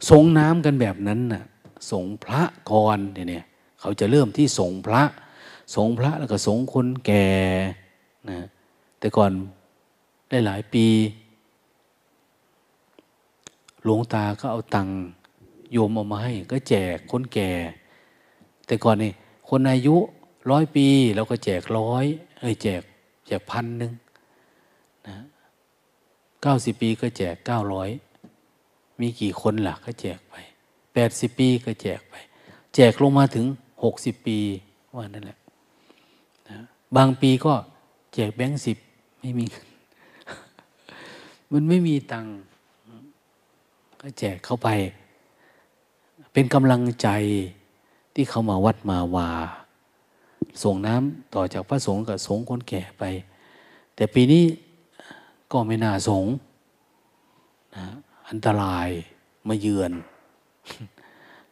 [0.10, 1.44] สงน้ำกันแบบนั้นน่ะ
[1.92, 2.42] สงพระ
[2.72, 3.46] กรเนี่ย
[3.80, 5.04] เขาจะเริ่มที่สงพระ
[5.76, 7.28] สงพระแล้วก็สงคนแก่
[8.30, 8.40] นะ
[9.00, 9.32] แต่ก่อน
[10.30, 10.88] ได้หลายปี
[13.84, 14.90] หลวงตาก็เอาตัง
[15.72, 17.52] โยมเอามาให้ ก็แจกคนแก่
[18.66, 19.12] แต่ก่อนนี่
[19.50, 19.96] คนอายุ
[20.52, 22.06] ร้อยปีเราก็แจกร้อย
[22.40, 22.82] เอ้ยแจก
[23.28, 23.92] แจกพันหนึ่ง
[25.08, 25.16] นะ
[26.42, 27.90] เก้าสิบปีก็แจกเก้าร้อย
[29.00, 30.36] มีกี่คนล่ะก็แจกไป
[30.94, 32.16] แปดสิบปีก็แจกไป
[32.76, 33.46] แจกลงมาถึง
[33.84, 34.40] หกสิบปี
[34.96, 35.38] ว่านั่นแหละ
[36.50, 36.60] นะ
[36.96, 37.54] บางปีก็
[38.14, 38.78] แจกแบงค์สิบ
[39.22, 39.46] ไม่มี
[41.52, 42.34] มันไม่มีตังค์
[44.02, 44.70] ก็แจกเข้าไป
[46.34, 47.08] เป็นกำลังใจ
[48.14, 49.30] ที่เขามาวัดมาวา
[50.64, 53.04] ส่งน้ำต่อจากพระสงฆ์กับสงฆ์คนแก่ไป
[53.96, 54.46] แต่ปีนี้
[55.52, 56.26] ก็ไม่น่าสง
[57.76, 57.86] นะ
[58.30, 58.90] อันตราย
[59.48, 59.92] มาเยือน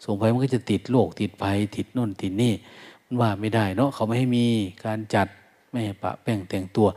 [0.04, 2.54] ส่งไปมันก็จะติดโรคติดภัยติดน่นติดนี่
[3.06, 4.48] มันว่าไม่ได้เนาะเขาไม่ให้มี
[4.86, 5.28] การจัด
[5.70, 6.88] ไม่ให้ปะแป้งแต่งตัว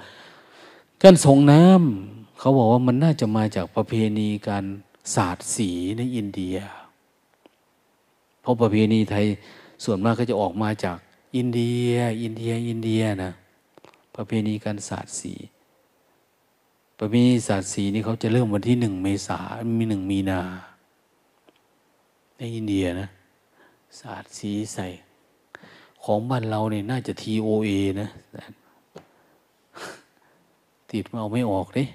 [1.02, 4.64] การส่งน้ำเขาบอกว่ามันน่าจะมาจากประเพณีการ
[5.14, 6.56] ศาสตร์สีในอินเดีย
[8.40, 9.26] เพราะประเพณีไทย
[9.84, 10.98] ส่วนมากก็จะออกมาจาก
[11.36, 11.92] อินเดีย
[12.22, 13.32] อินเดีย อินเดียนะ
[14.16, 15.34] ประเพณีการศาสตร์สี
[16.98, 19.38] ประเพณีศาสตร์สีนี่เขาจะเริ่มวันที่หนึ่งเมษา
[19.78, 20.40] มีหนึ่งมีนา
[22.36, 23.08] ในอินเดียนะ
[24.00, 24.86] ศาสตร์สีใส่
[26.04, 27.68] ของบ้านเราเนี่ยน่าจะ TOA
[28.00, 28.08] นะ
[30.92, 31.86] ติดมาเอาไม่ออกเลย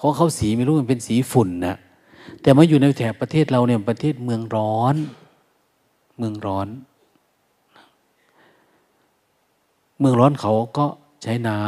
[0.00, 1.76] ของเขาสีไม่รู้มันเป็นสีฝุ่นนะ
[2.42, 4.96] แต่มาอยู่ในแถบประเทศเราเนี่ยประเทศเมืองร้อน
[6.18, 6.68] เมืองร้อน
[9.98, 10.86] เมืองร้อนเขาก็
[11.22, 11.60] ใช้น้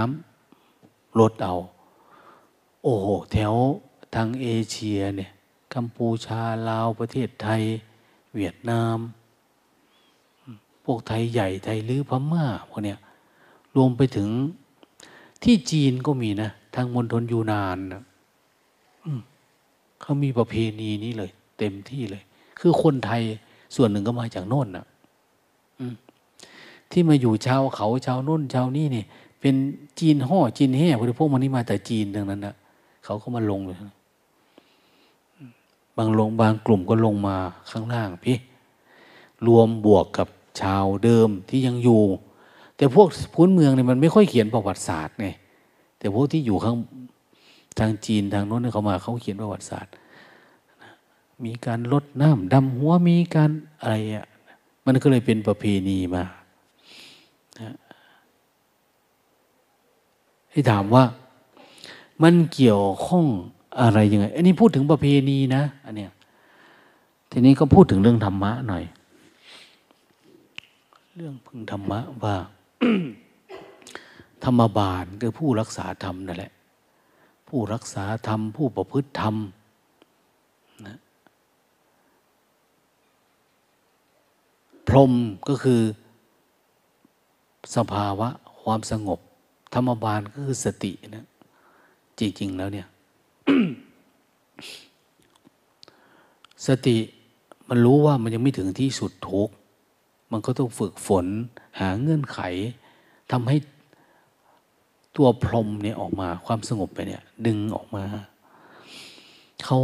[0.57, 1.57] ำลดเอา
[2.83, 3.55] โอ้โห แถว
[4.15, 5.31] ทางเอเชียเนี่ย
[5.75, 7.63] กัมพูชาลาวประเทศไทย
[8.35, 8.99] เวียดนาม
[10.85, 12.99] พวกไทยใหญ่ไทยลือพม่าพวกเนี้ย
[13.77, 14.29] รวมไปถึง
[15.43, 18.03] ที่จีนก็มีนะ ทางมณฑลยูนานนะ
[20.01, 22.23] เขามีประเพณีนี้เลย เต็มที่เลย
[22.59, 23.23] คือคนไทย
[23.77, 24.87] ส่วนหนึ่งก็มาจากโน่นนะ
[26.91, 29.07] ที่มาอยู่ชาวเขาชาวโน่นชาวนี่เนี่ย
[29.41, 29.55] เป็น
[30.01, 30.89] จีนห่อจีนแห่
[31.19, 32.55] พวกมันนี่มาแต่จีนดังนั้นนะ
[33.05, 33.79] เขาก็มาลงเลย
[35.97, 37.37] บางลงบางกลุ่มก็ลงมา
[37.71, 38.39] ข้างล่างพี่
[39.47, 40.29] รวมบวกกับ
[40.61, 42.03] ชาวเดิมที่ยังอยู่
[42.77, 45.29] แต่พวกพื้นเมืองเนี่ยมันไม่ค่อยเขียนประวัติศาสตร์ไง
[45.99, 46.77] แต่พวกที่อยู่ข้าง
[47.79, 49.93] ทางจีนทางโน้นเขามาเขาเขียนประวัติศาสตร์
[51.45, 53.51] มีการลดน้ำดำหัวมีการ
[53.81, 54.27] อะไรอะ
[54.87, 56.25] มันก็เลยเป็นประเพณีมา
[60.51, 61.05] ให้ถามว่า
[62.23, 63.27] มันเกี่ยวข้อง
[63.81, 66.13] อะไรยังไง อันนี้พูดถึงประเพณีนะอันเนี้ย
[67.31, 68.85] ทีนี้ก็พูดถึงเรื่องธรรมะหน่อย
[71.17, 72.37] เรื่องพึงธรรมะว่า
[74.45, 76.53] ธรรมบาลคือผู้รักษาธรรมนั่นแหละ
[77.49, 79.35] ผู้รักษาธรรม ผู้ประพฤติธรรม
[80.87, 80.99] นะ
[84.89, 85.13] พรม
[85.49, 85.81] ก็คือ
[87.77, 88.29] สภาวะ
[88.63, 89.19] ความสงบ
[89.75, 91.27] ธรรมบาลก็คือสตินะ
[92.21, 92.87] จริง ๆ แล้วเนี่ย
[96.67, 96.97] สติ
[97.69, 99.49] มันรู้ว่ามันยังไม่ถึงที่สุดทุก
[100.33, 101.27] มันก็ต้องฝึกฝน
[101.81, 102.39] หาเงื่อนไข
[103.33, 103.57] ทำให้
[105.17, 108.05] ตัวพรมเนี่ยออกมาความสงบไปเนี่ย ดึงออกมา
[109.65, 109.81] เขา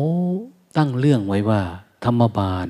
[0.77, 1.61] ตั้งเรื่องไว้ว่า
[2.05, 2.69] ธรรมบาล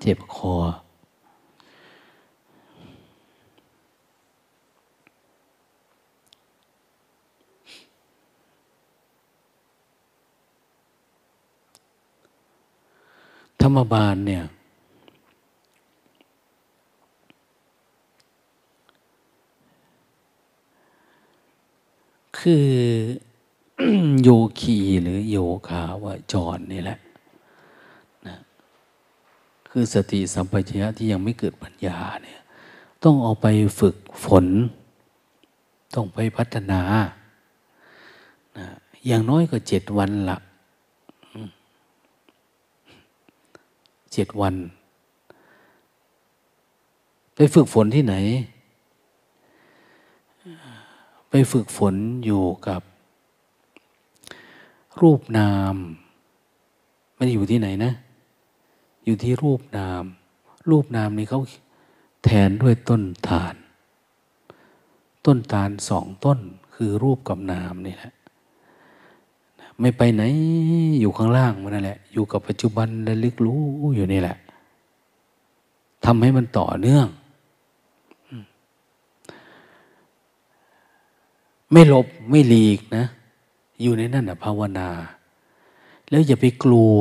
[0.00, 0.74] เจ็บคอธ
[13.66, 14.44] รรมบาลเนี่ย
[22.38, 22.66] คือ
[24.22, 24.28] โย
[24.60, 25.36] คีหรือโย
[25.68, 26.98] คาวจรนี่แหละ
[28.26, 28.36] นะ
[29.70, 32.40] คือสติสัมปชัญญะที่ยังไม่เกิดปัญญาเนี่ย
[33.04, 33.46] ต้องเอาไป
[33.80, 34.46] ฝึกฝน
[35.94, 36.80] ต้องไปพัฒนา
[38.58, 38.66] นะ
[39.06, 40.38] อย่างน้อยก็เจ็ดวันละ
[44.12, 44.54] เจ็ดวัน
[47.34, 48.14] ไปฝึกฝนที่ไหน
[51.30, 52.82] ไปฝึกฝนอยู่กับ
[55.00, 55.76] รูปนาม
[57.18, 57.92] มันอยู่ที่ไหนนะ
[59.04, 60.02] อยู่ที่รูปนาม
[60.70, 61.40] รูปนามนี้เขา
[62.24, 63.54] แทนด้วยต้นฐาน
[65.24, 66.38] ต้นตาลสองต้น
[66.74, 68.12] คือรูปกับนามนี่แหละ
[69.80, 70.22] ไม่ไปไหน
[71.00, 73.60] อยู่ข้างล่างมันนั่นแหละ อยู่กับปัจจุบันและลึกรู้
[73.94, 74.36] อยู่นี่แหละ
[76.04, 77.06] ทำให้มันต่อเนื่อง
[81.72, 83.04] ไม่หลบไม่หลีกนะ
[83.82, 84.88] อยู่ในนั่นนะภาวนา
[86.10, 86.98] แล้วอย่าไปกลัว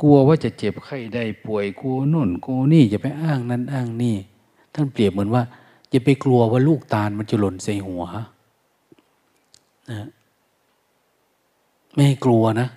[0.00, 4.16] กลัวว่าจะเจ็บไข้ได้ป่วยกลัวน่นกลัวนี่อย่าไปอ้างนั้นอ้างนี่
[4.74, 5.42] ท่านเปรียบเหมือนว่า
[5.90, 8.04] อย่าไปกลัวว่าลูกตาลมันจะหล่นใส่หัว
[9.90, 10.08] นะ
[11.96, 12.68] ไม่ให้กลัวนะ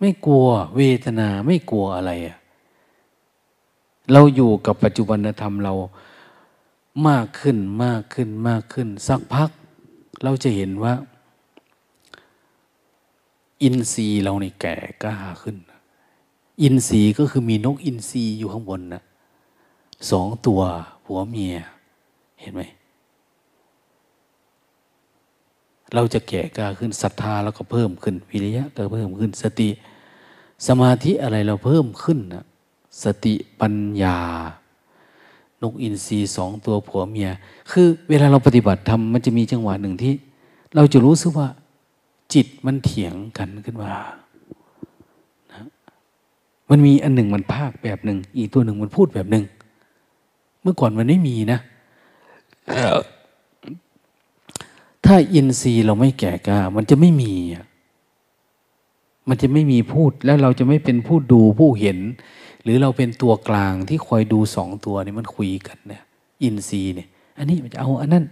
[0.00, 0.46] ไม่กลัว
[0.76, 2.36] เวทนาไม่กลัวอะไรอะ
[4.12, 5.74] เราอยู่กับปัจจุบันธรรมเรา
[7.08, 9.50] มากขึ้นมากขึ้นมากขึ้น สักพัก
[10.22, 10.94] เราจะเห็นว่า
[13.62, 15.56] อินทรีย์เราในแก่กล้าขึ้น
[16.62, 19.02] อินทรีย์ก็คือมีนกอินทรีย์อยู่ข้างบนนะ
[20.10, 20.60] สองตัว
[21.04, 21.54] ผัวเมีย
[22.40, 22.62] เห็นไหม
[25.94, 29.68] เราจะแก่กล้าขึ้นศรัทธาเราก็เพิ่มขึ้นวิริยะก็เพิ่มขึ้นสติ
[30.66, 32.44] สมาธิอะไรเราเพิ่มขึ้นนะ
[33.04, 34.18] สติปัญญา
[35.62, 37.30] นกอินทรีสองตัวผัวเมีย
[37.70, 40.14] คือเวลาเราปฏิบัติทำมันจะมีจังหวะหนึ่งที่
[40.74, 41.48] เราจะรู้สึกว่า
[42.34, 43.92] จิตมันเถียงกันขึ้นมา
[45.52, 45.66] นะ
[46.70, 49.44] มันมีอันหนึ่งมันภาคแบบหนึ่ง อีกตัวหนึ่งมันพูดแบบหนึ่ง
[50.62, 51.58] เมื่อก่อนมันไม่มีนะ
[55.06, 57.34] ถ้าอินทรีย์เราไม่แก่กล้ามันจะไม่มี
[59.28, 61.98] มันจะไม่มีพูดแล้วเราจะไม่เป็นผู้ดูผู้เห็น
[62.62, 66.02] หรือเราเป็นตัวกลางที่คอยดูสองตัวนี่มันคุยกันเนี่ย
[66.42, 67.08] อินทรีย์เนี่ย
[67.38, 68.24] อันนี้มันจะเอาอันนั้น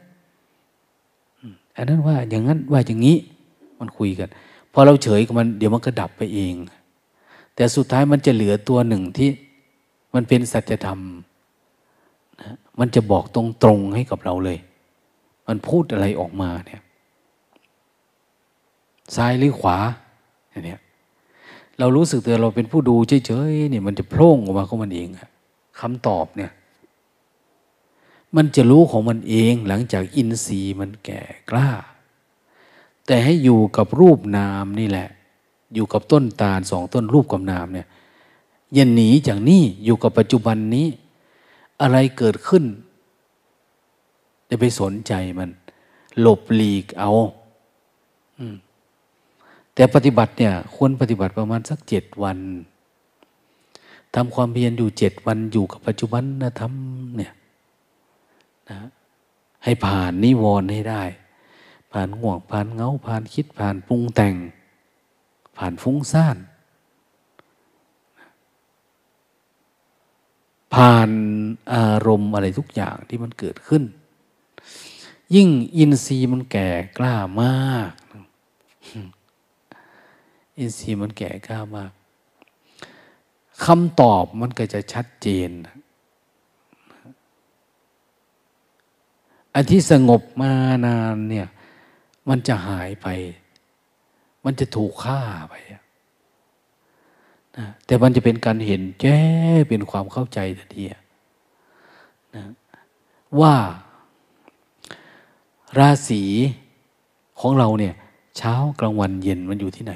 [1.77, 3.17] อันนั้นว่าอย่างนั้นว่าอย่างนี้
[3.81, 4.29] มันคุยกัน
[4.73, 6.55] พอเราเฉยกับมันเดี๋ยวมันก็ดับไปเอง
[7.55, 9.29] แต่สุดท้ายมันจะเหลือตัวหนึ่งที่
[10.15, 11.01] มันเป็นสัจธรรม
[12.41, 12.49] นะ
[12.79, 14.59] มันจะบอกตรงๆให้กับเราเลย
[15.47, 16.81] มันพูดอะไรออกมาเนี่ย
[19.17, 19.79] ซ้ายหรือขวา
[20.67, 20.81] เนี่ย
[21.79, 22.97] เรารู้สึกตัวเราเป็นผู้ดู
[23.27, 25.09] เฉยๆเนี่ยมันจะโพร่งออกมาของมันเอง
[25.81, 26.53] คำตอบเนี่ย
[28.37, 31.71] มันจะรู้ของมันเองหลังจากอินทรีย์มันแก่กล้า
[33.07, 35.09] แต่ให้อยู่กับรูปนามนี่แหละ
[35.75, 37.87] อยู่กับต้นตาลสองต้นรูปกับนามเนี่ย
[38.75, 40.87] อย่าหนีจากนี่อยู่กับปัจจุบันนี้
[41.81, 42.65] อะไรเกิดขึ้น
[44.49, 45.51] จะไปสนใจมัน
[46.21, 47.11] หลบหลีกเอา
[49.75, 52.39] แต่ปฏิบัติเนี่ย ควรปฏิบัติประมาณสักเจ็ดวัน
[54.15, 57.33] ทำความเพียรอยู่เจ็ดวันอยู่กับปัจจุบันนะทำเนี่ย
[58.71, 58.79] นะ
[59.65, 61.03] ให้ผ่านนิวรณ์ให้ได้
[61.93, 64.35] ผ่านห่วงผ่านเงาผ่านคิดผ่านปรุงแต่ง
[65.57, 66.37] ผ่านฟุ้งซ่าน
[70.75, 71.11] ผ่าน
[71.75, 73.83] อารมณ์อะไรทุกอย่างที่มันเกิดขึ้น
[75.35, 77.93] ยิ่งอินทรีย์มันแก่กล้ามาก
[80.59, 81.93] อินทรีย์มันแก่กล้ามาก
[83.65, 85.51] คำตอบมันก็จะชัดเจน
[89.55, 90.53] อันที่สงบมา
[90.87, 91.49] นานเนี่ย
[92.29, 93.07] มันจะหายไป
[94.45, 95.21] มันจะถูกฆ่า
[95.51, 95.55] ไป
[97.57, 99.19] นะแต่มันจะเป็นการเห็นแจ้
[99.69, 100.85] เป็นความเข้าใจทันที
[102.35, 102.45] นะ
[103.41, 103.55] ว่า
[105.79, 106.23] ราศี
[107.41, 107.95] ของเราเนี่ย
[108.37, 109.95] เช้ากลางวันเย็นมันอยู่ที่ไหน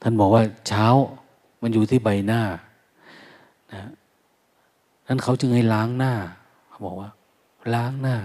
[0.00, 0.86] ท่านบอกว่าเช้า
[1.62, 2.42] มันอยู่ที่ใบหน้า
[3.72, 3.82] นะ
[5.06, 6.12] นั้นเขาจึงให้ล้างหน้า
[6.68, 7.10] เขาบอกว่า
[7.74, 8.16] ล้างหน้า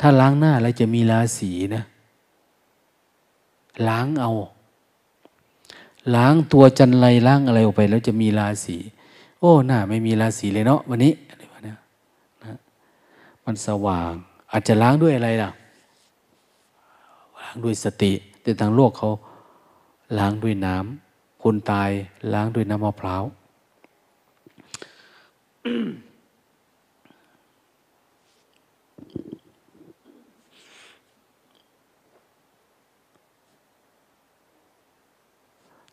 [0.00, 1.84] ถ้าล้างหน้าแล้วจะมีราศีนะ
[3.88, 4.32] ล้างเอา
[6.14, 8.76] ล้างตัวจันไรล้างอะไรออกไป แล้วจะมีราศี
[9.40, 11.78] โอ้หน้าไม่มีราศีเลยเนาะวันนี้อะไรวะเนี่ย
[12.42, 12.58] นะ
[13.44, 14.12] มันสว่าง
[14.50, 15.50] อาจจะล้างด้วยอะไรล่ะ
[17.40, 18.12] ล้างด้วยสติ
[18.42, 19.10] แต่ทางโลกเขา
[20.18, 21.90] ล้างด้วยน้ำคนตาย
[22.32, 23.24] ล้างด้วยน้ำมะพร้าว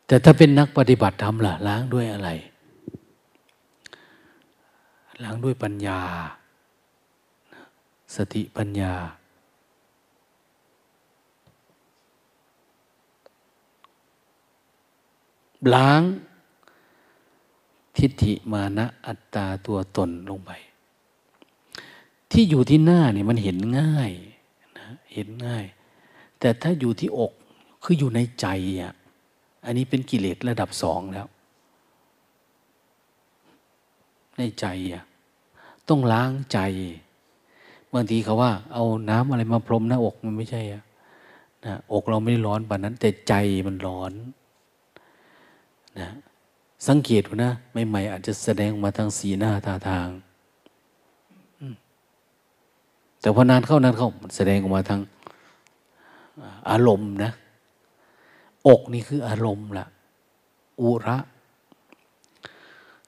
[0.08, 2.30] แต่ถ้าเป็นนักปฏิบัติธรรมล่ะล้างด้วยอะไร
[5.24, 6.00] ล้างด้วยปัญญา
[8.16, 8.96] สติปัญญา
[15.74, 16.02] ล้าง
[17.98, 20.52] ทิฏฐิมานะอัตตาตัวตนลงไป
[22.32, 24.12] ที่อยู่ที่หน้าเนี่ยมันเห็นง่าย
[24.78, 25.66] นะเห็นง่าย
[26.40, 27.32] แต่ถ้าอยู่ที่อก
[27.84, 28.48] คืออยู่ในใจ
[28.82, 28.94] อะ
[29.66, 31.28] อันนี้เป็นกิเลสระดับสองแล้ว
[34.38, 35.04] ในใจอะ
[35.90, 36.60] ต้องล้างใจ
[37.94, 40.84] บางทีเขาว่า เอาน้ำอะไรมาพรมหน้าอกมันไม่ใช่อะ
[41.66, 43.34] นะอกเราไม่ได้ร้อนปานนั้น แต่ใจ
[43.68, 44.14] มันร้อน
[46.00, 46.10] นะ
[46.88, 47.52] สังเกตนะ
[47.88, 50.08] ใหม่ๆอาจจะแสดงมาทางสีหน้าท่าทาง
[53.22, 55.02] แต่พอนานเข้านานเข้ามันแสดงออกมาทาง
[56.70, 57.32] อารมณ์นะ
[58.68, 59.86] อกนี่คืออารมณ์ละ
[60.82, 61.18] อุระ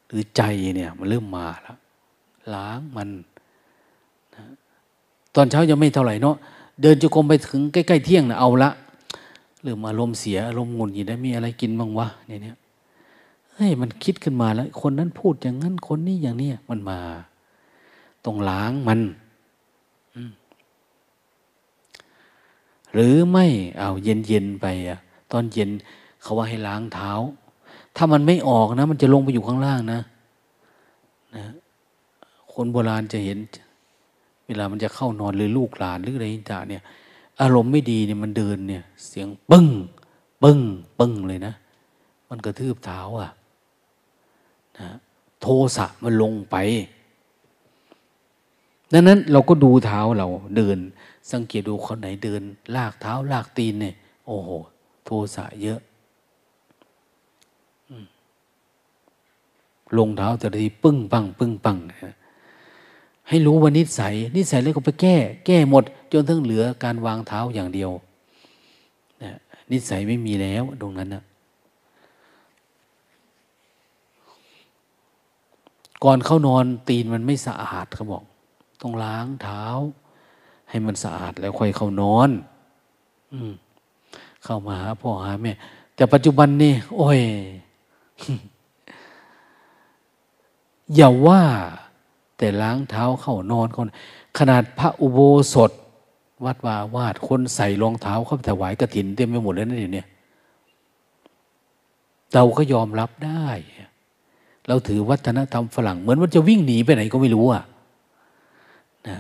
[0.06, 0.42] หรือใจ
[0.76, 1.78] เนี่ย มันเริ่มมาแล้ว
[2.54, 3.10] ล้างมัน
[5.36, 6.36] ตอนเช้ายังไม่เท่าไหร่เนาะ
[6.82, 8.70] เดินจุกรมไปถึงใกล้ๆเที่ยงนะเอาละ
[9.62, 12.58] เริ่มอารมณ์เสียอารมณ์งุนยินได้มีอะไรกินบ้างวะเนี่ย
[13.54, 17.00] เฮ้ยมันคิดขึ้นมาแล้ว คนนั้นพูดอย่างนั้นคนนี้อย่างนี้มันมา
[18.26, 19.00] ต้องล้างมัน
[22.94, 23.46] หรือไม่
[23.78, 25.00] เอาเย็นเย็นไปอะ
[25.32, 25.70] ตอนเย็น
[26.22, 27.12] เขาว่าให้ล้างเท้า
[27.96, 30.00] ถ้ามันไม่ออกนะ มันจะลงไปอยู่ข้างล่างนะ
[31.36, 31.46] นะ
[32.54, 33.38] คนโบราณจะเห็น
[34.48, 36.84] เวลามันจะเข้านอนหรือลูกหลานหรืออะไรต่างเนี่ย
[37.42, 39.68] อารมณ์ไม่ดีเนี่ยมันเดินเนี่ย เสียงปึ้ง
[40.44, 40.60] ปึ้ง
[41.00, 41.54] ปึ้งเลยนะ
[42.30, 43.32] มันกระทืบเท้าอะ
[44.80, 44.90] นะ
[45.42, 45.48] โท
[45.78, 46.56] สะมันลงไป
[48.94, 50.78] ดังนั้นเราก็ดูเท้าเราเดิน
[51.32, 52.42] สังเกตดูคนไหนเดิน
[52.76, 53.96] ลากเท้าลากตีนเนี่ย
[54.26, 54.50] โอ้โห
[55.06, 55.80] โทสะเยอะ
[59.98, 62.16] ลงเท้าแต่ทีปึ้งปังปึ้งปังนะ
[63.30, 67.92] ให้รู้ว่านิสัย นิสัยแล้วก็ไปแก้ แก้หมด จนทั้งเหลือการวางเท้าอย่างเดียว
[69.24, 69.32] นะ
[69.72, 71.24] นิสัยไม่มีแล้วตรงนั้นนะ
[76.04, 78.24] ก่อนเข้านอนตีนมันไม่สะอาดเขาบอก
[78.82, 79.66] ต้องล้างเท้า
[80.70, 82.30] ให้มันสะอาดแล้วค่อยเข้านอน
[83.34, 83.54] อืม
[84.44, 85.54] เข้ามาหาพ่อหาแม่
[85.96, 87.22] แต่ปัจจุบันนี่โอ้ย
[90.96, 91.42] อย่าว่า
[92.38, 93.88] แต่ล้างเท้าเข้านอนคน
[94.38, 95.20] ขนาดพระอุโบ
[95.54, 95.72] สถ
[96.46, 100.04] วัดวาวาดคนใส่รองเท้าเข้าไปถวายกระถินเต็มไปหมดเลยนะเดี๋ยวนี้
[102.34, 103.48] เราก็ยอมรับได้
[104.68, 107.64] เราถือวัฒนธรรมฝรั่ง เหมือนมันจะวิ่งหนีไปไหนก็ไม่รู้อะ
[109.08, 109.18] นะ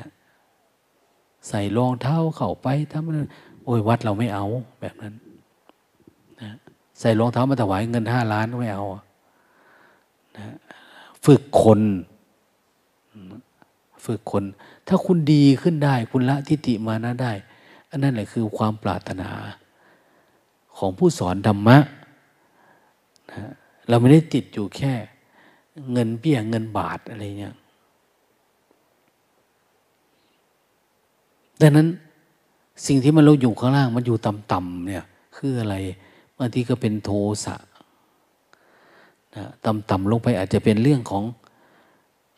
[1.49, 3.29] ใส่รองเท้าเข้าไปทำนั้น
[3.63, 4.45] โอ้ยวัดเราไม่เอา
[4.81, 5.13] แบบนั้น
[6.41, 6.49] นะ
[6.99, 8.85] ใส่รองเท้ามาถวายเงินห้าล้านก็ไม่เอา
[10.37, 10.55] นะ
[11.25, 11.79] ฝึกคน
[14.05, 14.43] ฝึกคน
[14.87, 17.31] ถ้าคุณดีขึ้นได้ คุณละทิฏฐิมานะได้
[17.89, 19.29] อันนั้นแหละคือความปรารถนา
[20.77, 21.77] ของผู้สอนธรรมะ
[23.31, 23.51] นะ
[23.89, 24.93] เราไม่ได้ติดอยู่แค่
[25.91, 27.55] เงินเบี้ยเงินบาทอะไรเนี่ย
[31.61, 31.87] ดังนั้น
[32.87, 35.03] สิ่งที่มันเราอยู่ข้างล่างมันอยู่ต่ำๆเนี่ย
[35.35, 35.75] คืออะไร
[36.37, 37.11] บางทีก็เป็นโท
[37.45, 37.55] สะ
[39.35, 41.23] นะต่ำๆลงไปอาจจะเป็นเรื่องของ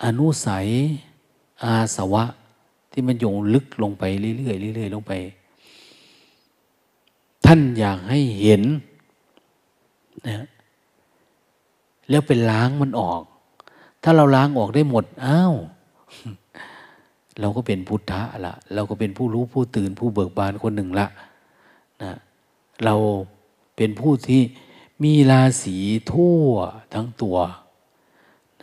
[0.04, 0.68] อนุสัย
[1.64, 2.24] อาสวะ
[2.92, 4.04] ที่มันโยงลึกลงไป
[4.38, 5.14] เรื่อยๆเรื่อยๆลงไป
[7.46, 8.64] ท่านอยากให้เห็น
[10.28, 10.46] นะ
[12.10, 13.22] แล้วเป็นล้างมันออก
[14.04, 15.54] ถ้าเราล้างออกได้หมดอ้าว
[17.40, 21.08] เราก็เป็นพุทธะละเราก็เป็นผู้รู้ผู้ตื่นผู้เบิกบานคนหนึ่งละ
[22.04, 22.12] นะ
[22.86, 22.96] เรา
[23.78, 24.42] เป็นผู้ที่
[25.04, 25.78] มีราศี
[26.12, 26.46] ทั่ว
[26.94, 27.38] ทั้งตัว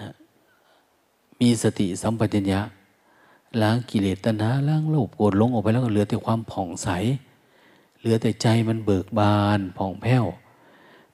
[0.00, 0.10] นะ
[1.40, 2.60] มีสติสัมปชัญญะ
[3.62, 6.88] ล้างกิเลสตัณหาล้างโลภโกรธลงออกไปแล้วก็เหลือแต่ความผ่องใส
[7.98, 10.24] เหลือแต่ใจมันเบิกบานผ่องแผ้ว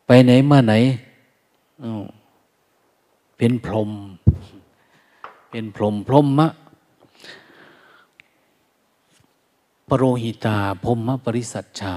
[0.07, 0.75] ไปไหนมาไหน
[3.37, 3.91] เป็นพรหม
[5.51, 6.49] เป็นพรหมพรหมะ
[9.89, 11.95] ปรโรหิตาพรหมปริสัชชา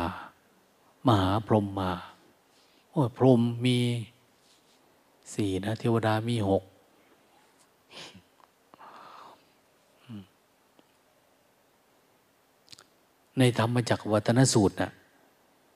[1.07, 1.91] มหาพรหมมา
[2.89, 3.77] โอ้พรหมมี
[5.34, 6.63] สี่นะ เทวดามีหก
[13.40, 14.91] ในธรรมจักรวัตนสูตรนะ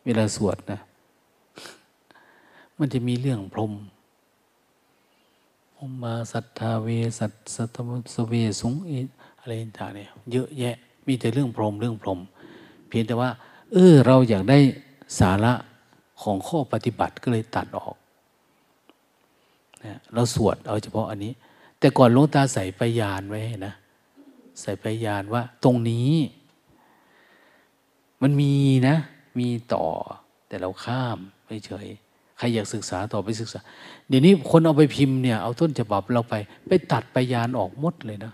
[0.05, 0.79] เวลาสวดนะ
[2.77, 3.73] มันจะมีเรื่องพรม
[5.75, 6.87] พรหมาสัทธาเว
[7.19, 8.73] สัตสัตมสเวสุง
[9.39, 10.75] อะไรต่างเนี่ยเยอะแยะ
[11.07, 12.19] มีแต่เรื่องพรมเรื่องพรม
[12.87, 13.29] เพียงแต่ว่า
[13.73, 14.59] เออเราอยากได้
[15.19, 15.53] สาระ
[16.21, 17.95] ของข้อปฏิบัติก็เลยตัดออก
[19.85, 21.33] นะเราสวดเอาเฉพาะอันนี้
[21.79, 23.73] แต่ก่อนลงตาใส่ปยานไว้นะ
[24.61, 26.11] ใส่ปยานว่า ตรงนี้
[28.21, 28.53] มันมี
[28.87, 28.95] นะ
[29.39, 29.85] มีต่อ
[30.47, 31.87] แต่เราข้ามไม่เฉย
[32.37, 33.59] ใครอยากศึกษาต่อไปศึกษา
[34.07, 36.35] เดี๋ยวนี้คนเอาไปพิมพ์เนี่ย เอาต้นฉบับเราไป
[36.67, 38.33] ไปตัดไปยานออกหมดเลยนะ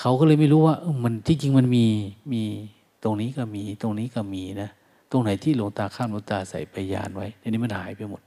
[0.00, 1.86] เขาก็เลยไม่รู้ว่ามันที่จริงมันมี
[2.32, 2.42] มี
[3.02, 4.70] ตรงนี้ก็มี ตรงนี้ก็มีนะ
[5.10, 8.20] ตรงไหนที่หลวงตาข้ามหลวงตาใส่ไปยานไว้เดี๋ยวนี้มันหายไปหมด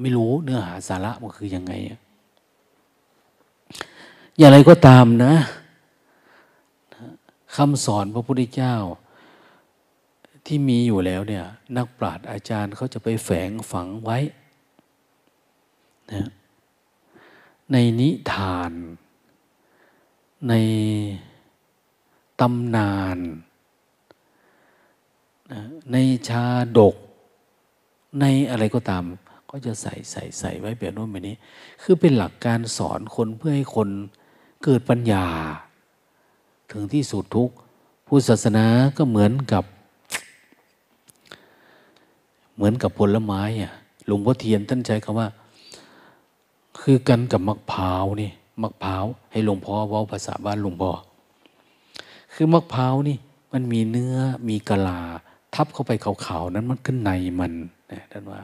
[0.00, 1.72] ไม่รู้เนื้อหาสาระมันคือยังไง
[4.38, 5.32] อย่างไรก็ตามนะ
[7.56, 8.76] คำสอนพระพุทธเจ้า
[10.46, 11.46] ที่มีอยู่แล้วเนี่ย
[11.76, 14.18] นักปราชญ์อาจารย์เขาจะไปแฝงฝังไว้
[16.12, 16.28] นะ
[17.72, 18.72] ในนิทาน
[20.48, 20.54] ใน
[22.40, 23.18] ตำนาน
[25.52, 25.60] นะ
[25.92, 25.96] ใน
[26.28, 26.44] ชา
[26.78, 26.96] ดก
[28.20, 29.04] ในอะไรก็ตาม
[29.50, 31.36] ก็จะใส่ใส่ใส่ไว้แบบโน้นแบบนี้
[31.82, 33.88] คือเป็นหลักการสอนคนเพื่อให้คน
[34.64, 35.26] เกิดปัญญา
[36.70, 37.50] ถึงที่สุดทุก
[38.06, 38.66] พุทธศาสนา
[38.96, 39.64] ก็เหมือนกับ
[42.56, 43.72] เหมือนกับผลไม้อะ
[44.06, 45.28] หลวงพ่อเทียนท่านใช้คำว่า
[46.80, 48.30] คือกันกับมะพร้าวนี่
[48.62, 50.90] มะพร้าวให้หลวงพ่อว่าภาษาบ้านหลวงพ่อ
[52.34, 53.16] คือมะพร้าวนี่
[53.52, 54.16] มันมีเนื้อ
[54.48, 55.00] มีกะลา
[55.54, 57.52] ทับเข้าไปขาวๆนั้นมันขึ้นในมัน
[57.92, 58.40] นะท่านว่า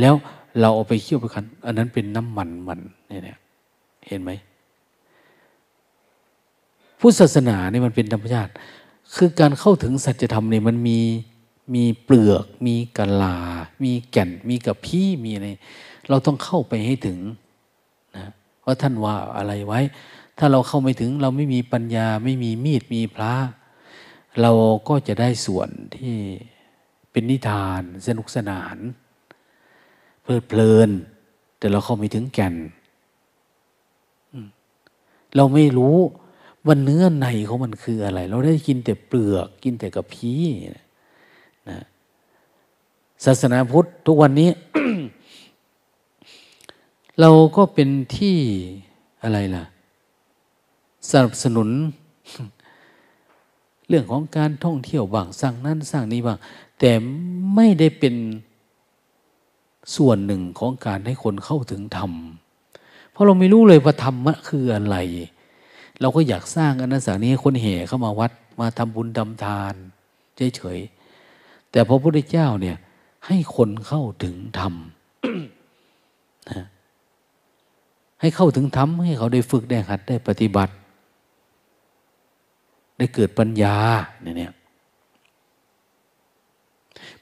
[0.00, 0.14] แล้ว
[0.60, 3.38] เราเอาไปเคี่ยวไปคันอันนั้นเป็นน้ำมันมันเนี่ย
[4.06, 4.30] เห็นไหม
[7.08, 8.52] พุทธศาสนาเนี่ยมันเป็นธรรมชาติ
[9.16, 11.00] คือการเข้าถึงสัจธรรมเนี่ยมันมี
[11.74, 13.38] มีเปลือก มีกะลา
[13.84, 15.46] มีแก่น มีกับพี่มีอะไร
[16.08, 17.18] เราต้องเข้าไปให้ถึง
[18.16, 18.26] นะ
[18.64, 19.80] ว่าท่านว่าอะไรไว้
[20.38, 23.34] ถ้าเราเข้าไม่ถึงเราไม่มีปัญญาไม่มีมีดมีพระ
[24.40, 24.52] เรา
[24.88, 26.14] ก็จะได้ส่วนที่
[27.10, 28.76] เป็นนิทานสนุกสนาน
[30.22, 30.90] เพลิดเพลิน
[31.58, 32.54] แต่เราเข้าไม่ถึงแก่น
[35.36, 35.98] เราไม่รู้
[36.66, 40.32] ว่าเนื้อในของมันคืออะไร เราได้กินแต่เปลือกกินแต่กับพี
[41.70, 41.80] นะ
[43.24, 44.50] ศาสนาพุทธทุกวันนี้
[47.20, 48.36] เราก็เป็นที่
[49.22, 49.64] อะไรล่ะ
[51.10, 51.68] สนับสนุน
[53.88, 56.38] เรื่องของการท่องเที่ยวบางสร้างนั้นสร้างนี้บาง
[56.78, 56.90] แต่
[57.54, 58.14] ไม่ได้เป็น
[59.96, 62.12] ส่วนหนึ่งของการให้คนเข้าถึงธรรม
[63.10, 64.96] เพราะเราไม่รู้เลยว่าธรรมะคืออะไร
[66.00, 69.74] เราก็อยากสร้างอนันสานี้คนแห่เข้ามาวัดมาทำบุญทำทาน
[70.56, 72.76] เฉยๆแต่พระพุทธเจ้าเนี่ย
[73.26, 74.74] ให้คนเข้าถึงธรรม
[76.50, 76.66] นะ
[78.20, 80.74] ให้เข้าถึงธรรมให้เขาได้ฝึกได้หัดได้ปฏิบัติ
[82.96, 83.76] ได้เกิดปัญญา
[84.22, 84.52] เนี่ย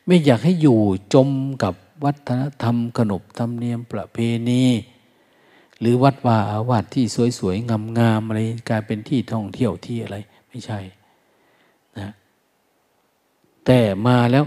[0.06, 0.78] ไม่อยากให้อยู่
[1.14, 1.28] จม
[1.62, 1.74] กับ
[2.04, 4.18] วัฒนธรรมขนบธรรมเนียมประเพ
[4.48, 4.62] ณี
[5.80, 7.04] หรือวัดว่าอาวาสที่
[7.38, 8.40] สวยๆ งามๆอะไร
[8.70, 10.16] กลายเป็นที่ท่องเที่ยวที่อะไร
[10.48, 10.80] ไม่ใช่
[11.98, 12.10] นะ
[13.66, 14.44] แต่มาแล้ว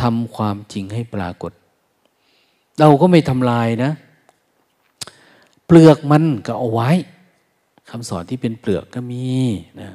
[0.00, 1.52] ทำความจริงให้ปรากฏ
[2.80, 3.92] เราก็ไม่ทำลายนะ
[5.66, 6.90] เปลือกมันก็เอาไว้
[7.90, 9.24] คำสอนที่เป็นเปลือกก็มี
[9.80, 9.90] นะ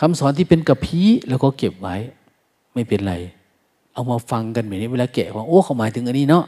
[0.00, 1.96] คำสอนที่เป็นกระพี้แล้วก็เก็บไว้
[2.74, 3.14] ไม่เป็นไร
[3.92, 6.44] เอามาฟังกันแบบนี้เวลาแกะว่าโอ้เขาหมายถึงอันนี้เนาะ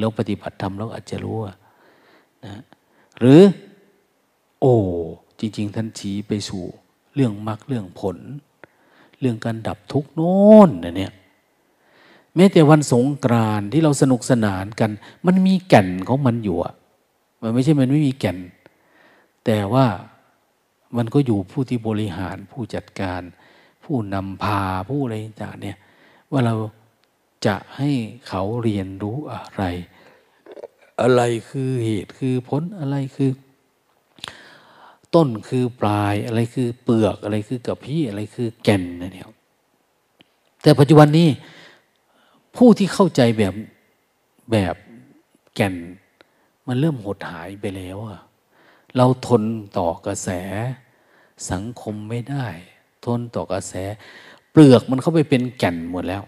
[0.00, 1.54] เราปฏิบัติธรรมเราอาจจะรู้ว่า
[2.44, 2.62] นะ
[3.18, 3.40] หรือ
[4.60, 4.74] โอ้
[5.38, 6.64] จริง ๆ ท่านชี้ไปสู่
[7.14, 8.16] เรื่องมรรคเรื่องผล
[9.20, 10.36] เรื่องการดับทุกโน้
[10.68, 11.12] นนะเนี่ย
[12.36, 14.90] แม้แต่วันสงกรานที่เราสนุกสนานกัน
[15.26, 16.74] มันมีแก่นของมันอยู่อะ
[17.42, 18.38] มันไม่ใช่มันไม่มีแก่น
[19.44, 19.86] แต่ว่า
[20.96, 23.22] มันก็อยู่ผู้ที่บริหารผู้จัดการ
[23.84, 25.76] ผู้นำพาผู้อะไรต่างเนี่ย
[26.30, 26.54] ว่าเรา
[27.46, 27.90] จะให้
[28.28, 29.64] เขาเรียนรู้อะไร
[31.00, 33.30] อะไรคือเหตุคือผลอะไรคือ
[35.14, 39.26] ต้นคือปลายอะไรคือเปลือกอะไรคือกับพี่อะไรคือแก่นนะเนี่ย
[40.62, 41.28] แต่ปัจจุบันนี้
[42.56, 43.54] ผู้ที่เข้าใจแบบ
[44.50, 44.74] แบบ
[45.54, 45.74] แก่น
[46.66, 48.20] มันเริ่มหดหายไปแล้วอะ
[48.96, 49.42] เราทน
[49.78, 50.28] ต่อกระแส
[51.50, 52.46] สังคมไม่ได้
[53.04, 53.74] ทนต่อกระแส
[54.52, 56.22] เปลือกมันเข้าไปเป็นแก่นหมดแล้ว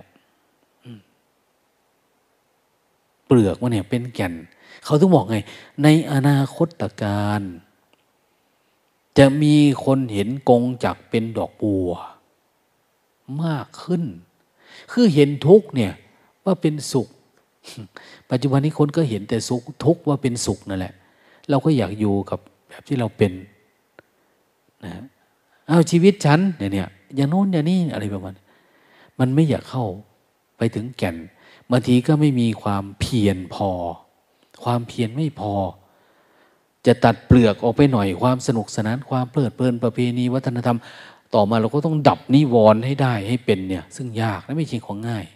[3.27, 4.35] เปลือกมันเนี่ยเป็นแก่น
[4.85, 5.37] เขาต้องบอกไง
[5.83, 7.43] ในอนาคตการ
[9.19, 9.55] จะมี
[9.85, 11.91] คนเห็นกงจักเป็นดอกบัว
[13.43, 14.03] มากขึ้น
[14.93, 15.93] คือเห็นทุกเนี่ย
[16.45, 17.09] ว่าเป็นสุข
[18.31, 20.95] ปัจจุบันนี้คนก็เห็นแต่สุขทุกว่าเป็นสุขนั่นแหละ
[21.49, 22.39] เราก็อยากอยู่กับ
[22.69, 23.33] แบบที่เราเป็น
[24.85, 24.93] นะ
[25.69, 28.35] เอาชีวิตฉันเนี่ยเนี่ยอย่างโน้นอย่างนี้อะไรประมาณ
[29.19, 29.87] มันไม่อยากเข้า
[30.59, 31.17] ไปถึงแก่น
[31.71, 33.71] บางทีก็ไม่มีความเพียรพอ
[34.65, 35.55] ความเพียรไม่พอ
[36.87, 40.79] จะตัดเปลือกออกไปหน่อยความสนุกสนานความเพลิดเพลินประเพณีวัฒนธรรม
[41.35, 45.27] ต่อมาเราก็ต้องดับนิวรณ์ให้ได้ให้เป็นเนี่ย ซึ่งยากและไม่ใช่ของง่าย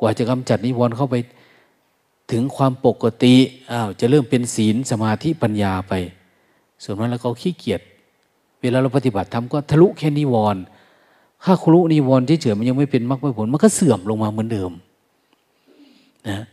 [0.00, 1.16] กว่าจะกำจัดนิวรณ์เข้าไป
[2.32, 3.34] ถึงความปกติ
[3.70, 5.92] อ้าวจะเริ่มเป็นศีลสมาธิปัญญาไป
[6.82, 7.80] ส่วนนั้นแล้วก็ขี้เกียจ
[8.60, 10.62] เวลาเราปฏิบัติทำก็ทะลุแค่นิวรณ์
[11.44, 14.72] ถ้าครุนิวรณ์เฉยๆมันยังไม่เป็นมรรคผลมันก็เสื่อมลงมาเหมือนเดิม
[16.28, 16.44] นะ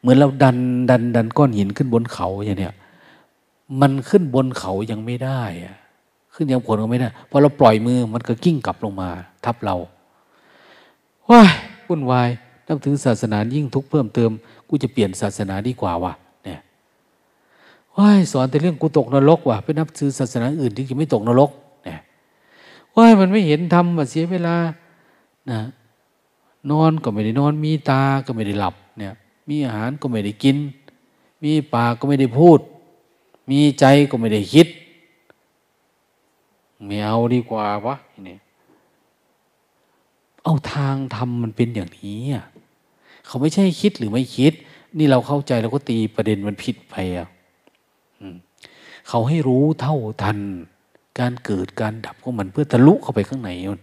[0.00, 0.56] เหมือนเราดัน
[0.90, 2.74] ดันดันก้อนหินขึ้นบนเขาอย่างเนี้ย
[3.80, 5.76] มันขึ้นบนเขายังไม่ได้อะ
[6.34, 9.08] ขึ้นยังผลก็ไม่ได้พอเราปล่อยมือมันก็กิ้งกลับลงมา
[9.44, 9.76] ทับเรา
[11.28, 11.50] ว้าย
[11.88, 12.28] วุ่นวาย
[12.68, 14.30] นับถือศาสนายิ่งทุกข์เพิ่มเติม
[14.68, 16.12] กูจะเปลี่ยนศาสนาดีกว่าวะ
[16.44, 16.60] เนี่ย
[17.96, 21.50] ว้ายสอนแต่เรื่องกูตกนรกว่ะไปนับถือศาสนาอื่นที่จะไม่ตกนรก
[21.84, 22.00] เนี่ย
[22.96, 24.56] ว้ายมันไม่เห็นทำเสียเวลา
[25.50, 25.60] นะ
[26.70, 29.14] นอนก็ไม่ได้นอนมีตาก็ไม่ได้หลับเนี่ย
[29.48, 30.56] มีอาหารก็ไม่ได้กิน
[31.42, 32.60] มีปากก็ไม่ได้พูด
[33.50, 34.68] มีใจก็ไม่ได้คิด
[36.86, 37.96] ไม่เอาดีกว่าวะ
[38.26, 38.36] นี่
[40.44, 42.44] เอาทางทำมันเป็นอย่างนี้อะ
[43.26, 44.52] เขาไม่ใช่คิดหรือไม่คิด
[44.98, 47.28] นี่เราเข้าใจเราก็ตีประเด็นมันผิดไปอะ
[49.08, 50.38] เขาให้รู้เท่าทัน
[51.18, 53.82] การเกิดการดับของมันเพื่อทะลุเข้าไปข้างในมัน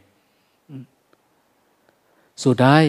[2.44, 2.84] สุดท้าย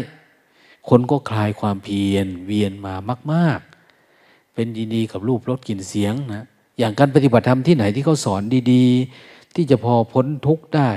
[0.88, 2.94] คนก็คลายความเพียรเวียนมา
[3.32, 3.60] มาก
[4.06, 6.44] ๆ เป็นดีๆกับรูปรสกลิ่นเสียงนะ
[6.78, 8.42] อย่างการปฏิบัติธรรมที่ไหนที่เขาสอน
[8.72, 10.90] ดีๆ ที่จะพอพ้นทุกข์ได้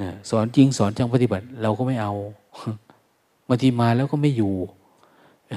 [0.00, 2.12] นะสอนจริงสอนจังปฏิบัติเราก็ไม่เอา
[3.48, 4.54] บางทีมาแล้วก็ไม่อยู่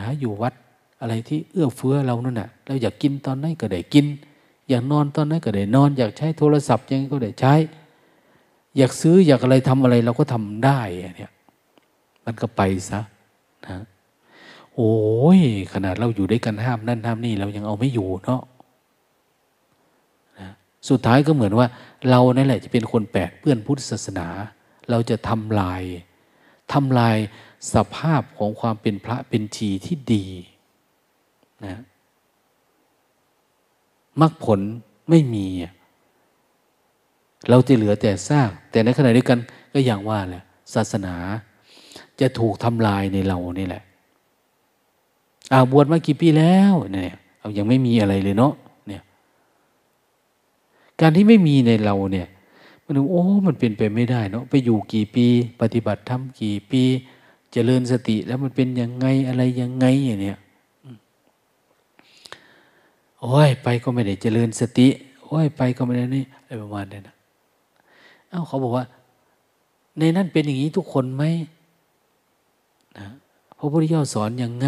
[0.04, 0.54] หาอยู่วัด
[1.02, 4.06] อะไรที่เอื้อเฟื้อเรานั่นแหะเราอยากกินตอนนั้นก็ได้กิน
[4.70, 7.54] อยากนอนตอนนั้นก็ได้นอน อยากใช้โทรศัพท์ยังก็ได้ใช้
[8.78, 10.80] อยากซื้ออยากอะไรทำอะไรเราก็ทำได้
[11.18, 11.32] เนี่ย
[12.26, 13.00] มันก็ไปซะ
[13.69, 13.80] นะ
[14.76, 14.95] โอ้
[15.38, 15.39] ย
[15.73, 18.41] ขนาดเราอยู่ด้วยกันห้ามนั่นห้ามนี่เรายังเอาไม่อยู่เนาะ
[20.39, 20.49] นะ
[20.89, 21.68] สุดท้ายก็เหมือนว่า
[22.10, 24.27] เรานั่นแหละจะเป็นคนแปดเปื้อนพุทธศาสนา
[24.89, 25.84] เราจะทำลาย
[26.73, 27.18] ทำลาย
[27.73, 30.26] สภาพของความเป็นพระเป็นชีที่ดี
[31.65, 31.81] นะ
[34.22, 34.60] มรรคผล
[35.10, 35.48] ไม่มี
[37.49, 39.39] เราจะเหลือแต่ซาก แต่ในขณะเดียวกัน
[39.73, 41.15] ก็อย่างว่าแหละศาสนา
[42.22, 43.84] จะถูกทำลายในเรานี่แหละ
[45.52, 48.53] อาบวชมากี่ปีแล้วเนี่ยเอายังไม่มีอะไรเลยเนาะ
[48.88, 49.02] เนี่ย
[51.02, 52.27] การที่ไม่มีในเราเนี่ย
[52.85, 55.26] มันโอ้มันเป็นไปไม่ได้เนาะไปอยู่กี่ปี
[55.61, 56.89] ปฏิบัติทำกี่ปีจ
[57.53, 60.38] เจริญสติแล้วมันเป็นยังไงอะไรยังไงอย่างเนี้ย
[63.22, 64.88] โอ้ยไปก็ไม่ได้เจริญสติ
[65.26, 67.15] โอ้ยไปก็ไม่ได้นี่อะไรประมาณนี้นะ
[68.30, 68.85] เอ้าเขาบอกว่า
[69.99, 71.23] ในนั้นเป็นอย่างนี้ทุกคนไหม
[73.58, 74.68] พระพุทธเจ้าสอนอย่างไง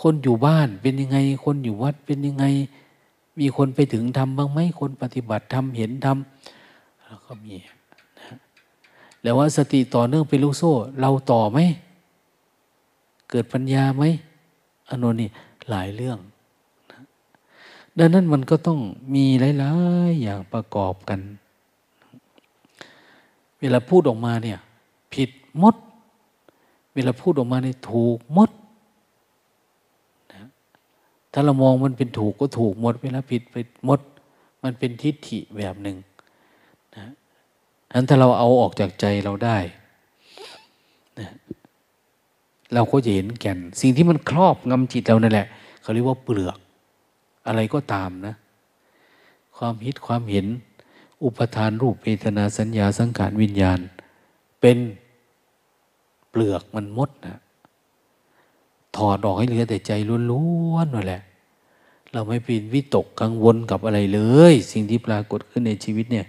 [0.00, 2.44] คนอยู่บ้านเป็นยังไง คนอยู่วัดเป็นยังไง
[3.38, 8.36] มีคนไปถึงทำบ้างไหมคนปฏิบัติทำเห็นทำแล้วก็มีนะ
[9.22, 11.58] แล้วว่าสติต่อเนื่องเป็นลูกโซ่ เราต่อไหม
[13.30, 14.04] เกิดปัญญาไหม
[14.88, 15.28] อันนี้
[15.70, 16.18] หลายเรื่อง
[16.90, 17.00] นะ
[17.98, 18.78] ดังนั้นมันก็ต้อง
[19.14, 19.72] มีหลา
[20.08, 21.20] ยๆอย่างประกอบกัน
[23.60, 24.58] เวลาพูดออกมาเนี่ย
[25.14, 25.30] ผิด
[25.62, 25.74] มด
[26.98, 28.50] วลาพูดออกมาในถูกมด
[30.32, 30.48] นะ
[31.32, 33.56] ถ้าเรามองมันเป็นถูกก็ถูกหมด เวลาผิดไป
[33.88, 34.00] มด
[34.64, 35.96] มันเป็นทิฏฐิแบบหนึ่ง
[36.96, 37.06] นะ
[37.92, 39.58] นั้นถ้าเราเอาออกจากใจเราได้
[41.18, 41.28] นะ
[42.74, 45.46] เราก็จะเห็นแก่น สิ่งที่มันครอบงำจิตเรานั่นแหละ
[45.82, 46.58] เขาเรียกว่าเปลือก
[47.46, 48.34] อะไรก็ตามนะ
[49.56, 50.46] ความคิดความเห็น
[51.24, 53.78] อุปทานรูปเวทนาสัญญาสังขารวิญญาณ
[54.60, 54.76] เป็น
[56.40, 57.38] ลือกมันมดนะ
[58.96, 59.92] ถอดออกให้เหลือแต่ใจ
[60.30, 61.22] ล้วนๆนั่นแหละ
[62.12, 64.20] เราไม่เป็นวิตกกังวลกับอะไรเล
[64.52, 66.26] ย สิ่งที่ปรากฏขึ้นในชีวิตเนี่ย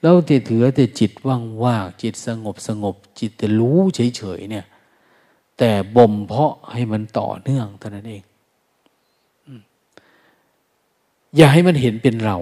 [0.00, 4.66] เราแต่ถือแต่จิตว่างว่างจิตสงบสงบ จิตแต่รู้เฉยๆเนี่ย
[5.58, 8.22] แต่บ่มเพาะให้มันต่อเนื่องเท่านั้นเอง
[11.36, 12.38] อย่าให้มันเห็นเป็นเรา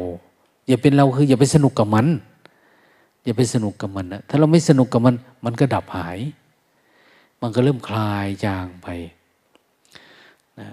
[0.66, 2.06] อย่าเป็นเราคือ อย่าไปสนุกกับมัน
[3.24, 5.14] อย่าไปสนุกกับมันนะถ้าเราไม่สนุกกับมัน
[5.44, 6.18] มันก็ดับหาย
[7.46, 8.88] มันก็เริ่มคลายจางไป
[10.60, 10.68] นะ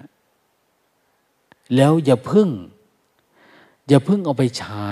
[1.75, 2.49] แล้วอย่าพึ่ง
[3.87, 4.85] อย่าพึ่งเอาไปใช้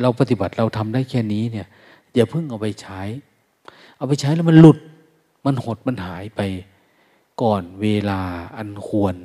[0.00, 1.66] เราปฏิบัติเราทำได้แค่นี้เนี่ย
[2.14, 3.00] อย่าพึ่งเอาไปใช้
[3.96, 4.78] เอาไปใช้แล้วมันหลุด
[5.46, 6.40] มันหดมันหายไป
[7.42, 8.20] ก่อนเวลา
[8.56, 9.16] อันควร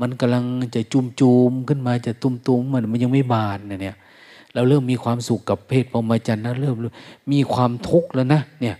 [0.00, 0.44] มันกำลัง
[0.74, 3.96] จะจุมจูมขึ้นมาจะตุ้มตุ้มมันมันยังไม่บานเนี่ย
[4.54, 6.76] เราเริ่มมีความสุขกับเพศพรหมจรรย์นะเริ่ม
[7.32, 8.76] มีความทุกข์แล้วนะเนี่ย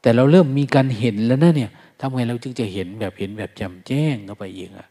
[0.00, 1.70] แต่เราเริ่มมีการเห็นแล้วนะเนี่ย
[2.00, 4.88] ทำไงเราจึงจะเห็นแบบเห็นแบบจำแจ้งเข้าไปเองอะ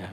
[0.00, 0.10] นะ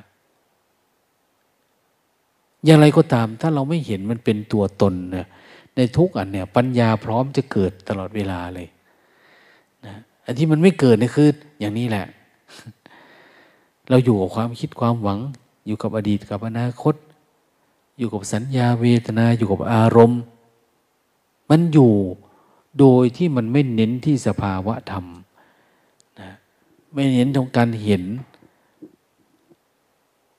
[2.65, 5.27] อย่างไรก็ตามถ้าเราไม่เห็นมันเป็นตัวตนเนี่ย
[5.75, 8.67] ในทุกอันเนี่ย ปัญญาพร้อมจะเกิดตลอดเวลาเลย
[9.85, 12.05] นะอันที่มันไม่เกิดเนี่ยคือ อย่างนี้แหละ
[13.89, 15.19] เราอยู่กับความคิดความหวัง
[15.67, 16.95] อยู่กับอดีตกับอนาคต
[17.97, 20.21] อยู่กับสัญญาเวทนาอยู่กับอารมณ์
[21.49, 21.91] มันอยู่
[22.79, 25.05] โดยที่มันไม่เน้นที่สภาวะธรรม
[26.19, 26.29] นะ
[26.93, 28.03] ไม่เน้นตรงการเห็น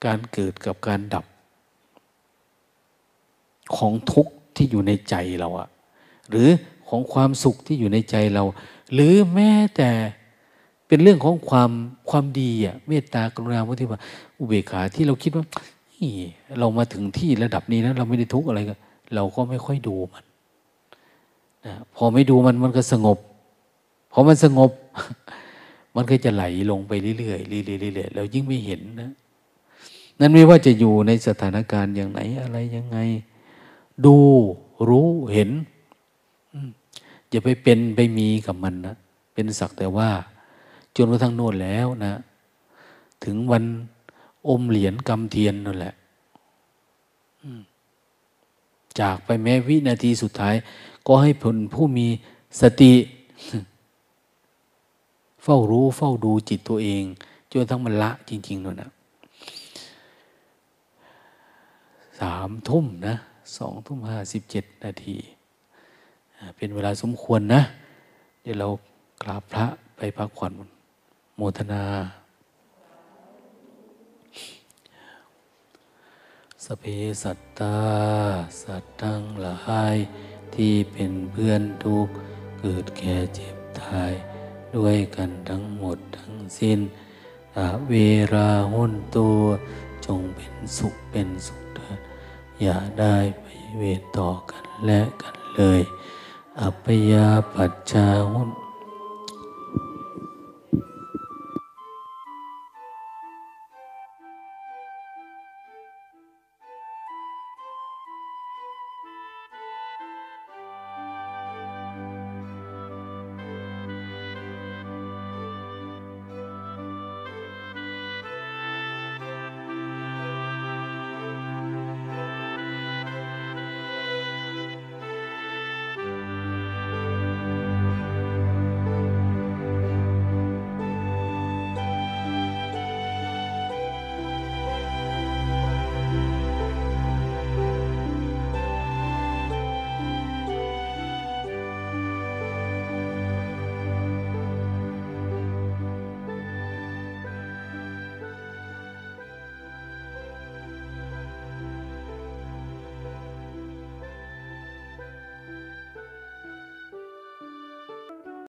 [0.04, 1.24] การเกิดกับการดับ
[3.76, 5.68] ของทุกข์ที่อยู่ในใจเราอะ
[6.30, 6.48] หรือ
[6.88, 8.44] ของความสุขที่อยู่ในใจเรา
[8.92, 9.90] หรือแม้แต่
[10.86, 11.70] เป็นเรื่องของความ
[12.10, 13.98] ความดีอะเมตตากรุณาพุทธิภา
[14.38, 15.44] อุเบกขาที่เราคิดว่า
[16.58, 18.74] เรามาถึงที่ระดับนี้แล้วเราไม่ได้ทุกข์อะไรก็
[19.14, 20.24] เราก็ไม่ค่อยดูมัน
[21.66, 23.18] นะพอไม่ดูมันมันก็สงบ
[24.12, 24.70] พอมันสงบ
[25.96, 29.10] มันก็จะไหลลงไปเรื่อยๆเรื่อยๆเรายิ่งไม่เห็นนะ
[30.18, 32.98] นั้นไม่ว่าจะอยู่ในสถานการณ์อย่างไหนอะไรยังไง
[34.04, 34.16] ดู
[34.88, 35.50] รู้เห็น
[37.30, 38.96] อย่าไปเป็นไปมีกับมันนะ
[39.34, 40.10] เป็นสักแต่ว่า
[40.96, 42.14] จนกระทั่งโน่นแล้วนะ
[43.24, 43.64] ถึงวัน
[44.48, 45.94] อมเหรียญกำเทียนนั่นแหละ
[49.00, 50.54] จากไปแม้วินาทีสุดท้าย
[51.06, 52.06] ก็ให้ผลผู้มี
[52.60, 52.94] สติ
[55.42, 57.04] เฝ้ารู้เฝ้าดูจิตตัวเอง
[57.50, 58.90] จนทั้งมันละจริงๆนั่นนะ
[62.20, 63.14] สามทุ่มนะ
[63.56, 65.16] สองทุ่มห้าสิบเจ็ดนาที
[66.56, 67.62] เป็นเวลาสมควรนะ
[68.42, 68.68] เดี๋ยวเรา
[69.22, 69.66] กราบพระ
[69.96, 70.52] ไปพักผ่อน
[71.36, 71.84] โมทนา
[76.64, 76.84] สเพ
[77.22, 77.76] สัตตา
[78.62, 79.96] สัตว์ทั้งหลาย
[80.56, 82.06] ที่เป็นเพื่อนทุก
[82.60, 84.12] เกิดแก่เจ็บตาย
[84.76, 86.78] ด้วยกันทั้งหมดทั้งสิ้น
[87.88, 87.94] เว
[88.34, 89.40] ราหุนตัว
[90.06, 91.98] จงเป็นสุขเป็นสุขเถิด
[92.60, 93.46] อย่าได้ไป
[93.78, 95.80] เวทต่อกันและกันเลย
[96.60, 98.50] อัปยาปัจจาหุน